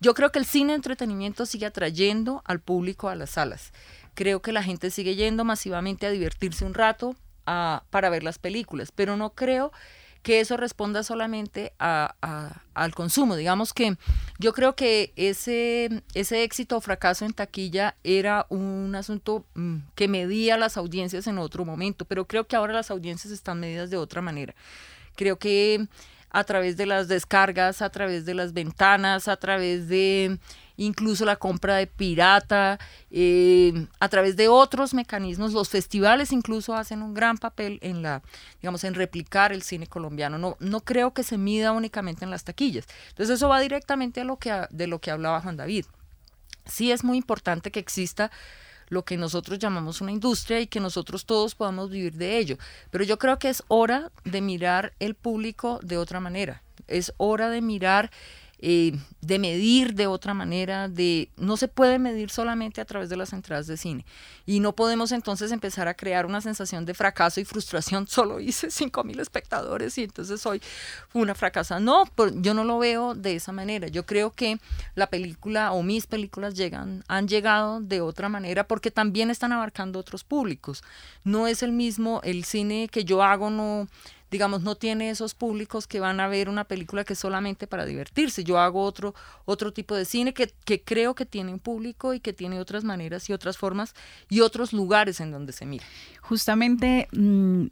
yo 0.00 0.14
creo 0.14 0.32
que 0.32 0.38
el 0.38 0.46
cine 0.46 0.72
de 0.72 0.76
entretenimiento 0.76 1.44
sigue 1.44 1.66
atrayendo 1.66 2.42
al 2.46 2.60
público 2.60 3.10
a 3.10 3.14
las 3.14 3.30
salas. 3.30 3.72
Creo 4.20 4.42
que 4.42 4.52
la 4.52 4.62
gente 4.62 4.90
sigue 4.90 5.16
yendo 5.16 5.46
masivamente 5.46 6.04
a 6.04 6.10
divertirse 6.10 6.66
un 6.66 6.74
rato 6.74 7.16
a, 7.46 7.84
para 7.88 8.10
ver 8.10 8.22
las 8.22 8.38
películas, 8.38 8.92
pero 8.94 9.16
no 9.16 9.30
creo 9.30 9.72
que 10.22 10.40
eso 10.40 10.58
responda 10.58 11.02
solamente 11.02 11.72
a, 11.78 12.60
al 12.74 12.94
consumo. 12.94 13.34
Digamos 13.34 13.72
que 13.72 13.96
yo 14.38 14.52
creo 14.52 14.76
que 14.76 15.14
ese, 15.16 16.02
ese 16.12 16.42
éxito 16.42 16.76
o 16.76 16.82
fracaso 16.82 17.24
en 17.24 17.32
taquilla 17.32 17.96
era 18.04 18.44
un 18.50 18.94
asunto 18.94 19.46
mm, 19.54 19.76
que 19.94 20.06
medía 20.06 20.58
las 20.58 20.76
audiencias 20.76 21.26
en 21.26 21.38
otro 21.38 21.64
momento, 21.64 22.04
pero 22.04 22.26
creo 22.26 22.46
que 22.46 22.56
ahora 22.56 22.74
las 22.74 22.90
audiencias 22.90 23.32
están 23.32 23.58
medidas 23.58 23.88
de 23.88 23.96
otra 23.96 24.20
manera. 24.20 24.54
Creo 25.16 25.38
que 25.38 25.88
a 26.30 26.44
través 26.44 26.76
de 26.76 26.86
las 26.86 27.08
descargas, 27.08 27.82
a 27.82 27.90
través 27.90 28.24
de 28.24 28.34
las 28.34 28.52
ventanas, 28.52 29.28
a 29.28 29.36
través 29.36 29.88
de 29.88 30.38
incluso 30.76 31.26
la 31.26 31.36
compra 31.36 31.76
de 31.76 31.86
pirata, 31.86 32.78
eh, 33.10 33.86
a 33.98 34.08
través 34.08 34.36
de 34.36 34.48
otros 34.48 34.94
mecanismos. 34.94 35.52
Los 35.52 35.68
festivales 35.68 36.32
incluso 36.32 36.74
hacen 36.74 37.02
un 37.02 37.12
gran 37.12 37.36
papel 37.36 37.78
en 37.82 38.02
la, 38.02 38.22
digamos, 38.62 38.84
en 38.84 38.94
replicar 38.94 39.52
el 39.52 39.62
cine 39.62 39.86
colombiano. 39.86 40.38
No, 40.38 40.56
no 40.58 40.80
creo 40.80 41.12
que 41.12 41.22
se 41.22 41.36
mida 41.36 41.72
únicamente 41.72 42.24
en 42.24 42.30
las 42.30 42.44
taquillas. 42.44 42.86
Entonces 43.10 43.36
eso 43.36 43.48
va 43.48 43.60
directamente 43.60 44.22
a 44.22 44.24
lo 44.24 44.38
que, 44.38 44.66
de 44.70 44.86
lo 44.86 45.00
que 45.00 45.10
hablaba 45.10 45.42
Juan 45.42 45.58
David. 45.58 45.84
Sí 46.64 46.92
es 46.92 47.04
muy 47.04 47.18
importante 47.18 47.70
que 47.70 47.80
exista 47.80 48.30
lo 48.90 49.04
que 49.04 49.16
nosotros 49.16 49.58
llamamos 49.58 50.02
una 50.02 50.12
industria 50.12 50.60
y 50.60 50.66
que 50.66 50.80
nosotros 50.80 51.24
todos 51.24 51.54
podamos 51.54 51.90
vivir 51.90 52.14
de 52.16 52.36
ello. 52.36 52.58
Pero 52.90 53.04
yo 53.04 53.18
creo 53.18 53.38
que 53.38 53.48
es 53.48 53.62
hora 53.68 54.12
de 54.24 54.42
mirar 54.42 54.92
el 54.98 55.14
público 55.14 55.80
de 55.82 55.96
otra 55.96 56.20
manera. 56.20 56.62
Es 56.86 57.14
hora 57.16 57.48
de 57.48 57.62
mirar 57.62 58.10
eh, 58.62 58.92
de 59.22 59.38
medir 59.38 59.94
de 59.94 60.06
otra 60.06 60.34
manera, 60.34 60.88
de 60.88 61.30
no 61.36 61.56
se 61.56 61.66
puede 61.66 61.98
medir 61.98 62.30
solamente 62.30 62.80
a 62.80 62.84
través 62.84 63.08
de 63.08 63.16
las 63.16 63.32
entradas 63.32 63.66
de 63.66 63.78
cine. 63.78 64.04
Y 64.44 64.60
no 64.60 64.74
podemos 64.74 65.12
entonces 65.12 65.50
empezar 65.50 65.88
a 65.88 65.94
crear 65.94 66.26
una 66.26 66.42
sensación 66.42 66.84
de 66.84 66.92
fracaso 66.92 67.40
y 67.40 67.44
frustración. 67.44 68.06
Solo 68.08 68.38
hice 68.38 68.70
5 68.70 69.02
mil 69.04 69.18
espectadores 69.18 69.96
y 69.96 70.04
entonces 70.04 70.40
soy 70.42 70.60
una 71.14 71.34
fracasa. 71.34 71.80
No, 71.80 72.04
yo 72.36 72.52
no 72.52 72.64
lo 72.64 72.78
veo 72.78 73.14
de 73.14 73.36
esa 73.36 73.52
manera. 73.52 73.88
Yo 73.88 74.04
creo 74.04 74.30
que 74.30 74.58
la 74.94 75.08
película 75.08 75.72
o 75.72 75.82
mis 75.82 76.06
películas 76.06 76.54
llegan, 76.54 77.02
han 77.08 77.28
llegado 77.28 77.80
de 77.80 78.02
otra 78.02 78.28
manera 78.28 78.64
porque 78.64 78.90
también 78.90 79.30
están 79.30 79.52
abarcando 79.52 79.98
otros 79.98 80.22
públicos. 80.22 80.82
No 81.24 81.46
es 81.46 81.62
el 81.62 81.72
mismo, 81.72 82.20
el 82.24 82.44
cine 82.44 82.88
que 82.90 83.04
yo 83.04 83.22
hago 83.22 83.48
no 83.48 83.88
digamos, 84.30 84.62
no 84.62 84.76
tiene 84.76 85.10
esos 85.10 85.34
públicos 85.34 85.86
que 85.86 86.00
van 86.00 86.20
a 86.20 86.28
ver 86.28 86.48
una 86.48 86.64
película 86.64 87.04
que 87.04 87.14
es 87.14 87.18
solamente 87.18 87.66
para 87.66 87.84
divertirse. 87.84 88.44
Yo 88.44 88.58
hago 88.58 88.82
otro, 88.82 89.14
otro 89.44 89.72
tipo 89.72 89.94
de 89.96 90.04
cine 90.04 90.32
que, 90.32 90.52
que 90.64 90.82
creo 90.82 91.14
que 91.14 91.26
tiene 91.26 91.52
un 91.52 91.58
público 91.58 92.14
y 92.14 92.20
que 92.20 92.32
tiene 92.32 92.60
otras 92.60 92.84
maneras 92.84 93.28
y 93.28 93.32
otras 93.32 93.58
formas 93.58 93.94
y 94.28 94.40
otros 94.40 94.72
lugares 94.72 95.20
en 95.20 95.30
donde 95.30 95.52
se 95.52 95.66
mira. 95.66 95.84
Justamente... 96.20 97.08
Mm, 97.12 97.66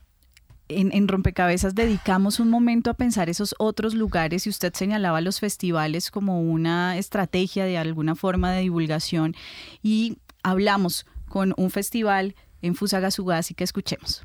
en, 0.71 0.91
en, 0.93 1.09
Rompecabezas 1.09 1.75
dedicamos 1.75 2.41
un 2.41 2.51
momento 2.51 2.91
a 2.91 2.95
pensar 2.95 3.31
esos 3.31 3.55
otros 3.59 3.95
lugares 3.95 4.47
y 4.47 4.51
usted 4.51 4.75
señalaba 4.75 5.23
los 5.23 5.41
festivales 5.41 6.11
como 6.11 6.43
una 6.43 6.99
estrategia 6.99 7.65
de 7.65 7.79
alguna 7.79 8.15
forma 8.15 8.53
de 8.53 8.61
divulgación 8.61 9.35
y 9.83 10.19
hablamos 10.43 11.07
con 11.31 11.55
un 11.57 11.71
festival 11.71 12.35
en 12.61 12.75
Fusagasugá, 12.75 13.39
así 13.39 13.55
que 13.55 13.65
escuchemos. 13.65 14.23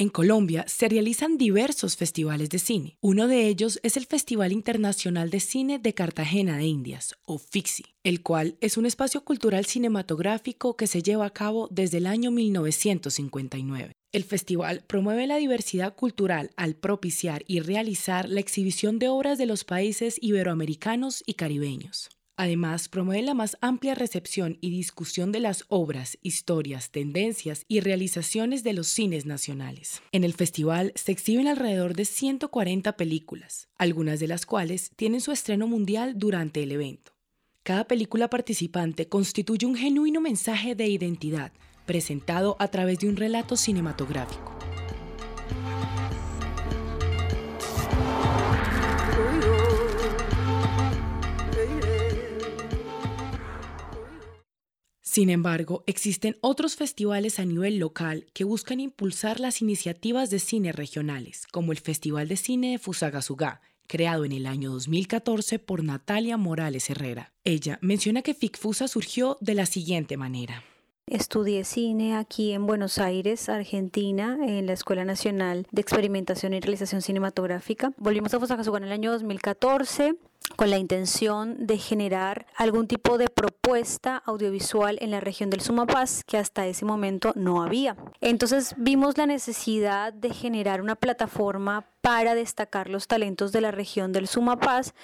En 0.00 0.08
Colombia 0.08 0.64
se 0.66 0.88
realizan 0.88 1.36
diversos 1.36 1.94
festivales 1.94 2.48
de 2.48 2.58
cine. 2.58 2.96
Uno 3.02 3.28
de 3.28 3.48
ellos 3.48 3.78
es 3.82 3.98
el 3.98 4.06
Festival 4.06 4.50
Internacional 4.50 5.28
de 5.28 5.40
Cine 5.40 5.78
de 5.78 5.92
Cartagena 5.92 6.56
de 6.56 6.64
Indias, 6.64 7.18
o 7.26 7.36
FIXI, 7.36 7.84
el 8.02 8.22
cual 8.22 8.56
es 8.62 8.78
un 8.78 8.86
espacio 8.86 9.22
cultural 9.26 9.66
cinematográfico 9.66 10.74
que 10.74 10.86
se 10.86 11.02
lleva 11.02 11.26
a 11.26 11.34
cabo 11.34 11.68
desde 11.70 11.98
el 11.98 12.06
año 12.06 12.30
1959. 12.30 13.92
El 14.10 14.24
festival 14.24 14.84
promueve 14.86 15.26
la 15.26 15.36
diversidad 15.36 15.94
cultural 15.94 16.50
al 16.56 16.76
propiciar 16.76 17.44
y 17.46 17.60
realizar 17.60 18.26
la 18.26 18.40
exhibición 18.40 18.98
de 18.98 19.08
obras 19.08 19.36
de 19.36 19.44
los 19.44 19.64
países 19.64 20.16
iberoamericanos 20.22 21.22
y 21.26 21.34
caribeños. 21.34 22.08
Además, 22.40 22.88
promueve 22.88 23.20
la 23.20 23.34
más 23.34 23.58
amplia 23.60 23.94
recepción 23.94 24.56
y 24.62 24.70
discusión 24.70 25.30
de 25.30 25.40
las 25.40 25.66
obras, 25.68 26.16
historias, 26.22 26.90
tendencias 26.90 27.66
y 27.68 27.80
realizaciones 27.80 28.64
de 28.64 28.72
los 28.72 28.86
cines 28.86 29.26
nacionales. 29.26 30.00
En 30.10 30.24
el 30.24 30.32
festival 30.32 30.94
se 30.94 31.12
exhiben 31.12 31.48
alrededor 31.48 31.94
de 31.94 32.06
140 32.06 32.96
películas, 32.96 33.68
algunas 33.76 34.20
de 34.20 34.28
las 34.28 34.46
cuales 34.46 34.90
tienen 34.96 35.20
su 35.20 35.32
estreno 35.32 35.66
mundial 35.66 36.14
durante 36.16 36.62
el 36.62 36.72
evento. 36.72 37.12
Cada 37.62 37.84
película 37.84 38.30
participante 38.30 39.06
constituye 39.06 39.66
un 39.66 39.76
genuino 39.76 40.22
mensaje 40.22 40.74
de 40.74 40.88
identidad, 40.88 41.52
presentado 41.84 42.56
a 42.58 42.68
través 42.68 43.00
de 43.00 43.10
un 43.10 43.18
relato 43.18 43.54
cinematográfico. 43.54 44.56
Sin 55.10 55.28
embargo, 55.28 55.82
existen 55.88 56.36
otros 56.40 56.76
festivales 56.76 57.40
a 57.40 57.44
nivel 57.44 57.80
local 57.80 58.26
que 58.32 58.44
buscan 58.44 58.78
impulsar 58.78 59.40
las 59.40 59.60
iniciativas 59.60 60.30
de 60.30 60.38
cine 60.38 60.70
regionales, 60.70 61.48
como 61.50 61.72
el 61.72 61.80
Festival 61.80 62.28
de 62.28 62.36
Cine 62.36 62.70
de 62.70 62.78
Fusagasugá, 62.78 63.60
creado 63.88 64.24
en 64.24 64.30
el 64.30 64.46
año 64.46 64.70
2014 64.70 65.58
por 65.58 65.82
Natalia 65.82 66.36
Morales 66.36 66.90
Herrera. 66.90 67.32
Ella 67.42 67.80
menciona 67.82 68.22
que 68.22 68.34
FICFUSA 68.34 68.86
surgió 68.86 69.36
de 69.40 69.54
la 69.54 69.66
siguiente 69.66 70.16
manera. 70.16 70.62
Estudié 71.08 71.64
cine 71.64 72.14
aquí 72.14 72.52
en 72.52 72.64
Buenos 72.68 72.98
Aires, 72.98 73.48
Argentina, 73.48 74.38
en 74.46 74.66
la 74.66 74.74
Escuela 74.74 75.04
Nacional 75.04 75.66
de 75.72 75.80
Experimentación 75.82 76.54
y 76.54 76.60
Realización 76.60 77.02
Cinematográfica. 77.02 77.92
Volvimos 77.96 78.32
a 78.32 78.38
Fusagasugá 78.38 78.78
en 78.78 78.84
el 78.84 78.92
año 78.92 79.10
2014 79.10 80.14
con 80.56 80.70
la 80.70 80.78
intención 80.78 81.66
de 81.66 81.78
generar 81.78 82.46
algún 82.56 82.86
tipo 82.86 83.18
de 83.18 83.28
propuesta 83.28 84.22
audiovisual 84.26 84.98
en 85.00 85.10
la 85.10 85.20
región 85.20 85.50
del 85.50 85.60
Sumapaz 85.60 86.22
que 86.24 86.38
hasta 86.38 86.66
ese 86.66 86.84
momento 86.84 87.32
no 87.34 87.62
había. 87.62 87.96
Entonces 88.20 88.74
vimos 88.76 89.16
la 89.16 89.26
necesidad 89.26 90.12
de 90.12 90.30
generar 90.30 90.80
una 90.80 90.96
plataforma 90.96 91.86
para 92.00 92.34
destacar 92.34 92.88
los 92.88 93.06
talentos 93.06 93.52
de 93.52 93.60
la 93.60 93.70
región 93.70 94.12
del 94.12 94.26
Sumapaz 94.26 94.94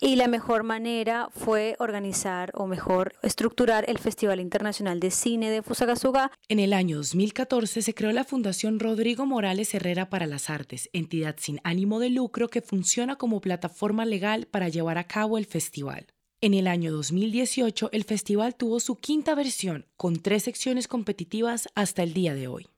y 0.00 0.16
la 0.16 0.28
mejor 0.28 0.62
manera 0.62 1.28
fue 1.34 1.76
organizar 1.78 2.52
o 2.54 2.66
mejor 2.66 3.14
estructurar 3.22 3.84
el 3.88 3.98
Festival 3.98 4.40
Internacional 4.40 5.00
de 5.00 5.10
Cine 5.10 5.50
de 5.50 5.62
Fusagasugá. 5.62 6.30
En 6.48 6.58
el 6.58 6.72
año 6.72 6.96
2014 6.98 7.82
se 7.82 7.94
creó 7.94 8.12
la 8.12 8.24
Fundación 8.24 8.78
Rodrigo 8.78 9.26
Morales 9.26 9.74
Herrera 9.74 10.08
para 10.10 10.26
las 10.26 10.50
Artes, 10.50 10.90
entidad 10.92 11.36
sin 11.38 11.60
ánimo 11.64 11.98
de 11.98 12.10
lucro 12.10 12.48
que 12.48 12.62
funciona 12.62 13.16
como 13.16 13.40
plataforma 13.40 14.04
legal 14.04 14.46
para 14.46 14.68
llevar 14.68 14.98
a 14.98 15.04
cabo 15.04 15.38
el 15.38 15.46
festival. 15.46 16.06
En 16.40 16.52
el 16.52 16.66
año 16.66 16.92
2018, 16.92 17.88
el 17.92 18.04
festival 18.04 18.54
tuvo 18.54 18.78
su 18.78 18.96
quinta 18.96 19.34
versión, 19.34 19.86
con 19.96 20.20
tres 20.20 20.42
secciones 20.42 20.88
competitivas 20.88 21.68
hasta 21.74 22.02
el 22.02 22.12
día 22.12 22.34
de 22.34 22.48
hoy. 22.48 22.68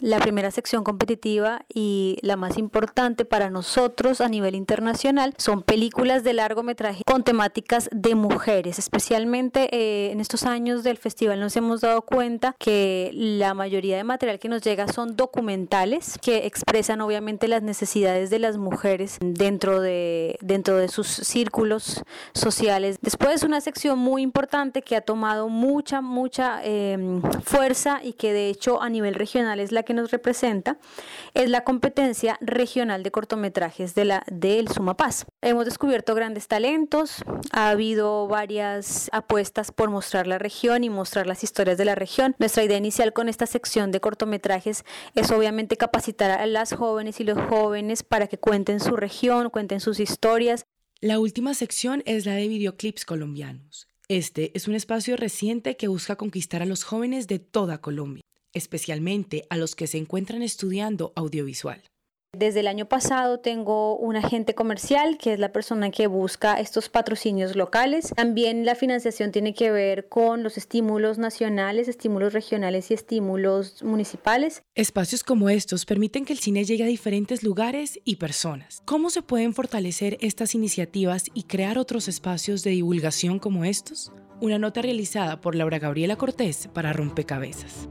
La 0.00 0.18
primera 0.18 0.50
sección 0.50 0.84
competitiva 0.84 1.64
y 1.72 2.18
la 2.22 2.36
más 2.36 2.58
importante 2.58 3.24
para 3.24 3.48
nosotros 3.48 4.20
a 4.20 4.28
nivel 4.28 4.54
internacional 4.54 5.34
son 5.38 5.62
películas 5.62 6.22
de 6.22 6.34
largometraje 6.34 7.02
con 7.06 7.24
temáticas 7.24 7.88
de 7.90 8.14
mujeres. 8.14 8.78
Especialmente 8.78 9.74
eh, 9.74 10.10
en 10.12 10.20
estos 10.20 10.44
años 10.44 10.84
del 10.84 10.98
festival 10.98 11.40
nos 11.40 11.56
hemos 11.56 11.80
dado 11.80 12.02
cuenta 12.02 12.54
que 12.58 13.10
la 13.14 13.54
mayoría 13.54 13.96
de 13.96 14.04
material 14.04 14.38
que 14.38 14.48
nos 14.50 14.60
llega 14.62 14.86
son 14.88 15.16
documentales 15.16 16.18
que 16.20 16.46
expresan 16.46 17.00
obviamente 17.00 17.48
las 17.48 17.62
necesidades 17.62 18.28
de 18.28 18.38
las 18.38 18.58
mujeres 18.58 19.16
dentro 19.20 19.80
de, 19.80 20.38
dentro 20.42 20.76
de 20.76 20.88
sus 20.88 21.06
círculos 21.06 22.02
sociales. 22.34 22.98
Después 23.00 23.42
una 23.44 23.60
sección 23.60 23.98
muy 23.98 24.20
importante 24.22 24.82
que 24.82 24.96
ha 24.96 25.00
tomado 25.00 25.48
mucha, 25.48 26.00
mucha 26.02 26.62
em, 26.64 27.22
fuerza 27.44 28.00
y 28.02 28.12
que 28.12 28.32
de 28.32 28.50
hecho 28.50 28.82
a 28.82 28.90
nivel 28.90 29.14
regional 29.14 29.60
es 29.60 29.69
la 29.72 29.82
que 29.82 29.94
nos 29.94 30.10
representa, 30.10 30.78
es 31.34 31.48
la 31.48 31.64
competencia 31.64 32.38
regional 32.40 33.02
de 33.02 33.10
cortometrajes 33.10 33.94
de 33.94 34.04
la 34.04 34.24
del 34.30 34.68
Sumapaz. 34.68 35.26
Hemos 35.42 35.64
descubierto 35.64 36.14
grandes 36.14 36.48
talentos, 36.48 37.22
ha 37.52 37.70
habido 37.70 38.26
varias 38.28 39.08
apuestas 39.12 39.72
por 39.72 39.90
mostrar 39.90 40.26
la 40.26 40.38
región 40.38 40.84
y 40.84 40.90
mostrar 40.90 41.26
las 41.26 41.44
historias 41.44 41.78
de 41.78 41.84
la 41.84 41.94
región. 41.94 42.34
Nuestra 42.38 42.64
idea 42.64 42.78
inicial 42.78 43.12
con 43.12 43.28
esta 43.28 43.46
sección 43.46 43.90
de 43.90 44.00
cortometrajes 44.00 44.84
es 45.14 45.30
obviamente 45.30 45.76
capacitar 45.76 46.30
a 46.30 46.46
las 46.46 46.72
jóvenes 46.74 47.20
y 47.20 47.24
los 47.24 47.38
jóvenes 47.48 48.02
para 48.02 48.26
que 48.26 48.38
cuenten 48.38 48.80
su 48.80 48.96
región, 48.96 49.50
cuenten 49.50 49.80
sus 49.80 50.00
historias. 50.00 50.64
La 51.00 51.18
última 51.18 51.54
sección 51.54 52.02
es 52.04 52.26
la 52.26 52.34
de 52.34 52.48
videoclips 52.48 53.04
colombianos. 53.04 53.88
Este 54.08 54.50
es 54.54 54.66
un 54.68 54.74
espacio 54.74 55.16
reciente 55.16 55.76
que 55.76 55.88
busca 55.88 56.16
conquistar 56.16 56.62
a 56.62 56.66
los 56.66 56.84
jóvenes 56.84 57.28
de 57.28 57.38
toda 57.38 57.80
Colombia 57.80 58.22
especialmente 58.52 59.46
a 59.50 59.56
los 59.56 59.74
que 59.74 59.86
se 59.86 59.98
encuentran 59.98 60.42
estudiando 60.42 61.12
audiovisual. 61.16 61.82
Desde 62.32 62.60
el 62.60 62.68
año 62.68 62.86
pasado 62.86 63.40
tengo 63.40 63.96
un 63.96 64.14
agente 64.14 64.54
comercial 64.54 65.18
que 65.18 65.32
es 65.32 65.40
la 65.40 65.52
persona 65.52 65.90
que 65.90 66.06
busca 66.06 66.60
estos 66.60 66.88
patrocinios 66.88 67.56
locales. 67.56 68.12
También 68.14 68.64
la 68.64 68.76
financiación 68.76 69.32
tiene 69.32 69.52
que 69.52 69.72
ver 69.72 70.08
con 70.08 70.44
los 70.44 70.56
estímulos 70.56 71.18
nacionales, 71.18 71.88
estímulos 71.88 72.32
regionales 72.32 72.92
y 72.92 72.94
estímulos 72.94 73.82
municipales. 73.82 74.62
Espacios 74.76 75.24
como 75.24 75.50
estos 75.50 75.84
permiten 75.84 76.24
que 76.24 76.32
el 76.32 76.38
cine 76.38 76.64
llegue 76.64 76.84
a 76.84 76.86
diferentes 76.86 77.42
lugares 77.42 77.98
y 78.04 78.16
personas. 78.16 78.80
¿Cómo 78.84 79.10
se 79.10 79.22
pueden 79.22 79.52
fortalecer 79.52 80.16
estas 80.20 80.54
iniciativas 80.54 81.24
y 81.34 81.44
crear 81.44 81.78
otros 81.78 82.06
espacios 82.06 82.62
de 82.62 82.70
divulgación 82.70 83.40
como 83.40 83.64
estos? 83.64 84.12
Una 84.40 84.58
nota 84.58 84.82
realizada 84.82 85.40
por 85.40 85.56
Laura 85.56 85.80
Gabriela 85.80 86.14
Cortés 86.14 86.68
para 86.72 86.92
Rompecabezas. 86.92 87.88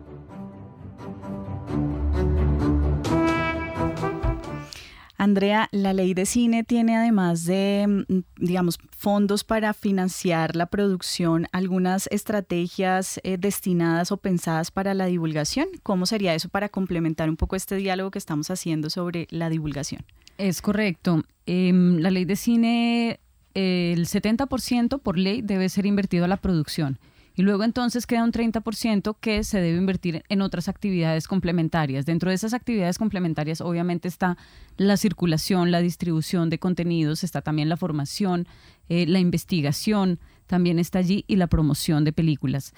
Andrea, 5.20 5.68
la 5.74 5.92
ley 5.92 6.14
de 6.14 6.26
cine 6.26 6.64
tiene 6.64 6.96
además 6.96 7.44
de, 7.44 8.06
mm, 8.08 8.22
digamos, 8.38 8.80
fondos 8.98 9.44
para 9.44 9.74
financiar 9.74 10.56
la 10.56 10.68
producción, 10.68 11.46
algunas 11.52 12.08
estrategias 12.10 13.20
eh, 13.24 13.36
destinadas 13.38 14.14
o 14.14 14.18
pensadas 14.18 14.72
para 14.72 14.94
la 14.94 15.08
divulgación. 15.08 15.68
¿Cómo 15.84 16.06
sería 16.06 16.34
eso 16.36 16.48
para 16.48 16.70
complementar 16.70 17.30
un 17.30 17.36
poco 17.36 17.58
este 17.58 17.76
diálogo 17.76 18.12
que 18.12 18.18
estamos 18.18 18.50
haciendo 18.50 18.90
sobre 18.90 19.28
la 19.30 19.50
divulgación? 19.50 20.06
Es 20.38 20.62
correcto. 20.62 21.26
Em, 21.46 21.98
la 21.98 22.12
ley 22.12 22.24
de 22.24 22.38
cine, 22.38 23.20
el 23.56 24.08
70% 24.08 25.00
por 25.00 25.18
ley 25.18 25.42
debe 25.42 25.68
ser 25.68 25.86
invertido 25.86 26.24
a 26.24 26.30
la 26.30 26.38
producción 26.38 26.98
y 27.40 27.42
luego 27.42 27.64
entonces 27.64 28.06
queda 28.06 28.26
un 28.26 28.34
30% 28.34 29.16
que 29.18 29.46
se 29.46 29.62
debe 29.62 29.78
invertir 29.78 30.26
en 30.28 30.42
otras 30.42 30.68
actividades 30.68 31.26
complementarias. 31.26 32.06
Dentro 32.06 32.32
de 32.32 32.36
esas 32.36 32.54
actividades 32.54 32.98
complementarias 32.98 33.62
obviamente 33.62 34.10
está 34.10 34.38
la 34.76 34.98
circulación, 34.98 35.72
la 35.72 35.80
distribución 35.80 36.50
de 36.50 36.60
contenidos, 36.60 37.24
está 37.24 37.42
también 37.42 37.70
la 37.70 37.78
formación, 37.78 38.46
eh, 38.90 39.06
la 39.08 39.20
investigación, 39.20 40.20
también 40.48 40.80
está 40.80 41.00
allí 41.00 41.24
y 41.28 41.38
la 41.38 41.48
promoción 41.48 42.04
de 42.04 42.12
películas. 42.12 42.74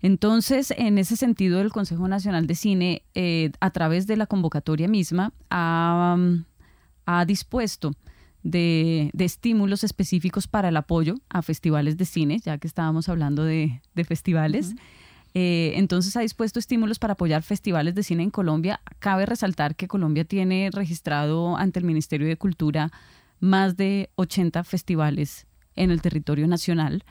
Entonces, 0.00 0.72
en 0.76 0.98
ese 0.98 1.16
sentido, 1.16 1.60
el 1.60 1.72
Consejo 1.72 2.06
Nacional 2.06 2.46
de 2.46 2.54
Cine, 2.54 3.02
eh, 3.16 3.50
a 3.58 3.70
través 3.70 4.06
de 4.06 4.16
la 4.16 4.26
convocatoria 4.26 4.86
misma, 4.86 5.32
ha, 5.50 6.16
ha 7.04 7.24
dispuesto 7.24 7.90
de, 8.44 9.10
estímulos 9.18 9.82
específicos 9.82 10.46
para 10.46 10.68
el 10.68 10.76
apoyo 10.76 11.16
a 11.30 11.42
festivales 11.42 11.96
de 11.96 12.04
cine, 12.04 12.38
ya 12.44 12.58
que 12.58 12.68
estábamos 12.68 13.08
hablando 13.08 13.42
de, 13.42 13.80
festivales. 14.06 14.74
Eh, 15.32 15.72
entonces 15.74 16.16
ha 16.16 16.20
dispuesto 16.20 16.60
estímulos 16.60 17.00
para 17.00 17.14
apoyar 17.14 17.42
festivales 17.42 17.96
de 17.96 18.04
cine 18.04 18.22
en 18.22 18.30
Colombia. 18.30 18.80
Cabe 19.00 19.26
resaltar 19.26 19.74
que 19.74 19.88
Colombia 19.88 20.24
tiene 20.24 20.70
registrado 20.72 21.56
ante 21.56 21.80
el 21.80 21.84
Ministerio 21.84 22.28
de 22.28 22.36
Cultura 22.36 22.92
más 23.40 23.76
de 23.76 24.10
80 24.14 24.62
festivales 24.62 25.46
en 25.74 25.90
el 25.90 26.00
territorio 26.00 26.46
nacional, 26.46 27.02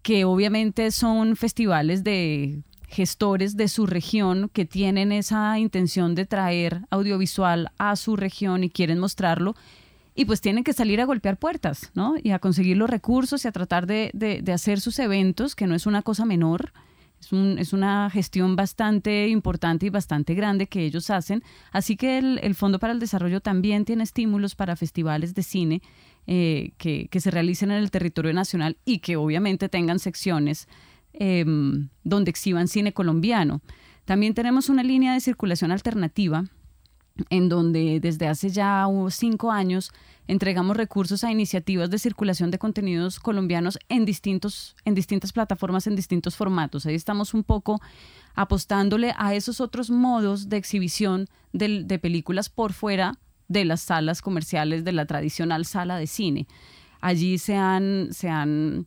que 0.00 0.24
obviamente 0.24 0.90
son 0.90 1.36
festivales 1.36 2.02
de 2.02 2.62
gestores 2.88 3.56
de 3.56 3.68
su 3.68 3.86
región 3.86 4.50
que 4.52 4.64
tienen 4.64 5.12
esa 5.12 5.58
intención 5.58 6.14
de 6.14 6.26
traer 6.26 6.82
audiovisual 6.90 7.72
a 7.78 7.96
su 7.96 8.16
región 8.16 8.64
y 8.64 8.70
quieren 8.70 8.98
mostrarlo 8.98 9.54
y 10.14 10.24
pues 10.26 10.40
tienen 10.40 10.64
que 10.64 10.72
salir 10.72 11.00
a 11.00 11.06
golpear 11.06 11.38
puertas, 11.38 11.90
¿no? 11.94 12.14
Y 12.22 12.30
a 12.30 12.38
conseguir 12.38 12.76
los 12.76 12.90
recursos 12.90 13.44
y 13.44 13.48
a 13.48 13.52
tratar 13.52 13.86
de, 13.86 14.10
de, 14.12 14.52
hacer 14.52 14.80
sus 14.80 14.98
eventos, 14.98 15.54
que 15.54 15.66
no 15.66 15.74
es 15.74 15.86
una 15.86 16.02
cosa 16.02 16.24
menor. 16.24 16.72
Es, 17.18 17.32
un, 17.32 17.58
es, 17.58 17.72
una 17.72 18.10
gestión 18.10 18.56
bastante 18.56 19.28
importante 19.28 19.86
y 19.86 19.90
bastante 19.90 20.34
grande 20.34 20.66
que 20.66 20.84
ellos 20.84 21.08
hacen. 21.08 21.42
Así 21.70 21.96
que 21.96 22.18
el, 22.18 22.40
el 22.42 22.54
Fondo 22.54 22.78
para 22.78 22.92
el 22.92 22.98
Desarrollo 22.98 23.40
también 23.40 23.84
tiene 23.84 24.02
estímulos 24.02 24.54
para 24.54 24.76
festivales 24.76 25.34
de 25.34 25.42
cine 25.42 25.82
eh, 26.26 26.72
que, 26.78 27.08
que, 27.08 27.20
se 27.20 27.30
realicen 27.30 27.70
en 27.70 27.78
el 27.78 27.90
territorio 27.90 28.32
nacional 28.32 28.76
y 28.84 28.98
que 28.98 29.16
obviamente 29.16 29.68
tengan 29.68 29.98
secciones 29.98 30.68
em, 31.14 31.88
donde 32.04 32.30
exhiban 32.30 32.68
cine 32.68 32.92
colombiano. 32.92 33.62
También 34.04 34.34
tenemos 34.34 34.68
una 34.68 34.82
línea 34.82 35.14
de 35.14 35.20
circulación 35.20 35.70
alternativa 35.70 36.44
en 37.30 37.48
donde 37.48 38.00
desde 38.00 38.26
hace 38.28 38.50
ya 38.50 38.86
cinco 39.10 39.50
años 39.50 39.92
entregamos 40.28 40.76
recursos 40.76 41.24
a 41.24 41.30
iniciativas 41.30 41.90
de 41.90 41.98
circulación 41.98 42.50
de 42.50 42.58
contenidos 42.58 43.20
colombianos 43.20 43.78
en, 43.88 44.04
distintos, 44.04 44.76
en 44.84 44.94
distintas 44.94 45.32
plataformas, 45.32 45.86
en 45.86 45.96
distintos 45.96 46.36
formatos. 46.36 46.86
Ahí 46.86 46.94
estamos 46.94 47.34
un 47.34 47.44
poco 47.44 47.80
apostándole 48.34 49.14
a 49.18 49.34
esos 49.34 49.60
otros 49.60 49.90
modos 49.90 50.48
de 50.48 50.56
exhibición 50.56 51.26
de, 51.52 51.84
de 51.84 51.98
películas 51.98 52.48
por 52.48 52.72
fuera 52.72 53.18
de 53.48 53.64
las 53.64 53.82
salas 53.82 54.22
comerciales, 54.22 54.84
de 54.84 54.92
la 54.92 55.06
tradicional 55.06 55.66
sala 55.66 55.96
de 55.96 56.06
cine. 56.06 56.46
Allí 57.00 57.36
se 57.38 57.56
han, 57.56 58.08
se 58.12 58.28
han 58.30 58.86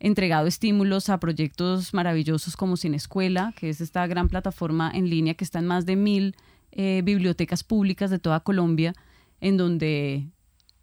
entregado 0.00 0.46
estímulos 0.46 1.10
a 1.10 1.20
proyectos 1.20 1.94
maravillosos 1.94 2.56
como 2.56 2.76
Cine 2.76 2.96
Escuela, 2.96 3.52
que 3.54 3.68
es 3.68 3.80
esta 3.80 4.06
gran 4.06 4.28
plataforma 4.28 4.90
en 4.92 5.08
línea 5.08 5.34
que 5.34 5.44
está 5.44 5.58
en 5.58 5.66
más 5.66 5.86
de 5.86 5.94
mil 5.94 6.34
eh, 6.72 7.02
bibliotecas 7.04 7.64
públicas 7.64 8.10
de 8.10 8.18
toda 8.18 8.40
Colombia 8.40 8.94
en 9.40 9.56
donde 9.56 10.28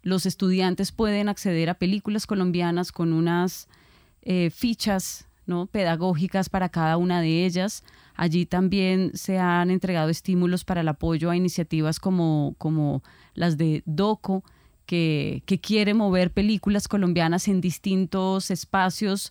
los 0.02 0.26
estudiantes 0.26 0.92
pueden 0.92 1.28
acceder 1.28 1.70
a 1.70 1.74
películas 1.74 2.26
colombianas 2.26 2.92
con 2.92 3.12
unas 3.12 3.68
eh, 4.22 4.50
fichas 4.50 5.26
¿no? 5.46 5.66
pedagógicas 5.66 6.48
para 6.48 6.68
cada 6.68 6.96
una 6.96 7.20
de 7.20 7.46
ellas. 7.46 7.84
Allí 8.14 8.46
también 8.46 9.12
se 9.14 9.38
han 9.38 9.70
entregado 9.70 10.10
estímulos 10.10 10.64
para 10.64 10.80
el 10.82 10.88
apoyo 10.88 11.30
a 11.30 11.36
iniciativas 11.36 12.00
como, 12.00 12.54
como 12.58 13.02
las 13.34 13.56
de 13.56 13.82
DOCO, 13.86 14.44
que, 14.86 15.42
que 15.46 15.60
quiere 15.60 15.94
mover 15.94 16.32
películas 16.32 16.88
colombianas 16.88 17.46
en 17.48 17.60
distintos 17.60 18.50
espacios 18.50 19.30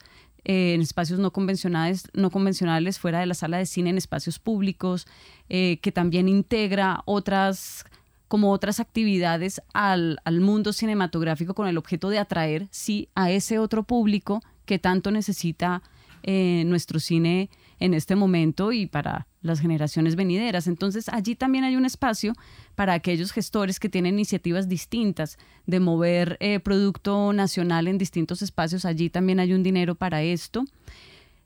eh, 0.50 0.74
en 0.74 0.80
espacios 0.80 1.20
no 1.20 1.32
convencionales, 1.32 2.08
no 2.14 2.32
convencionales 2.32 3.00
fuera 3.00 3.20
de 3.20 3.26
la 3.26 3.34
sala 3.34 3.58
de 3.58 3.66
cine, 3.66 3.90
en 3.90 3.98
espacios 3.98 4.40
públicos, 4.40 5.06
eh, 5.50 5.78
que 5.82 5.92
también 5.92 6.30
integra 6.30 7.02
otras 7.04 7.84
como 8.30 8.52
otras 8.52 8.80
actividades 8.80 9.62
al, 9.74 10.20
al, 10.24 10.40
mundo 10.40 10.72
cinematográfico 10.72 11.54
con 11.54 11.68
el 11.68 11.78
objeto 11.78 12.10
de 12.10 12.20
atraer, 12.20 12.68
sí, 12.72 13.10
a 13.14 13.30
ese 13.30 13.60
otro 13.60 13.84
público 13.84 14.42
que 14.66 14.80
tanto 14.80 15.12
necesita 15.12 15.82
eh, 16.24 16.64
nuestro 16.66 17.02
cine 17.02 17.50
en 17.80 17.94
este 17.94 18.16
momento 18.16 18.72
y 18.72 18.86
para 18.86 19.28
las 19.42 19.60
generaciones 19.60 20.16
venideras. 20.16 20.68
Entonces 20.68 21.10
allí 21.10 21.36
también 21.36 21.64
hay 21.64 21.76
un 21.76 21.86
espacio 21.86 22.34
para 22.76 22.94
aquellos 22.94 23.32
gestores 23.32 23.80
que 23.80 23.90
tienen 23.90 24.16
iniciativas 24.16 24.68
distintas 24.68 25.38
de 25.66 25.80
mover 25.80 26.38
eh, 26.40 26.60
producto 26.60 27.34
nacional 27.34 27.88
en 27.88 27.98
distintos 27.98 28.42
espacios. 28.42 28.86
Allí 28.86 29.10
también 29.10 29.40
hay 29.40 29.54
un 29.54 29.64
dinero 29.64 29.96
para 29.96 30.22
esto. 30.24 30.66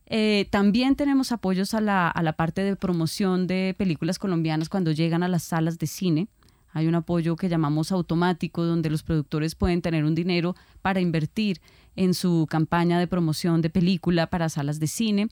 Eh, 0.08 0.48
también 0.50 0.96
tenemos 0.96 1.32
apoyos 1.32 1.74
a 1.74 1.80
la, 1.80 2.10
a 2.10 2.22
la 2.22 2.34
parte 2.34 2.64
de 2.64 2.76
promoción 2.76 3.48
de 3.48 3.74
películas 3.78 4.20
colombianas 4.20 4.68
cuando 4.68 4.92
llegan 4.92 5.24
a 5.24 5.30
las 5.30 5.44
salas 5.44 5.80
de 5.80 5.88
cine. 5.88 6.28
Hay 6.74 6.88
un 6.88 6.96
apoyo 6.96 7.36
que 7.36 7.50
llamamos 7.50 7.92
automático, 7.92 8.64
donde 8.64 8.90
los 8.90 9.04
productores 9.04 9.56
pueden 9.56 9.82
tener 9.82 10.06
un 10.06 10.16
dinero 10.16 10.56
para 10.82 11.02
invertir 11.02 11.62
en 11.96 12.14
su 12.14 12.48
campaña 12.50 13.00
de 13.00 13.08
promoción 13.08 13.62
de 13.62 13.70
película 13.70 14.28
para 14.28 14.50
salas 14.50 14.80
de 14.80 14.88
cine 14.88 15.28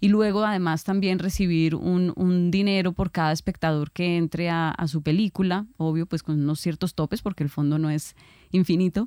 y 0.00 0.08
luego 0.08 0.44
además 0.44 0.84
también 0.84 1.18
recibir 1.18 1.74
un, 1.74 2.50
dinero 2.50 2.92
por 2.92 3.10
cada 3.10 3.32
espectador 3.32 3.90
que 3.90 4.16
entre 4.16 4.48
a, 4.48 4.70
a, 4.70 4.86
su 4.86 5.02
película, 5.02 5.66
obvio 5.76 6.06
pues 6.06 6.22
con 6.22 6.40
unos 6.40 6.60
ciertos 6.60 6.94
topes 6.94 7.22
porque 7.22 7.42
el 7.42 7.50
fondo 7.50 7.78
no 7.78 7.90
es 7.90 8.14
infinito. 8.52 9.06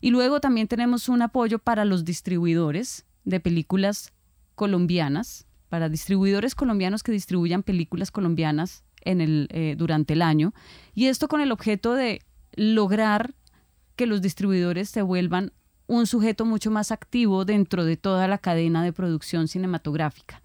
Y 0.00 0.10
luego 0.10 0.40
también 0.40 0.68
tenemos 0.68 1.08
un 1.08 1.22
apoyo 1.22 1.58
para 1.58 1.84
los 1.84 2.04
distribuidores 2.04 3.06
de 3.24 3.40
películas 3.40 4.12
colombianas, 4.54 5.46
para 5.74 5.88
distribuidores 5.88 6.54
colombianos 6.54 7.02
que 7.02 7.10
distribuyan 7.10 7.64
películas 7.64 8.12
colombianas 8.12 8.84
en 9.00 9.20
el, 9.20 9.48
eh, 9.50 9.74
durante 9.76 10.12
el 10.12 10.22
año. 10.22 10.54
Y 10.94 11.06
esto 11.06 11.26
con 11.26 11.40
el 11.40 11.50
objeto 11.50 11.94
de 11.94 12.22
lograr 12.54 13.34
que 13.96 14.06
los 14.06 14.22
distribuidores 14.22 14.88
se 14.88 15.02
vuelvan 15.02 15.52
un 15.88 16.06
sujeto 16.06 16.44
mucho 16.44 16.70
más 16.70 16.92
activo 16.92 17.44
dentro 17.44 17.84
de 17.84 17.96
toda 17.96 18.28
la 18.28 18.38
cadena 18.38 18.84
de 18.84 18.92
producción 18.92 19.48
cinematográfica. 19.48 20.42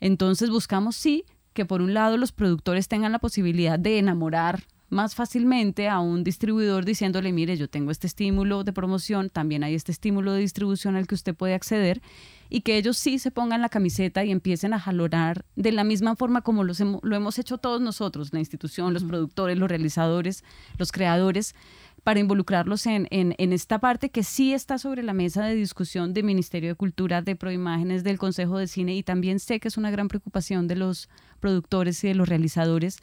Entonces 0.00 0.50
buscamos, 0.50 0.96
sí, 0.96 1.24
que 1.52 1.64
por 1.64 1.80
un 1.80 1.94
lado 1.94 2.16
los 2.16 2.32
productores 2.32 2.88
tengan 2.88 3.12
la 3.12 3.20
posibilidad 3.20 3.78
de 3.78 4.00
enamorar 4.00 4.64
más 4.88 5.14
fácilmente 5.14 5.88
a 5.88 6.00
un 6.00 6.24
distribuidor 6.24 6.84
diciéndole, 6.84 7.30
mire, 7.30 7.56
yo 7.56 7.70
tengo 7.70 7.92
este 7.92 8.08
estímulo 8.08 8.64
de 8.64 8.72
promoción, 8.72 9.30
también 9.30 9.62
hay 9.62 9.76
este 9.76 9.92
estímulo 9.92 10.32
de 10.32 10.40
distribución 10.40 10.96
al 10.96 11.06
que 11.06 11.14
usted 11.14 11.36
puede 11.36 11.54
acceder, 11.54 12.02
y 12.48 12.62
que 12.62 12.76
ellos 12.76 12.96
sí 12.96 13.18
se 13.18 13.30
pongan 13.30 13.62
la 13.62 13.68
camiseta 13.68 14.24
y 14.24 14.30
empiecen 14.30 14.72
a 14.72 14.80
jalorar 14.80 15.44
de 15.56 15.72
la 15.72 15.84
misma 15.84 16.16
forma 16.16 16.42
como 16.42 16.64
lo 16.64 17.16
hemos 17.16 17.38
hecho 17.38 17.58
todos 17.58 17.80
nosotros, 17.80 18.32
la 18.32 18.38
institución, 18.38 18.94
los 18.94 19.04
productores, 19.04 19.58
los 19.58 19.68
realizadores, 19.68 20.44
los 20.78 20.92
creadores, 20.92 21.54
para 22.04 22.20
involucrarlos 22.20 22.86
en, 22.86 23.06
en, 23.10 23.52
esta 23.52 23.80
parte 23.80 24.08
que 24.08 24.22
sí 24.22 24.54
está 24.54 24.78
sobre 24.78 25.02
la 25.02 25.12
mesa 25.12 25.44
de 25.44 25.54
discusión 25.54 26.14
del 26.14 26.24
Ministerio 26.24 26.70
de 26.70 26.74
Cultura, 26.74 27.20
de 27.20 27.36
Proimágenes, 27.36 28.02
del 28.02 28.18
Consejo 28.18 28.56
de 28.56 28.66
Cine, 28.66 28.94
y 28.94 29.02
también 29.02 29.40
sé 29.40 29.60
que 29.60 29.68
es 29.68 29.76
una 29.76 29.90
gran 29.90 30.08
preocupación 30.08 30.68
de 30.68 30.76
los 30.76 31.10
productores 31.40 32.02
y 32.04 32.08
de 32.08 32.14
los 32.14 32.28
realizadores 32.28 32.98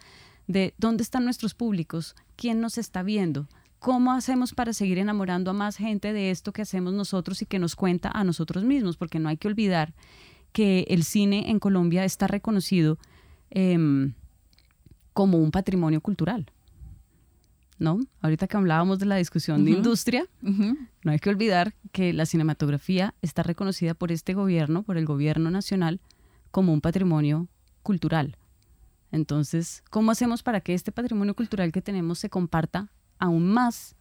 de 0.48 0.74
dónde 0.78 1.02
están 1.02 1.24
nuestros 1.24 1.54
públicos, 1.54 2.16
quién 2.36 2.60
nos 2.60 2.78
está 2.78 3.02
viendo, 3.02 3.48
cómo 3.86 4.10
hacemos 4.10 4.52
para 4.52 4.72
seguir 4.72 4.98
enamorando 4.98 5.52
a 5.52 5.54
más 5.54 5.76
gente 5.76 6.12
de 6.12 6.32
esto 6.32 6.52
que 6.52 6.60
hacemos 6.60 6.92
nosotros 6.92 7.40
y 7.42 7.46
que 7.46 7.60
nos 7.60 7.76
cuenta 7.76 8.10
a 8.12 8.24
nosotros 8.24 8.64
mismos, 8.64 8.96
porque 8.96 9.20
no 9.20 9.28
hay 9.28 9.36
que 9.36 9.46
olvidar 9.46 9.94
que 10.50 10.86
el 10.88 11.04
cine 11.04 11.52
en 11.52 11.60
Colombia 11.60 12.04
está 12.04 12.26
reconocido 12.26 12.98
em, 13.48 14.14
como 15.12 15.38
un 15.38 15.52
patrimonio 15.52 16.00
cultural. 16.00 16.50
¿No? 17.78 18.00
Ahorita 18.22 18.48
que 18.48 18.56
hablábamos 18.56 18.98
de 18.98 19.06
la 19.06 19.18
discusión 19.18 19.64
de 19.64 19.70
industria, 19.70 20.26
no 20.40 21.12
hay 21.12 21.20
que 21.20 21.30
olvidar 21.30 21.72
que 21.92 22.12
la 22.12 22.26
cinematografía 22.26 23.14
está 23.22 23.44
reconocida 23.44 23.94
por 23.94 24.10
este 24.10 24.34
gobierno, 24.34 24.82
por 24.82 24.96
el 24.96 25.06
gobierno 25.06 25.48
nacional, 25.52 26.00
como 26.50 26.72
un 26.72 26.80
patrimonio 26.80 27.46
cultural. 27.84 28.36
Entonces, 29.12 29.84
¿cómo 29.90 30.10
hacemos 30.10 30.42
para 30.42 30.60
que 30.60 30.74
este 30.74 30.90
patrimonio 30.90 31.36
cultural 31.36 31.70
que 31.70 31.82
tenemos 31.82 32.18
se 32.18 32.30
comparta 32.30 32.90
aún 33.18 33.48
más 33.48 33.94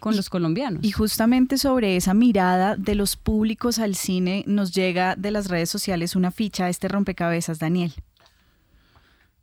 con 0.00 0.16
los 0.16 0.30
colombianos. 0.30 0.84
Y 0.84 0.92
justamente 0.92 1.58
sobre 1.58 1.96
esa 1.96 2.14
mirada 2.14 2.76
de 2.76 2.94
los 2.94 3.16
públicos 3.16 3.78
al 3.78 3.94
cine 3.94 4.44
nos 4.46 4.72
llega 4.72 5.16
de 5.16 5.30
las 5.30 5.48
redes 5.48 5.70
sociales 5.70 6.16
una 6.16 6.30
ficha 6.30 6.66
a 6.66 6.68
este 6.68 6.88
rompecabezas, 6.88 7.58
Daniel. 7.58 7.92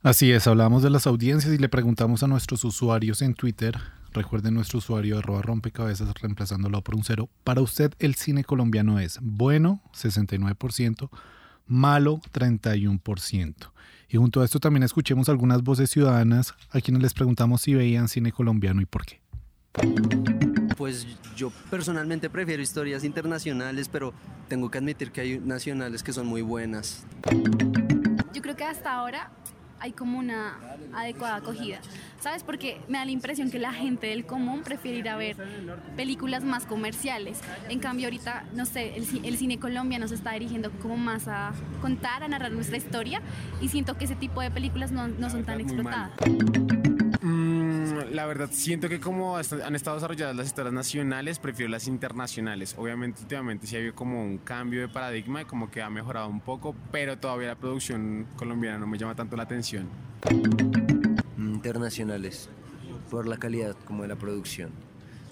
Así 0.02 0.30
es, 0.30 0.46
hablamos 0.46 0.82
de 0.82 0.90
las 0.90 1.06
audiencias 1.06 1.52
y 1.52 1.58
le 1.58 1.68
preguntamos 1.68 2.22
a 2.22 2.28
nuestros 2.28 2.64
usuarios 2.64 3.22
en 3.22 3.34
Twitter, 3.34 3.76
recuerden 4.12 4.54
nuestro 4.54 4.78
usuario 4.78 5.18
arroba 5.18 5.42
rompecabezas 5.42 6.08
reemplazándolo 6.20 6.80
por 6.82 6.94
un 6.94 7.02
cero, 7.02 7.28
para 7.42 7.60
usted 7.60 7.92
el 7.98 8.14
cine 8.14 8.44
colombiano 8.44 9.00
es 9.00 9.18
bueno, 9.20 9.82
69%, 9.94 11.10
malo, 11.66 12.20
31%. 12.32 13.54
Y 14.08 14.16
junto 14.16 14.40
a 14.40 14.44
esto 14.44 14.60
también 14.60 14.82
escuchemos 14.82 15.28
algunas 15.28 15.62
voces 15.62 15.90
ciudadanas 15.90 16.54
a 16.70 16.80
quienes 16.80 17.02
les 17.02 17.14
preguntamos 17.14 17.62
si 17.62 17.74
veían 17.74 18.08
cine 18.08 18.32
colombiano 18.32 18.80
y 18.80 18.86
por 18.86 19.04
qué. 19.04 19.20
Pues 20.76 21.06
yo 21.36 21.50
personalmente 21.70 22.30
prefiero 22.30 22.62
historias 22.62 23.04
internacionales, 23.04 23.88
pero 23.88 24.12
tengo 24.48 24.70
que 24.70 24.78
admitir 24.78 25.10
que 25.10 25.20
hay 25.20 25.38
nacionales 25.38 26.02
que 26.02 26.12
son 26.12 26.26
muy 26.26 26.42
buenas. 26.42 27.04
Yo 28.32 28.42
creo 28.42 28.56
que 28.56 28.64
hasta 28.64 28.92
ahora 28.92 29.30
hay 29.80 29.92
como 29.92 30.18
una 30.18 30.58
adecuada 30.94 31.36
acogida. 31.36 31.78
¿Sabes? 32.20 32.42
Porque 32.42 32.80
me 32.88 32.98
da 32.98 33.04
la 33.04 33.10
impresión 33.10 33.50
que 33.50 33.58
la 33.58 33.72
gente 33.72 34.08
del 34.08 34.26
común 34.26 34.62
prefiere 34.62 34.98
ir 34.98 35.08
a 35.08 35.16
ver 35.16 35.36
películas 35.96 36.44
más 36.44 36.66
comerciales. 36.66 37.40
En 37.68 37.78
cambio, 37.78 38.06
ahorita, 38.06 38.44
no 38.54 38.64
sé, 38.64 38.96
el, 38.96 39.36
cine 39.36 39.58
colombiano 39.58 40.08
se 40.08 40.14
está 40.14 40.32
dirigiendo 40.32 40.70
como 40.82 40.96
más 40.96 41.28
a 41.28 41.52
contar, 41.80 42.22
a 42.22 42.28
narrar 42.28 42.52
nuestra 42.52 42.76
historia 42.76 43.20
y 43.60 43.68
siento 43.68 43.96
que 43.96 44.06
ese 44.06 44.16
tipo 44.16 44.40
de 44.40 44.50
películas 44.50 44.90
no, 44.92 45.08
no 45.08 45.30
son 45.30 45.44
tan 45.44 45.60
explotadas. 45.60 46.12
La 48.16 48.24
verdad, 48.24 48.48
siento 48.50 48.88
que 48.88 48.98
como 48.98 49.36
han 49.36 49.74
estado 49.74 49.96
desarrolladas 49.96 50.34
las 50.34 50.46
historias 50.46 50.72
nacionales, 50.72 51.38
prefiero 51.38 51.70
las 51.70 51.86
internacionales. 51.86 52.74
Obviamente, 52.78 53.20
últimamente 53.20 53.66
sí 53.66 53.76
ha 53.76 53.78
habido 53.78 53.94
como 53.94 54.24
un 54.24 54.38
cambio 54.38 54.80
de 54.80 54.88
paradigma 54.88 55.42
y 55.42 55.44
como 55.44 55.70
que 55.70 55.82
ha 55.82 55.90
mejorado 55.90 56.26
un 56.28 56.40
poco, 56.40 56.74
pero 56.90 57.18
todavía 57.18 57.48
la 57.48 57.56
producción 57.56 58.26
colombiana 58.36 58.78
no 58.78 58.86
me 58.86 58.96
llama 58.96 59.14
tanto 59.14 59.36
la 59.36 59.42
atención 59.42 59.88
internacionales 61.36 62.48
por 63.10 63.28
la 63.28 63.36
calidad 63.36 63.76
como 63.84 64.02
de 64.02 64.08
la 64.08 64.16
producción 64.16 64.70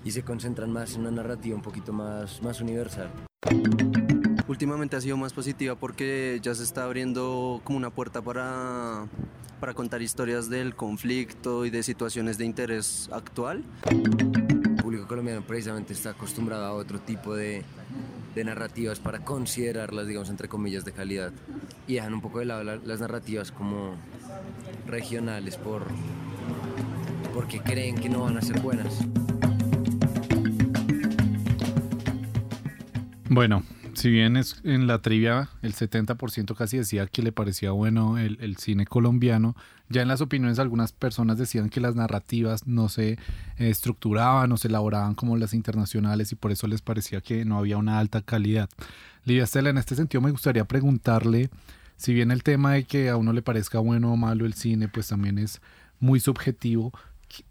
y 0.04 0.10
se 0.10 0.22
concentran 0.22 0.70
más 0.70 0.94
en 0.94 1.00
una 1.00 1.10
narrativa 1.10 1.56
un 1.56 1.62
poquito 1.62 1.92
más, 1.92 2.42
más 2.42 2.60
universal. 2.60 3.08
Últimamente 4.54 4.94
ha 4.94 5.00
sido 5.00 5.16
más 5.16 5.32
positiva 5.32 5.74
porque 5.74 6.38
ya 6.40 6.54
se 6.54 6.62
está 6.62 6.84
abriendo 6.84 7.60
como 7.64 7.76
una 7.76 7.90
puerta 7.90 8.22
para, 8.22 9.08
para 9.58 9.74
contar 9.74 10.00
historias 10.00 10.48
del 10.48 10.76
conflicto 10.76 11.66
y 11.66 11.70
de 11.70 11.82
situaciones 11.82 12.38
de 12.38 12.44
interés 12.44 13.10
actual. 13.12 13.64
El 13.90 14.76
público 14.76 15.08
colombiano 15.08 15.42
precisamente 15.42 15.92
está 15.92 16.10
acostumbrado 16.10 16.66
a 16.66 16.72
otro 16.72 17.00
tipo 17.00 17.34
de, 17.34 17.64
de 18.36 18.44
narrativas 18.44 19.00
para 19.00 19.24
considerarlas, 19.24 20.06
digamos, 20.06 20.30
entre 20.30 20.46
comillas, 20.46 20.84
de 20.84 20.92
calidad. 20.92 21.32
Y 21.88 21.94
dejan 21.94 22.14
un 22.14 22.20
poco 22.20 22.38
de 22.38 22.44
lado 22.44 22.62
las 22.62 23.00
narrativas 23.00 23.50
como 23.50 23.96
regionales 24.86 25.56
por, 25.56 25.82
porque 27.34 27.58
creen 27.58 27.96
que 27.96 28.08
no 28.08 28.20
van 28.20 28.38
a 28.38 28.40
ser 28.40 28.60
buenas. 28.60 29.00
Bueno, 33.28 33.64
si 33.94 34.10
bien 34.10 34.36
es 34.36 34.60
en 34.64 34.86
la 34.86 35.00
trivia 35.00 35.48
el 35.62 35.74
70% 35.74 36.54
casi 36.54 36.78
decía 36.78 37.06
que 37.06 37.22
le 37.22 37.32
parecía 37.32 37.70
bueno 37.70 38.18
el, 38.18 38.56
cine 38.56 38.86
colombiano, 38.86 39.56
ya 39.88 40.02
en 40.02 40.08
las 40.08 40.20
opiniones 40.20 40.58
algunas 40.58 40.92
personas 40.92 41.38
decían 41.38 41.70
que 41.70 41.80
las 41.80 41.94
narrativas 41.94 42.66
no 42.66 42.88
se 42.88 43.12
eh, 43.12 43.18
estructuraban 43.58 44.50
o 44.52 44.56
se 44.56 44.68
elaboraban 44.68 45.14
como 45.14 45.36
las 45.36 45.54
internacionales 45.54 46.32
y 46.32 46.36
por 46.36 46.52
eso 46.52 46.66
les 46.66 46.82
parecía 46.82 47.20
que 47.20 47.44
no 47.44 47.58
había 47.58 47.76
una 47.76 47.98
alta 47.98 48.22
calidad. 48.22 48.68
Lidia 49.24 49.44
Estela, 49.44 49.70
en 49.70 49.78
este 49.78 49.96
sentido 49.96 50.20
me 50.20 50.30
gustaría 50.30 50.64
preguntarle 50.64 51.50
si 51.96 52.12
bien 52.12 52.30
el 52.30 52.42
tema 52.42 52.72
de 52.72 52.84
que 52.84 53.08
a 53.08 53.16
uno 53.16 53.32
le 53.32 53.42
parezca 53.42 53.78
bueno 53.78 54.12
o 54.12 54.16
malo 54.16 54.46
el 54.46 54.54
cine, 54.54 54.88
pues 54.88 55.08
también 55.08 55.38
es 55.38 55.60
muy 56.00 56.20
subjetivo, 56.20 56.92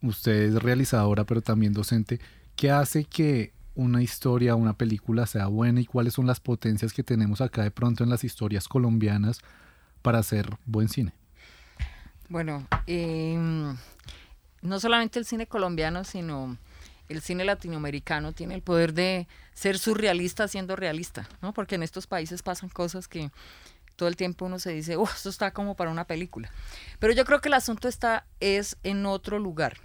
usted 0.01 0.43
es 0.43 0.55
realizadora, 0.61 1.23
pero 1.23 1.41
también 1.41 1.73
docente, 1.73 2.19
¿qué 2.55 2.71
hace 2.71 3.05
que 3.05 3.53
una 3.75 4.01
historia, 4.01 4.55
una 4.55 4.73
película 4.73 5.25
sea 5.25 5.47
buena 5.47 5.81
y 5.81 5.85
cuáles 5.85 6.13
son 6.13 6.27
las 6.27 6.39
potencias 6.39 6.93
que 6.93 7.03
tenemos 7.03 7.41
acá 7.41 7.63
de 7.63 7.71
pronto 7.71 8.03
en 8.03 8.09
las 8.09 8.23
historias 8.23 8.67
colombianas 8.67 9.41
para 10.01 10.19
hacer 10.19 10.49
buen 10.65 10.89
cine? 10.89 11.13
Bueno, 12.29 12.67
em, 12.87 13.75
no 14.61 14.79
solamente 14.79 15.19
el 15.19 15.25
cine 15.25 15.47
colombiano, 15.47 16.03
sino 16.03 16.57
el 17.09 17.21
cine 17.21 17.45
latinoamericano 17.45 18.31
tiene 18.31 18.55
el 18.55 18.61
poder 18.61 18.93
de 18.93 19.27
ser 19.53 19.77
surrealista 19.77 20.47
siendo 20.47 20.75
realista, 20.75 21.27
¿no? 21.41 21.53
Porque 21.53 21.75
en 21.75 21.83
estos 21.83 22.07
países 22.07 22.41
pasan 22.41 22.69
cosas 22.69 23.07
que 23.07 23.31
todo 23.95 24.09
el 24.09 24.15
tiempo 24.15 24.45
uno 24.45 24.59
se 24.59 24.71
dice, 24.71 24.95
oh, 24.95 25.03
esto 25.03 25.29
está 25.29 25.51
como 25.51 25.75
para 25.75 25.91
una 25.91 26.05
película. 26.05 26.51
Pero 26.99 27.13
yo 27.13 27.25
creo 27.25 27.41
que 27.41 27.49
el 27.49 27.53
asunto 27.53 27.87
está 27.87 28.25
es 28.39 28.77
en 28.83 29.05
otro 29.05 29.39
lugar. 29.39 29.77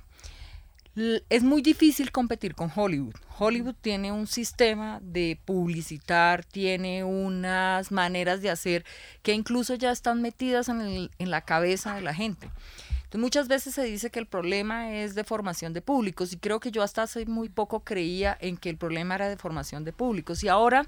Es 1.28 1.44
muy 1.44 1.62
difícil 1.62 2.10
competir 2.10 2.56
con 2.56 2.72
Hollywood. 2.74 3.14
Hollywood 3.38 3.76
tiene 3.80 4.10
un 4.10 4.26
sistema 4.26 4.98
de 5.00 5.38
publicitar, 5.44 6.44
tiene 6.44 7.04
unas 7.04 7.92
maneras 7.92 8.42
de 8.42 8.50
hacer 8.50 8.84
que 9.22 9.32
incluso 9.32 9.76
ya 9.76 9.92
están 9.92 10.20
metidas 10.22 10.68
en, 10.68 11.08
la 11.18 11.42
cabeza 11.42 11.94
de 11.94 12.00
la 12.00 12.14
gente. 12.14 12.50
Entonces, 12.96 13.20
muchas 13.20 13.46
veces 13.46 13.74
se 13.74 13.84
dice 13.84 14.10
que 14.10 14.18
el 14.18 14.26
problema 14.26 14.92
es 14.92 15.14
de 15.14 15.22
formación 15.22 15.72
de 15.72 15.82
públicos 15.82 16.32
y 16.32 16.36
creo 16.36 16.58
que 16.58 16.72
yo 16.72 16.82
hasta 16.82 17.02
hace 17.02 17.26
muy 17.26 17.48
poco 17.48 17.84
creía 17.84 18.36
en 18.40 18.56
que 18.56 18.68
el 18.68 18.76
problema 18.76 19.14
era 19.14 19.28
de 19.28 19.36
formación 19.36 19.84
de 19.84 19.92
públicos 19.92 20.42
y 20.42 20.48
ahora 20.48 20.84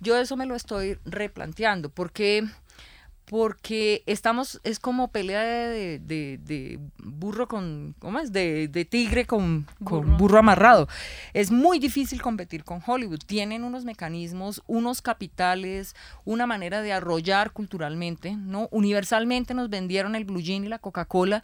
yo 0.00 0.18
eso 0.18 0.36
me 0.36 0.44
lo 0.44 0.56
estoy 0.56 0.98
replanteando 1.06 1.88
porque 1.88 2.46
porque 3.28 4.02
estamos, 4.06 4.60
es 4.64 4.78
como 4.78 5.08
pelea 5.08 5.42
de, 5.42 5.98
de- 5.98 6.38
de 6.42 6.78
burro 7.04 7.46
con, 7.46 7.94
¿cómo 7.98 8.18
es? 8.18 8.32
De, 8.32 8.68
de 8.68 8.84
tigre 8.84 9.26
con, 9.26 9.66
con 9.84 10.16
burro 10.16 10.38
amarrado. 10.38 10.88
Es 11.34 11.50
muy 11.50 11.78
difícil 11.78 12.22
competir 12.22 12.64
con 12.64 12.80
Hollywood. 12.84 13.20
Tienen 13.26 13.64
unos 13.64 13.84
mecanismos, 13.84 14.62
unos 14.66 15.02
capitales, 15.02 15.94
una 16.24 16.46
manera 16.46 16.80
de 16.80 16.92
arrollar 16.92 17.52
culturalmente, 17.52 18.34
¿no? 18.34 18.68
Universalmente 18.70 19.52
nos 19.54 19.68
vendieron 19.68 20.14
el 20.14 20.24
Blue 20.24 20.40
Jean 20.40 20.64
y 20.64 20.68
la 20.68 20.78
Coca-Cola 20.78 21.42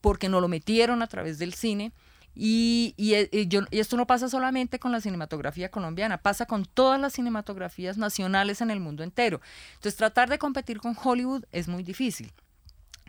porque 0.00 0.28
nos 0.28 0.40
lo 0.40 0.48
metieron 0.48 1.02
a 1.02 1.08
través 1.08 1.38
del 1.38 1.52
cine. 1.54 1.90
Y, 2.34 2.94
eh, 2.98 3.28
y 3.32 3.48
yo- 3.48 3.62
y 3.70 3.80
esto 3.80 3.96
no 3.96 4.06
pasa 4.06 4.28
solamente 4.28 4.78
con 4.78 4.92
la 4.92 5.00
cinematografía 5.00 5.70
colombiana, 5.70 6.18
pasa 6.18 6.46
con 6.46 6.64
todas 6.64 7.00
las 7.00 7.14
cinematografías 7.14 7.98
nacionales 7.98 8.60
en 8.60 8.70
el 8.70 8.80
mundo 8.80 9.02
entero. 9.02 9.40
Entonces, 9.74 9.96
tratar 9.96 10.28
de 10.30 10.38
competir 10.38 10.78
con 10.78 10.96
Hollywood 11.02 11.44
es 11.52 11.66
muy 11.68 11.82
difícil. 11.82 12.32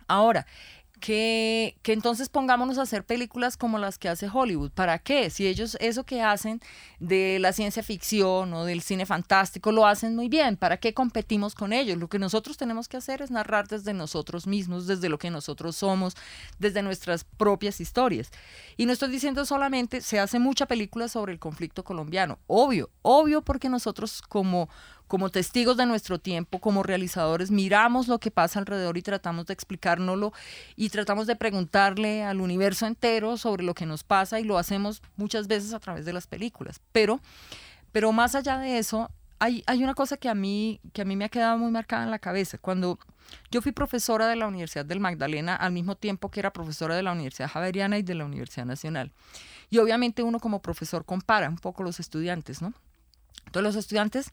Ahora, 0.08 0.46
que, 1.00 1.76
entonces 1.84 2.28
pongámonos 2.28 2.78
a 2.78 2.82
hacer 2.82 3.04
películas 3.04 3.56
como 3.56 3.78
las 3.78 3.98
que 3.98 4.08
hace 4.08 4.28
Hollywood. 4.32 4.70
¿Para 4.70 4.98
qué? 4.98 5.30
Si 5.30 5.46
ellos 5.46 5.76
eso 5.80 6.04
que 6.04 6.22
hacen 6.22 6.60
de 7.00 7.38
la 7.40 7.52
ciencia 7.52 7.82
ficción 7.82 8.52
o 8.54 8.64
del 8.64 8.82
cine 8.82 9.06
fantástico 9.06 9.72
lo 9.72 9.86
hacen 9.86 10.14
muy 10.14 10.28
bien, 10.28 10.56
¿para 10.56 10.76
qué 10.76 10.94
competimos 10.94 11.54
con 11.54 11.72
ellos? 11.72 11.98
Lo 11.98 12.08
que 12.08 12.18
nosotros 12.18 12.56
tenemos 12.56 12.88
que 12.88 12.98
hacer 12.98 13.22
es 13.22 13.30
narrar 13.30 13.66
desde 13.66 13.92
nosotros 13.94 14.46
mismos, 14.46 14.86
desde 14.86 15.08
lo 15.08 15.18
que 15.18 15.30
nosotros 15.30 15.76
somos, 15.76 16.14
desde 16.58 16.82
nuestras 16.82 17.24
propias 17.24 17.80
historias. 17.80 18.30
Y 18.76 18.86
no 18.86 18.92
estoy 18.92 19.10
diciendo 19.10 19.44
solamente, 19.46 20.00
se 20.02 20.20
hace 20.20 20.38
mucha 20.38 20.66
película 20.66 21.08
sobre 21.08 21.32
el 21.32 21.38
conflicto 21.38 21.82
colombiano. 21.82 22.38
Obvio, 22.46 22.90
obvio 23.02 23.42
porque 23.42 23.68
nosotros 23.68 24.22
como 24.22 24.68
como 25.10 25.28
testigos 25.30 25.76
de 25.76 25.86
nuestro 25.86 26.20
tiempo, 26.20 26.60
como 26.60 26.84
realizadores, 26.84 27.50
miramos 27.50 28.06
lo 28.06 28.20
que 28.20 28.30
pasa 28.30 28.60
alrededor 28.60 28.96
y 28.96 29.02
tratamos 29.02 29.44
de 29.46 29.52
explicárnoslo 29.52 30.32
y 30.76 30.88
tratamos 30.90 31.26
de 31.26 31.34
preguntarle 31.34 32.22
al 32.22 32.40
universo 32.40 32.86
entero 32.86 33.36
sobre 33.36 33.64
lo 33.64 33.74
que 33.74 33.86
nos 33.86 34.04
pasa 34.04 34.38
y 34.38 34.44
lo 34.44 34.56
hacemos 34.56 35.02
muchas 35.16 35.48
veces 35.48 35.74
a 35.74 35.80
través 35.80 36.04
de 36.04 36.12
las 36.12 36.28
películas. 36.28 36.80
Pero, 36.92 37.20
pero 37.90 38.12
más 38.12 38.36
allá 38.36 38.58
de 38.58 38.78
eso, 38.78 39.10
hay, 39.40 39.64
hay 39.66 39.82
una 39.82 39.94
cosa 39.94 40.16
que 40.16 40.28
a, 40.28 40.34
mí, 40.36 40.78
que 40.92 41.02
a 41.02 41.04
mí 41.04 41.16
me 41.16 41.24
ha 41.24 41.28
quedado 41.28 41.58
muy 41.58 41.72
marcada 41.72 42.04
en 42.04 42.12
la 42.12 42.20
cabeza. 42.20 42.56
Cuando 42.58 42.96
yo 43.50 43.62
fui 43.62 43.72
profesora 43.72 44.28
de 44.28 44.36
la 44.36 44.46
Universidad 44.46 44.84
del 44.84 45.00
Magdalena 45.00 45.56
al 45.56 45.72
mismo 45.72 45.96
tiempo 45.96 46.30
que 46.30 46.38
era 46.38 46.52
profesora 46.52 46.94
de 46.94 47.02
la 47.02 47.10
Universidad 47.10 47.50
Javeriana 47.50 47.98
y 47.98 48.04
de 48.04 48.14
la 48.14 48.26
Universidad 48.26 48.64
Nacional. 48.64 49.10
Y 49.70 49.78
obviamente 49.78 50.22
uno 50.22 50.38
como 50.38 50.62
profesor 50.62 51.04
compara 51.04 51.48
un 51.48 51.58
poco 51.58 51.82
los 51.82 51.98
estudiantes, 51.98 52.62
¿no? 52.62 52.74
Entonces 53.46 53.74
los 53.74 53.76
estudiantes 53.76 54.30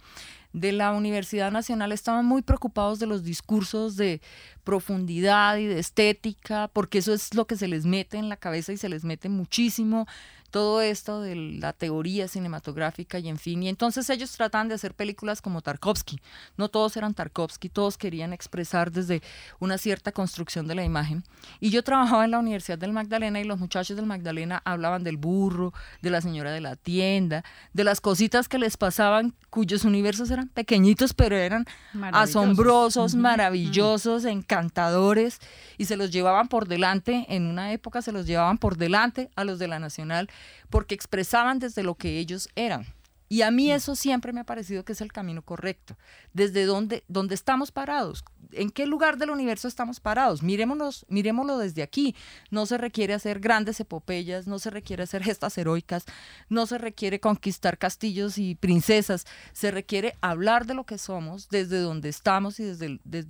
de 0.54 0.72
la 0.72 0.92
Universidad 0.92 1.52
Nacional 1.52 1.92
estaban 1.92 2.26
muy 2.26 2.42
preocupados 2.42 3.00
de 3.00 3.08
los 3.08 3.24
discursos 3.24 3.96
de 3.96 4.22
profundidad 4.64 5.58
y 5.58 5.66
de 5.66 5.80
estética, 5.80 6.70
porque 6.72 7.00
eso 7.00 7.14
es 7.14 7.34
lo 7.34 7.46
que 7.46 7.56
se 7.56 7.68
les 7.68 7.86
mete 7.86 8.18
en 8.18 8.30
la 8.30 8.38
cabeza 8.38 8.74
y 8.74 8.78
se 8.78 8.90
les 8.90 9.04
mete 9.04 9.30
muchísimo 9.30 10.08
todo 10.50 10.82
esto 10.82 11.22
de 11.22 11.36
la 11.36 11.74
teoría 11.74 12.28
cinematográfica 12.28 13.20
y 13.20 13.28
en 13.28 13.38
fin. 13.38 13.64
Y 13.64 13.70
entonces 13.70 14.10
ellos 14.10 14.32
tratan 14.32 14.68
de 14.68 14.76
hacer 14.76 14.94
películas 14.94 15.42
como 15.42 15.62
Tarkovsky. 15.62 16.20
No 16.58 16.70
todos 16.70 16.96
eran 16.98 17.14
Tarkovsky, 17.14 17.70
todos 17.70 17.98
querían 17.98 18.34
expresar 18.34 18.92
desde 18.92 19.22
una 19.60 19.78
cierta 19.78 20.12
construcción 20.12 20.68
de 20.68 20.76
la 20.76 20.84
imagen. 20.84 21.24
Y 21.60 21.70
yo 21.70 21.84
trabajaba 21.84 22.26
en 22.26 22.32
la 22.32 22.40
Universidad 22.40 22.78
del 22.78 22.94
Magdalena 22.94 23.40
y 23.40 23.44
los 23.44 23.60
muchachos 23.60 23.96
del 23.98 24.06
Magdalena 24.06 24.62
hablaban 24.66 25.04
del 25.04 25.18
burro, 25.18 25.74
de 26.02 26.10
la 26.10 26.22
señora 26.22 26.52
de 26.52 26.62
la 26.62 26.76
tienda, 26.76 27.44
de 27.74 27.84
las 27.84 28.02
cositas 28.02 28.48
que 28.48 28.58
les 28.58 28.78
pasaban, 28.78 29.34
cuyos 29.50 29.84
universos 29.86 30.32
eran 30.32 30.48
pequeñitos, 30.50 31.14
pero 31.14 31.36
eran 31.36 31.66
Maravillosos. 31.94 32.36
asombrosos, 32.36 33.14
Ujú, 33.14 33.22
maravillosos, 33.22 34.26
encantadores, 34.26 35.40
y 35.78 35.86
se 35.86 35.98
los 35.98 36.12
llevaban 36.12 36.48
por 36.48 36.68
delante, 36.68 37.26
en 37.30 37.46
una 37.48 37.72
época 37.74 38.02
se 38.02 38.12
los 38.12 38.26
llevaban 38.26 38.58
por 38.58 38.78
delante 38.78 39.30
a 39.36 39.44
los 39.44 39.60
de 39.60 39.68
la 39.68 39.80
Nacional, 39.80 40.30
porque 40.70 40.96
expresaban 40.96 41.60
desde 41.60 41.84
lo 41.84 41.96
que 41.96 42.20
ellos 42.20 42.50
eran. 42.56 42.86
Y 43.30 43.42
a 43.42 43.52
mí 43.52 43.72
eso 43.72 43.96
siempre 43.96 44.32
me 44.32 44.40
ha 44.40 44.46
parecido 44.46 44.86
que 44.86 44.94
es 44.94 45.02
el 45.02 45.12
camino 45.12 45.42
correcto. 45.42 45.98
Desde 46.34 46.66
dónde, 46.66 47.04
dónde 47.08 47.36
estamos 47.36 47.72
parados, 47.72 48.24
en 48.54 48.70
qué 48.70 48.86
lugar 48.86 49.18
del 49.18 49.32
universo 49.32 49.68
estamos 49.68 50.00
parados. 50.00 50.42
Mirémonos, 50.44 51.06
miremoslo 51.10 51.58
desde 51.58 51.84
aquí. 51.84 52.16
No 52.52 52.66
se 52.66 52.78
requiere 52.78 53.14
hacer 53.14 53.40
grandes 53.42 53.80
epopeyas, 53.82 54.48
no 54.48 54.60
se 54.60 54.70
requiere 54.70 55.04
hacer 55.04 55.24
gestas 55.24 55.58
heroicas, 55.58 56.06
no 56.48 56.66
se 56.68 56.78
requiere 56.78 57.20
conquistar 57.20 57.78
castillos 57.78 58.38
y 58.38 58.56
princesas. 58.56 59.26
Se 59.52 59.72
requiere 59.72 60.16
hablar 60.22 60.66
de 60.66 60.74
lo 60.74 60.86
que 60.86 60.98
somos, 60.98 61.50
desde 61.50 61.80
donde 61.80 62.08
estamos 62.10 62.60
y 62.60 62.64
desde, 62.64 63.00
de- 63.04 63.24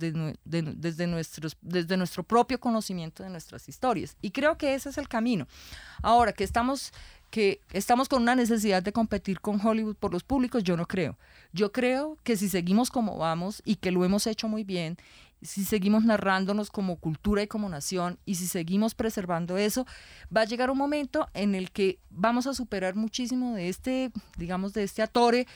desde, 0.44 1.06
nuestros, 1.08 1.56
desde 1.60 1.96
nuestro 1.96 2.22
propio 2.22 2.60
conocimiento 2.60 3.22
de 3.24 3.30
nuestras 3.30 3.68
historias. 3.68 4.16
Y 4.22 4.30
creo 4.30 4.56
que 4.56 4.74
ese 4.74 4.90
es 4.90 4.98
el 4.98 5.08
camino. 5.08 5.48
Ahora 6.02 6.32
que 6.32 6.44
estamos 6.44 6.92
que 7.30 7.60
estamos 7.72 8.08
con 8.08 8.22
una 8.22 8.34
necesidad 8.34 8.82
de 8.82 8.92
competir 8.92 9.40
con 9.40 9.64
Hollywood 9.64 9.96
por 9.96 10.12
los 10.12 10.24
públicos, 10.24 10.64
yo 10.64 10.76
no 10.76 10.86
creo. 10.86 11.18
Yo 11.52 11.72
creo 11.72 12.16
que 12.24 12.36
si 12.36 12.48
seguimos 12.48 12.90
como 12.90 13.18
vamos 13.18 13.62
y 13.64 13.76
que 13.76 13.90
lo 13.90 14.04
hemos 14.04 14.26
hecho 14.26 14.48
muy 14.48 14.64
bien, 14.64 14.96
si 15.42 15.64
seguimos 15.64 16.04
narrándonos 16.04 16.70
como 16.70 16.96
cultura 16.96 17.42
y 17.42 17.46
como 17.46 17.68
nación 17.68 18.18
y 18.24 18.36
si 18.36 18.46
seguimos 18.46 18.94
preservando 18.94 19.56
eso, 19.56 19.86
va 20.34 20.42
a 20.42 20.46
llegar 20.46 20.70
un 20.70 20.78
momento 20.78 21.28
en 21.34 21.54
el 21.54 21.70
que 21.70 21.98
vamos 22.10 22.46
a 22.46 22.54
superar 22.54 22.96
muchísimo 22.96 23.54
de 23.54 23.68
este, 23.68 24.10
digamos, 24.36 24.72
de 24.72 24.82
este 24.82 25.02
atore 25.02 25.46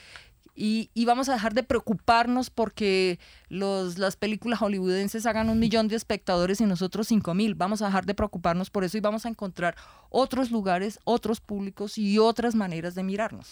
y, 0.55 0.91
y 0.93 1.05
vamos 1.07 1.29
a 1.29 1.33
dejar 1.33 1.55
de 1.55 1.63
preocuparnos 1.63 2.51
porque 2.51 3.19
los, 3.49 3.99
las 3.99 4.17
películas 4.17 4.59
hollywoodenses 4.59 5.25
hagan 5.27 5.49
un 5.49 5.59
millón 5.59 5.89
de 5.89 5.97
espectadores 5.97 6.61
y 6.61 6.67
nosotros 6.67 7.09
cinco 7.09 7.35
mil. 7.35 7.55
Vamos 7.55 7.81
a 7.81 7.87
dejar 7.87 8.05
de 8.05 8.15
preocuparnos 8.15 8.71
por 8.71 8.85
eso 8.85 8.99
y 8.99 9.01
vamos 9.01 9.25
a 9.25 9.31
encontrar 9.31 9.77
otros 10.11 10.51
lugares, 10.51 10.99
otros 11.05 11.41
públicos 11.41 11.97
y 11.97 12.19
otras 12.19 12.55
maneras 12.55 12.95
de 12.95 13.03
mirarnos. 13.03 13.51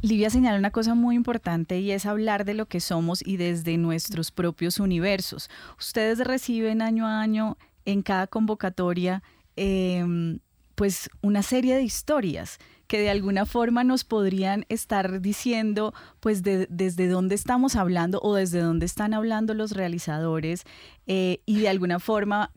Livia 0.00 0.30
señala 0.30 0.58
una 0.58 0.70
cosa 0.70 0.94
muy 0.94 1.16
importante 1.16 1.80
y 1.80 1.90
es 1.90 2.06
hablar 2.06 2.44
de 2.44 2.54
lo 2.54 2.66
que 2.66 2.78
somos 2.78 3.26
y 3.26 3.36
desde 3.36 3.76
nuestros 3.78 4.30
propios 4.30 4.78
universos. 4.78 5.50
Ustedes 5.78 6.18
reciben 6.20 6.82
año 6.82 7.06
a 7.06 7.20
año 7.20 7.56
en 7.84 8.02
cada 8.02 8.26
convocatoria 8.28 9.22
em, 9.56 10.38
pues 10.76 11.10
una 11.20 11.42
serie 11.42 11.74
de 11.74 11.82
historias 11.82 12.58
que 12.88 12.98
de 12.98 13.10
alguna 13.10 13.46
forma 13.46 13.84
nos 13.84 14.02
podrían 14.02 14.64
estar 14.68 15.20
diciendo 15.20 15.94
pues 16.18 16.42
de- 16.42 16.66
desde 16.70 17.06
dónde 17.06 17.36
estamos 17.36 17.76
hablando 17.76 18.18
o 18.22 18.34
desde 18.34 18.60
dónde 18.60 18.86
están 18.86 19.14
hablando 19.14 19.54
los 19.54 19.70
realizadores 19.72 20.64
eh, 21.06 21.40
y 21.46 21.60
de 21.60 21.68
alguna 21.68 22.00
forma 22.00 22.50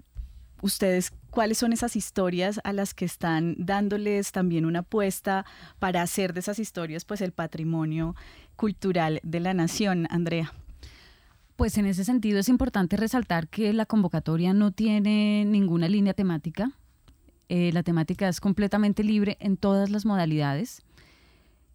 ustedes 0.64 1.12
cuáles 1.32 1.58
son 1.58 1.74
esas 1.74 1.96
historias 1.96 2.60
a 2.64 2.72
las 2.74 2.94
que 2.94 3.06
están 3.06 3.56
dándoles 3.58 4.32
también 4.32 4.66
una 4.66 4.80
apuesta 4.80 5.46
para 5.80 6.02
hacer 6.02 6.34
de 6.34 6.40
esas 6.40 6.60
historias 6.60 7.06
pues 7.06 7.22
el 7.22 7.32
patrimonio 7.32 8.16
cultural 8.56 9.20
de 9.24 9.40
la 9.40 9.54
nación, 9.54 10.08
Andrea. 10.10 10.54
Pues 11.56 11.78
en 11.78 11.86
ese 11.86 12.04
sentido 12.06 12.40
es 12.40 12.50
importante 12.50 12.96
resaltar 12.98 13.48
que 13.48 13.74
la 13.74 13.86
convocatoria 13.86 14.54
no 14.54 14.72
tiene 14.72 15.46
ninguna 15.46 15.88
línea 15.88 16.14
temática. 16.14 16.72
Eh, 17.54 17.74
la 17.74 17.84
temática 17.84 18.30
es 18.30 18.40
completamente 18.40 19.04
libre 19.04 19.36
en 19.42 19.58
todas 19.58 19.90
las 19.90 20.06
modalidades. 20.06 20.84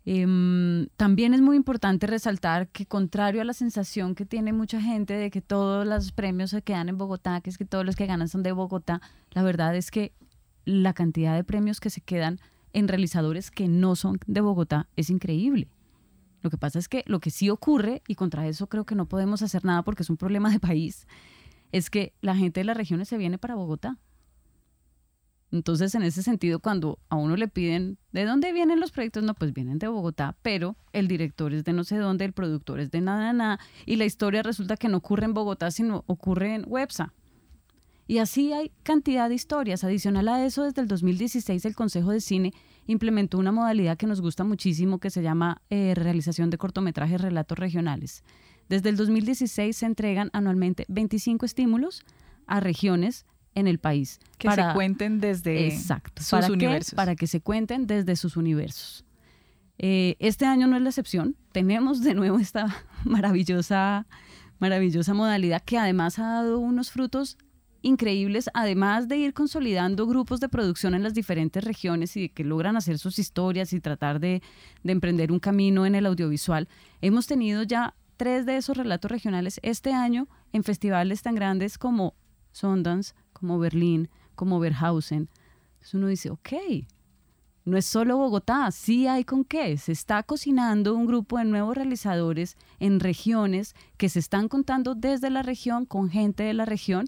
Em, 0.06 0.86
también 0.96 1.34
es 1.34 1.42
muy 1.42 1.54
importante 1.54 2.06
resaltar 2.06 2.68
que 2.68 2.86
contrario 2.86 3.42
a 3.42 3.44
la 3.44 3.52
sensación 3.52 4.14
que 4.14 4.24
tiene 4.24 4.54
mucha 4.54 4.80
gente 4.80 5.12
de 5.12 5.30
que 5.30 5.42
todos 5.42 5.86
los 5.86 6.12
premios 6.12 6.48
se 6.48 6.62
quedan 6.62 6.88
en 6.88 6.96
Bogotá, 6.96 7.42
que 7.42 7.50
es 7.50 7.58
que 7.58 7.66
todos 7.66 7.84
los 7.84 7.94
que 7.94 8.06
ganan 8.06 8.26
son 8.26 8.42
de 8.42 8.52
Bogotá, 8.52 9.02
la 9.32 9.42
verdad 9.42 9.76
es 9.76 9.90
que 9.90 10.14
la 10.64 10.94
cantidad 10.94 11.36
de 11.36 11.44
premios 11.44 11.78
que 11.78 11.90
se 11.90 12.00
quedan 12.00 12.40
en 12.72 12.88
realizadores 12.88 13.50
que 13.50 13.68
no 13.68 13.96
son 13.96 14.18
de 14.26 14.40
Bogotá 14.40 14.88
es 14.96 15.10
increíble. 15.10 15.68
Lo 16.40 16.48
que 16.48 16.56
pasa 16.56 16.78
es 16.78 16.88
que 16.88 17.04
lo 17.06 17.20
que 17.20 17.30
sí 17.30 17.50
ocurre, 17.50 18.02
y 18.08 18.14
contra 18.14 18.48
eso 18.48 18.66
creo 18.70 18.86
que 18.86 18.94
no 18.94 19.10
podemos 19.10 19.42
hacer 19.42 19.62
nada 19.66 19.82
porque 19.82 20.04
es 20.04 20.08
un 20.08 20.16
problema 20.16 20.48
de 20.50 20.58
país, 20.58 21.06
es 21.70 21.90
que 21.90 22.14
la 22.22 22.34
gente 22.34 22.60
de 22.60 22.64
las 22.64 22.78
regiones 22.78 23.08
se 23.08 23.18
viene 23.18 23.36
para 23.36 23.56
Bogotá. 23.56 23.98
Entonces, 25.52 25.94
en 25.94 26.02
ese 26.02 26.22
sentido, 26.22 26.58
cuando 26.58 26.98
a 27.08 27.16
uno 27.16 27.36
le 27.36 27.48
piden, 27.48 27.98
¿de 28.12 28.24
dónde 28.24 28.52
vienen 28.52 28.80
los 28.80 28.90
proyectos? 28.90 29.22
No, 29.22 29.34
pues 29.34 29.52
vienen 29.52 29.78
de 29.78 29.86
Bogotá, 29.86 30.36
pero 30.42 30.76
el 30.92 31.06
director 31.06 31.54
es 31.54 31.64
de 31.64 31.72
no 31.72 31.84
sé 31.84 31.96
dónde, 31.96 32.24
el 32.24 32.32
productor 32.32 32.80
es 32.80 32.90
de 32.90 33.00
nada, 33.00 33.32
nada, 33.32 33.60
y 33.84 33.96
la 33.96 34.04
historia 34.04 34.42
resulta 34.42 34.76
que 34.76 34.88
no 34.88 34.98
ocurre 34.98 35.24
en 35.24 35.34
Bogotá, 35.34 35.70
sino 35.70 36.04
ocurre 36.06 36.54
en 36.54 36.64
Websa. 36.66 37.12
Y 38.08 38.18
así 38.18 38.52
hay 38.52 38.70
cantidad 38.84 39.28
de 39.28 39.34
historias. 39.34 39.82
Adicional 39.82 40.28
a 40.28 40.44
eso, 40.44 40.62
desde 40.62 40.80
el 40.80 40.88
2016 40.88 41.64
el 41.64 41.74
Consejo 41.74 42.12
de 42.12 42.20
Cine 42.20 42.52
implementó 42.86 43.38
una 43.38 43.50
modalidad 43.50 43.96
que 43.96 44.06
nos 44.06 44.20
gusta 44.20 44.44
muchísimo 44.44 44.98
que 45.00 45.10
se 45.10 45.22
llama 45.22 45.60
eh, 45.70 45.92
realización 45.96 46.50
de 46.50 46.58
cortometrajes 46.58 47.20
relatos 47.20 47.58
regionales. 47.58 48.22
Desde 48.68 48.90
el 48.90 48.96
2016 48.96 49.76
se 49.76 49.86
entregan 49.86 50.30
anualmente 50.32 50.84
25 50.88 51.46
estímulos 51.46 52.04
a 52.46 52.60
regiones 52.60 53.26
en 53.56 53.66
el 53.66 53.80
país. 53.80 54.20
Que 54.38 54.48
se 54.52 54.62
cuenten 54.74 55.18
desde 55.18 55.66
Exacto. 55.66 56.22
sus 56.22 56.30
¿Para 56.30 56.46
qué? 56.46 56.52
universos. 56.52 56.94
Para 56.94 57.16
que 57.16 57.26
se 57.26 57.40
cuenten 57.40 57.88
desde 57.88 58.14
sus 58.14 58.36
universos. 58.36 59.04
Eh, 59.78 60.14
este 60.20 60.46
año 60.46 60.68
no 60.68 60.76
es 60.76 60.82
la 60.82 60.90
excepción. 60.90 61.36
Tenemos 61.50 62.02
de 62.02 62.14
nuevo 62.14 62.38
esta 62.38 62.66
maravillosa 63.04 64.06
maravillosa 64.58 65.12
modalidad 65.12 65.62
que 65.62 65.76
además 65.76 66.18
ha 66.18 66.24
dado 66.24 66.58
unos 66.58 66.90
frutos 66.90 67.36
increíbles, 67.82 68.48
además 68.54 69.06
de 69.06 69.18
ir 69.18 69.34
consolidando 69.34 70.06
grupos 70.06 70.40
de 70.40 70.48
producción 70.48 70.94
en 70.94 71.02
las 71.02 71.12
diferentes 71.12 71.62
regiones 71.62 72.16
y 72.16 72.30
que 72.30 72.42
logran 72.42 72.76
hacer 72.76 72.98
sus 72.98 73.18
historias 73.18 73.72
y 73.74 73.80
tratar 73.80 74.18
de, 74.18 74.42
de 74.82 74.92
emprender 74.92 75.30
un 75.30 75.40
camino 75.40 75.84
en 75.84 75.94
el 75.94 76.06
audiovisual. 76.06 76.68
Hemos 77.02 77.26
tenido 77.26 77.62
ya 77.64 77.94
tres 78.16 78.46
de 78.46 78.56
esos 78.56 78.76
relatos 78.76 79.10
regionales 79.10 79.60
este 79.62 79.92
año 79.92 80.26
en 80.52 80.64
festivales 80.64 81.22
tan 81.22 81.34
grandes 81.34 81.76
como 81.76 82.14
Sundance, 82.50 83.14
como 83.38 83.58
Berlín, 83.58 84.08
como 84.34 84.58
Berhausen. 84.58 85.28
Entonces 85.74 85.94
uno 85.94 86.06
dice, 86.06 86.30
ok, 86.30 86.52
no 87.64 87.76
es 87.76 87.84
solo 87.84 88.16
Bogotá, 88.16 88.70
sí 88.70 89.06
hay 89.06 89.24
con 89.24 89.44
qué. 89.44 89.76
Se 89.76 89.92
está 89.92 90.22
cocinando 90.22 90.94
un 90.94 91.06
grupo 91.06 91.38
de 91.38 91.44
nuevos 91.44 91.76
realizadores 91.76 92.56
en 92.78 93.00
regiones 93.00 93.74
que 93.96 94.08
se 94.08 94.20
están 94.20 94.48
contando 94.48 94.94
desde 94.94 95.30
la 95.30 95.42
región, 95.42 95.84
con 95.84 96.08
gente 96.08 96.44
de 96.44 96.54
la 96.54 96.64
región, 96.64 97.06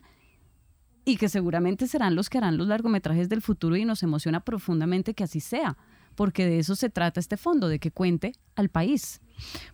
y 1.04 1.16
que 1.16 1.28
seguramente 1.28 1.86
serán 1.86 2.14
los 2.14 2.28
que 2.28 2.38
harán 2.38 2.58
los 2.58 2.68
largometrajes 2.68 3.28
del 3.28 3.40
futuro 3.40 3.76
y 3.76 3.84
nos 3.84 4.02
emociona 4.02 4.40
profundamente 4.40 5.14
que 5.14 5.24
así 5.24 5.40
sea, 5.40 5.78
porque 6.18 6.46
de 6.46 6.58
eso 6.58 6.74
se 6.74 6.90
trata 6.90 7.20
este 7.20 7.36
fondo, 7.36 7.68
de 7.68 7.78
que 7.78 7.92
cuente 7.92 8.32
al 8.56 8.70
país. 8.70 9.20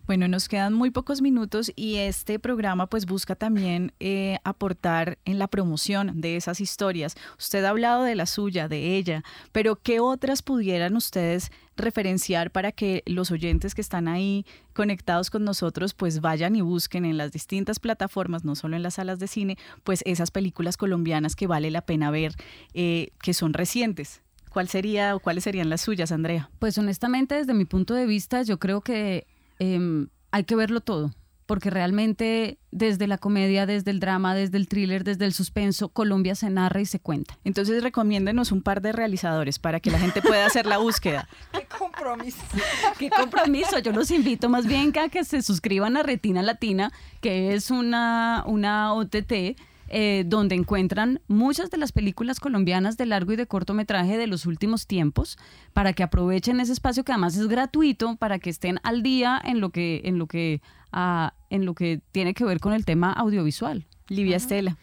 Bueno, 0.05 0.27
nos 0.27 0.47
quedan 0.47 0.75
muy 0.75 0.91
pocos 0.91 1.23
minutos 1.23 1.71
y 1.75 1.95
este 1.95 2.37
programa 2.37 2.85
pues 2.85 3.07
busca 3.07 3.33
también 3.33 3.93
eh, 3.99 4.37
aportar 4.43 5.17
en 5.25 5.39
la 5.39 5.47
promoción 5.47 6.21
de 6.21 6.35
esas 6.35 6.61
historias. 6.61 7.15
Usted 7.39 7.65
ha 7.65 7.69
hablado 7.69 8.03
de 8.03 8.13
la 8.13 8.27
suya, 8.27 8.67
de 8.67 8.95
ella, 8.95 9.23
pero 9.51 9.75
¿qué 9.77 9.99
otras 9.99 10.43
pudieran 10.43 10.95
ustedes 10.95 11.51
referenciar 11.77 12.51
para 12.51 12.71
que 12.71 13.01
los 13.07 13.31
oyentes 13.31 13.73
que 13.73 13.81
están 13.81 14.07
ahí 14.07 14.45
conectados 14.73 15.31
con 15.31 15.45
nosotros 15.45 15.95
pues 15.95 16.21
vayan 16.21 16.55
y 16.55 16.61
busquen 16.61 17.05
en 17.05 17.17
las 17.17 17.31
distintas 17.31 17.79
plataformas, 17.79 18.45
no 18.45 18.53
solo 18.53 18.75
en 18.75 18.83
las 18.83 18.93
salas 18.93 19.17
de 19.17 19.25
cine, 19.25 19.57
pues 19.83 20.03
esas 20.05 20.29
películas 20.29 20.77
colombianas 20.77 21.35
que 21.35 21.47
vale 21.47 21.71
la 21.71 21.81
pena 21.81 22.11
ver, 22.11 22.35
eh, 22.75 23.09
que 23.19 23.33
son 23.33 23.53
recientes? 23.53 24.21
¿Cuál 24.55 24.69
sería 24.69 25.17
o 25.17 25.19
cuáles 25.19 25.43
serían 25.43 25.69
las 25.69 25.81
suyas, 25.81 26.13
Andrea? 26.13 26.49
Pues 26.59 26.77
honestamente, 26.77 27.35
desde 27.35 27.53
mi 27.53 27.65
punto 27.65 27.93
de 27.93 28.05
vista, 28.05 28.41
yo 28.41 28.57
creo 28.57 28.79
que 28.79 29.27
em, 29.59 30.07
hay 30.31 30.45
que 30.45 30.55
verlo 30.55 30.79
todo, 30.79 31.13
porque 31.45 31.69
realmente 31.69 32.57
desde 32.71 33.05
la 33.05 33.17
comedia, 33.17 33.65
desde 33.65 33.91
el 33.91 33.99
drama, 33.99 34.33
desde 34.33 34.55
el 34.55 34.69
thriller, 34.69 35.03
desde 35.03 35.25
el 35.25 35.33
suspenso, 35.33 35.89
Colombia 35.89 36.35
se 36.35 36.49
narra 36.49 36.79
y 36.79 36.85
se 36.85 37.01
cuenta. 37.01 37.37
Entonces 37.43 37.83
recomiéndenos 37.83 38.53
un 38.53 38.61
par 38.61 38.81
de 38.81 38.93
realizadores 38.93 39.59
para 39.59 39.81
que 39.81 39.91
la 39.91 39.99
gente 39.99 40.21
pueda 40.21 40.45
hacer 40.45 40.65
la 40.67 40.77
búsqueda. 40.77 41.27
¡Qué 41.51 41.67
compromiso! 41.77 42.37
¡Qué 42.97 43.09
compromiso! 43.09 43.79
Yo 43.79 43.91
los 43.91 44.09
invito 44.09 44.47
más 44.47 44.67
bien 44.67 44.97
a 44.97 45.09
que 45.09 45.25
se 45.25 45.41
suscriban 45.41 45.97
a 45.97 46.03
Retina 46.03 46.41
Latina, 46.41 46.93
que 47.19 47.55
es 47.55 47.71
una, 47.71 48.45
una 48.47 48.93
OTT 48.93 49.57
eh, 49.89 50.23
donde 50.25 50.55
encuentran 50.55 51.21
muchas 51.27 51.69
de 51.69 51.77
las 51.77 51.91
películas 51.91 52.39
colombianas 52.39 52.97
de 52.97 53.05
largo 53.05 53.33
y 53.33 53.35
de 53.35 53.47
cortometraje 53.47 54.17
de 54.17 54.27
los 54.27 54.45
últimos 54.45 54.87
tiempos, 54.87 55.37
para 55.73 55.93
que 55.93 56.03
aprovechen 56.03 56.59
ese 56.59 56.73
espacio 56.73 57.03
que 57.03 57.11
además 57.11 57.37
es 57.37 57.47
gratuito, 57.47 58.15
para 58.15 58.39
que 58.39 58.49
estén 58.49 58.79
al 58.83 59.03
día 59.03 59.41
en 59.43 59.61
lo 59.61 59.69
que, 59.69 60.01
en 60.05 60.17
lo 60.17 60.27
que, 60.27 60.61
ah, 60.91 61.33
en 61.49 61.65
lo 61.65 61.75
que 61.75 62.01
tiene 62.11 62.33
que 62.33 62.45
ver 62.45 62.59
con 62.59 62.73
el 62.73 62.85
tema 62.85 63.13
audiovisual. 63.13 63.85
Livia 64.07 64.37
Estela. 64.37 64.77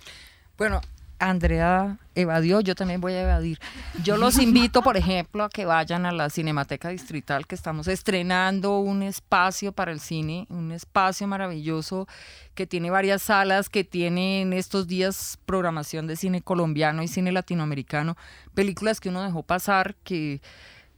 Bueno, 0.58 0.80
Andrea 1.22 1.98
evadió, 2.14 2.60
yo 2.60 2.74
también 2.74 3.00
voy 3.00 3.12
a 3.12 3.22
evadir. 3.22 3.60
Yo 4.02 4.16
los 4.16 4.38
invito, 4.38 4.82
por 4.82 4.96
ejemplo, 4.96 5.44
a 5.44 5.50
que 5.50 5.64
vayan 5.64 6.04
a 6.04 6.12
la 6.12 6.28
Cinemateca 6.30 6.88
Distrital, 6.88 7.46
que 7.46 7.54
estamos 7.54 7.86
estrenando 7.86 8.80
un 8.80 9.02
espacio 9.02 9.72
para 9.72 9.92
el 9.92 10.00
cine, 10.00 10.46
un 10.50 10.72
espacio 10.72 11.28
maravilloso 11.28 12.08
que 12.54 12.66
tiene 12.66 12.90
varias 12.90 13.22
salas, 13.22 13.68
que 13.68 13.84
tiene 13.84 14.42
en 14.42 14.52
estos 14.52 14.88
días 14.88 15.38
programación 15.46 16.06
de 16.06 16.16
cine 16.16 16.42
colombiano 16.42 17.02
y 17.02 17.08
cine 17.08 17.30
latinoamericano, 17.30 18.16
películas 18.54 19.00
que 19.00 19.08
uno 19.08 19.22
dejó 19.22 19.44
pasar, 19.44 19.94
que 20.02 20.40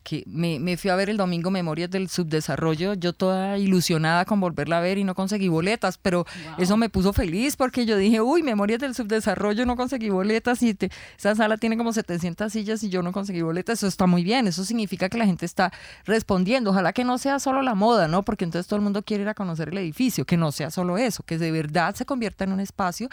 que 0.05 0.23
me, 0.27 0.61
me, 0.61 0.77
fui 0.77 0.91
a 0.91 0.97
ver 0.97 1.09
el 1.09 1.17
domingo 1.17 1.51
Memorias 1.51 1.91
del 1.91 2.09
Subdesarrollo, 2.09 2.95
yo 2.95 3.15
toda 3.15 3.59
ilusionada 3.59 4.25
con 4.27 4.39
volverla 4.39 4.79
a 4.79 4.81
ver 4.81 4.99
y 4.99 5.05
no 5.05 5.15
conseguí 5.15 5.49
boletas, 5.49 5.99
pero 5.99 6.27
eso 6.59 6.77
me 6.77 6.91
puso 6.91 7.13
feliz 7.13 7.57
porque 7.57 7.87
yo 7.87 7.97
dije, 7.97 8.21
uy, 8.21 8.43
Memorias 8.43 8.81
del 8.81 8.95
Subdesarrollo, 8.95 9.65
no 9.65 9.77
conseguí 9.77 10.11
boletas 10.11 10.63
y 10.63 10.77
esa 11.17 11.35
sala 11.35 11.57
tiene 11.57 11.77
como 11.79 11.93
700 11.93 12.53
sillas 12.53 12.85
y 12.85 12.91
yo 12.91 13.03
no 13.03 13.13
conseguí 13.13 13.41
boletas, 13.41 13.79
eso 13.79 13.87
está 13.87 14.07
muy 14.07 14.23
bien, 14.23 14.47
eso 14.47 14.65
significa 14.65 15.09
que 15.09 15.17
la 15.17 15.27
gente 15.27 15.47
está 15.47 15.73
respondiendo, 16.05 16.71
ojalá 16.71 16.93
que 16.93 17.05
no 17.05 17.17
sea 17.17 17.39
solo 17.39 17.63
la 17.63 17.75
moda, 17.75 18.07
¿no? 18.07 18.23
Porque 18.23 18.45
entonces 18.45 18.69
todo 18.69 18.77
el 18.77 18.83
mundo 18.83 19.03
quiere 19.03 19.23
ir 19.23 19.29
a 19.31 19.35
conocer 19.35 19.71
el 19.71 19.79
edificio, 19.79 20.27
que 20.27 20.37
no 20.37 20.53
sea 20.53 20.71
solo 20.71 20.99
eso, 20.99 21.23
que 21.23 21.39
de 21.39 21.51
verdad 21.51 21.95
se 21.95 22.05
convierta 22.05 22.45
en 22.45 22.53
un 22.53 22.61
espacio 22.61 23.09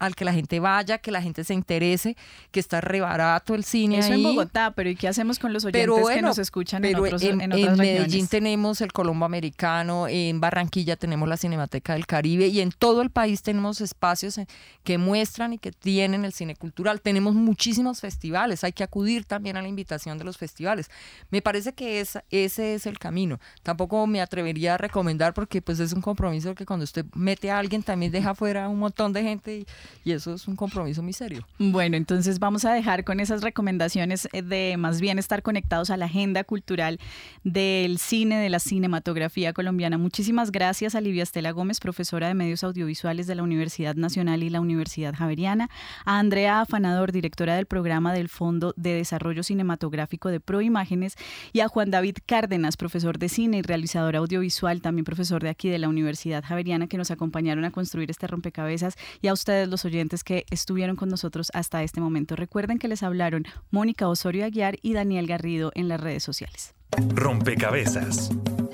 al 0.00 0.16
que 0.16 0.24
la 0.24 0.32
gente 0.32 0.58
vaya, 0.60 0.98
que 0.98 1.12
la 1.12 1.22
gente 1.22 1.44
se 1.44 1.54
interese, 1.54 2.16
que 2.50 2.58
está 2.58 2.80
re 2.80 3.00
barato 3.00 3.54
el 3.54 3.64
cine 3.64 3.98
Eso 3.98 4.12
ahí. 4.12 4.24
en 4.24 4.34
Bogotá, 4.34 4.72
pero 4.72 4.88
¿y 4.88 4.96
qué 4.96 5.06
hacemos 5.06 5.38
con 5.38 5.52
los 5.52 5.64
oyentes 5.64 6.08
que 6.08 6.22
nos 6.22 6.38
escuchan 6.38 6.84
en, 6.86 6.96
otros, 6.96 7.22
en, 7.22 7.42
en, 7.42 7.52
otras 7.52 7.72
en 7.72 7.78
regiones? 7.78 8.00
Medellín 8.06 8.26
tenemos 8.26 8.80
el 8.80 8.92
Colombo 8.92 9.26
Americano, 9.26 10.08
en 10.08 10.40
Barranquilla 10.40 10.96
tenemos 10.96 11.28
la 11.28 11.36
Cinemateca 11.36 11.92
del 11.92 12.06
Caribe 12.06 12.46
y 12.48 12.60
en 12.60 12.72
todo 12.72 13.02
el 13.02 13.10
país 13.10 13.42
tenemos 13.42 13.82
espacios 13.82 14.38
eh, 14.38 14.46
que 14.84 14.96
muestran 14.96 15.52
y 15.52 15.58
que 15.58 15.70
tienen 15.70 16.24
el 16.24 16.32
cine 16.32 16.56
cultural. 16.56 17.02
Tenemos 17.02 17.34
muchísimos 17.34 18.00
festivales, 18.00 18.64
hay 18.64 18.72
que 18.72 18.82
acudir 18.82 19.26
también 19.26 19.58
a 19.58 19.62
la 19.62 19.68
invitación 19.68 20.16
de 20.16 20.24
los 20.24 20.38
festivales. 20.38 20.90
Me 21.30 21.42
parece 21.42 21.74
que 21.74 22.00
es, 22.00 22.18
ese 22.30 22.74
es 22.74 22.86
el 22.86 22.98
camino. 22.98 23.38
Tampoco 23.62 24.06
me 24.06 24.22
atrevería 24.22 24.74
a 24.74 24.78
recomendar 24.78 25.34
porque 25.34 25.60
pues 25.60 25.78
es 25.78 25.92
un 25.92 26.00
compromiso 26.00 26.54
que 26.54 26.64
cuando 26.64 26.84
usted 26.84 27.04
mete 27.14 27.50
a 27.50 27.58
alguien 27.58 27.82
también 27.82 28.10
deja 28.10 28.34
fuera 28.34 28.66
un 28.70 28.78
montón 28.78 29.12
de 29.12 29.22
gente 29.22 29.56
y, 29.58 29.66
y 30.04 30.12
eso 30.12 30.34
es 30.34 30.48
un 30.48 30.56
compromiso 30.56 31.02
muy 31.02 31.12
serio. 31.12 31.46
Bueno, 31.58 31.96
entonces 31.96 32.38
vamos 32.38 32.64
a 32.64 32.72
dejar 32.72 33.04
con 33.04 33.20
esas 33.20 33.42
recomendaciones 33.42 34.28
eh, 34.32 34.42
de 34.42 34.76
más 34.76 35.00
bien 35.00 35.18
estar 35.18 35.42
conectados 35.42 35.90
a 35.90 35.96
la 35.96 36.06
agenda 36.06 36.44
cultural 36.44 36.98
del 37.44 37.98
cine, 37.98 38.38
de 38.38 38.50
la 38.50 38.58
cinematografía 38.58 39.52
colombiana. 39.52 39.98
Muchísimas 39.98 40.52
gracias 40.52 40.94
a 40.94 41.00
Livia 41.00 41.22
Estela 41.22 41.50
Gómez, 41.52 41.80
profesora 41.80 42.28
de 42.28 42.34
medios 42.34 42.64
audiovisuales 42.64 43.26
de 43.26 43.34
la 43.34 43.42
Universidad 43.42 43.94
Nacional 43.94 44.42
y 44.42 44.50
la 44.50 44.60
Universidad 44.60 45.14
Javeriana, 45.14 45.70
a 46.04 46.18
Andrea 46.18 46.60
Afanador, 46.60 47.12
directora 47.12 47.56
del 47.56 47.66
programa 47.66 48.12
del 48.12 48.28
Fondo 48.28 48.74
de 48.76 48.94
Desarrollo 48.94 49.42
Cinematográfico 49.42 50.30
de 50.30 50.40
Proimágenes, 50.40 51.16
y 51.52 51.60
a 51.60 51.68
Juan 51.68 51.90
David 51.90 52.18
Cárdenas, 52.26 52.76
profesor 52.76 53.18
de 53.18 53.28
cine 53.28 53.58
y 53.58 53.62
realizador 53.62 54.16
audiovisual, 54.16 54.80
también 54.82 55.04
profesor 55.04 55.42
de 55.42 55.48
aquí 55.48 55.68
de 55.68 55.78
la 55.78 55.88
Universidad 55.88 56.44
Javeriana, 56.44 56.86
que 56.86 56.96
nos 56.96 57.10
acompañaron 57.10 57.64
a 57.64 57.70
construir 57.70 58.10
este 58.10 58.26
rompecabezas, 58.26 58.96
y 59.22 59.28
a 59.28 59.32
ustedes 59.32 59.68
los 59.80 59.84
oyentes 59.86 60.24
que 60.24 60.44
estuvieron 60.50 60.94
con 60.94 61.08
nosotros 61.08 61.50
hasta 61.54 61.82
este 61.82 62.02
momento. 62.02 62.36
Recuerden 62.36 62.78
que 62.78 62.88
les 62.88 63.02
hablaron 63.02 63.46
Mónica 63.70 64.08
Osorio 64.08 64.44
Aguiar 64.44 64.76
y 64.82 64.92
Daniel 64.92 65.26
Garrido 65.26 65.72
en 65.74 65.88
las 65.88 66.00
redes 66.00 66.22
sociales. 66.22 66.74
Rompecabezas. 67.14 68.30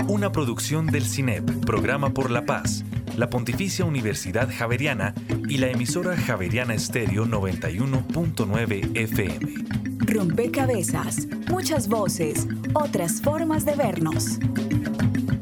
Una 0.09 0.33
producción 0.33 0.87
del 0.87 1.05
CINEP, 1.05 1.65
Programa 1.65 2.11
por 2.11 2.31
la 2.33 2.45
Paz, 2.45 2.85
la 3.17 3.31
Pontificia 3.31 3.85
Universidad 3.85 4.49
Javeriana 4.53 5.15
y 5.49 5.59
la 5.59 5.69
emisora 5.69 6.17
Javeriana 6.17 6.75
Estéreo 6.75 7.25
91.9 7.25 8.97
FM. 8.97 9.55
Rompecabezas. 9.99 11.29
Muchas 11.49 11.89
voces, 11.89 12.49
otras 12.75 13.21
formas 13.21 13.65
de 13.65 13.77
vernos. 13.77 14.39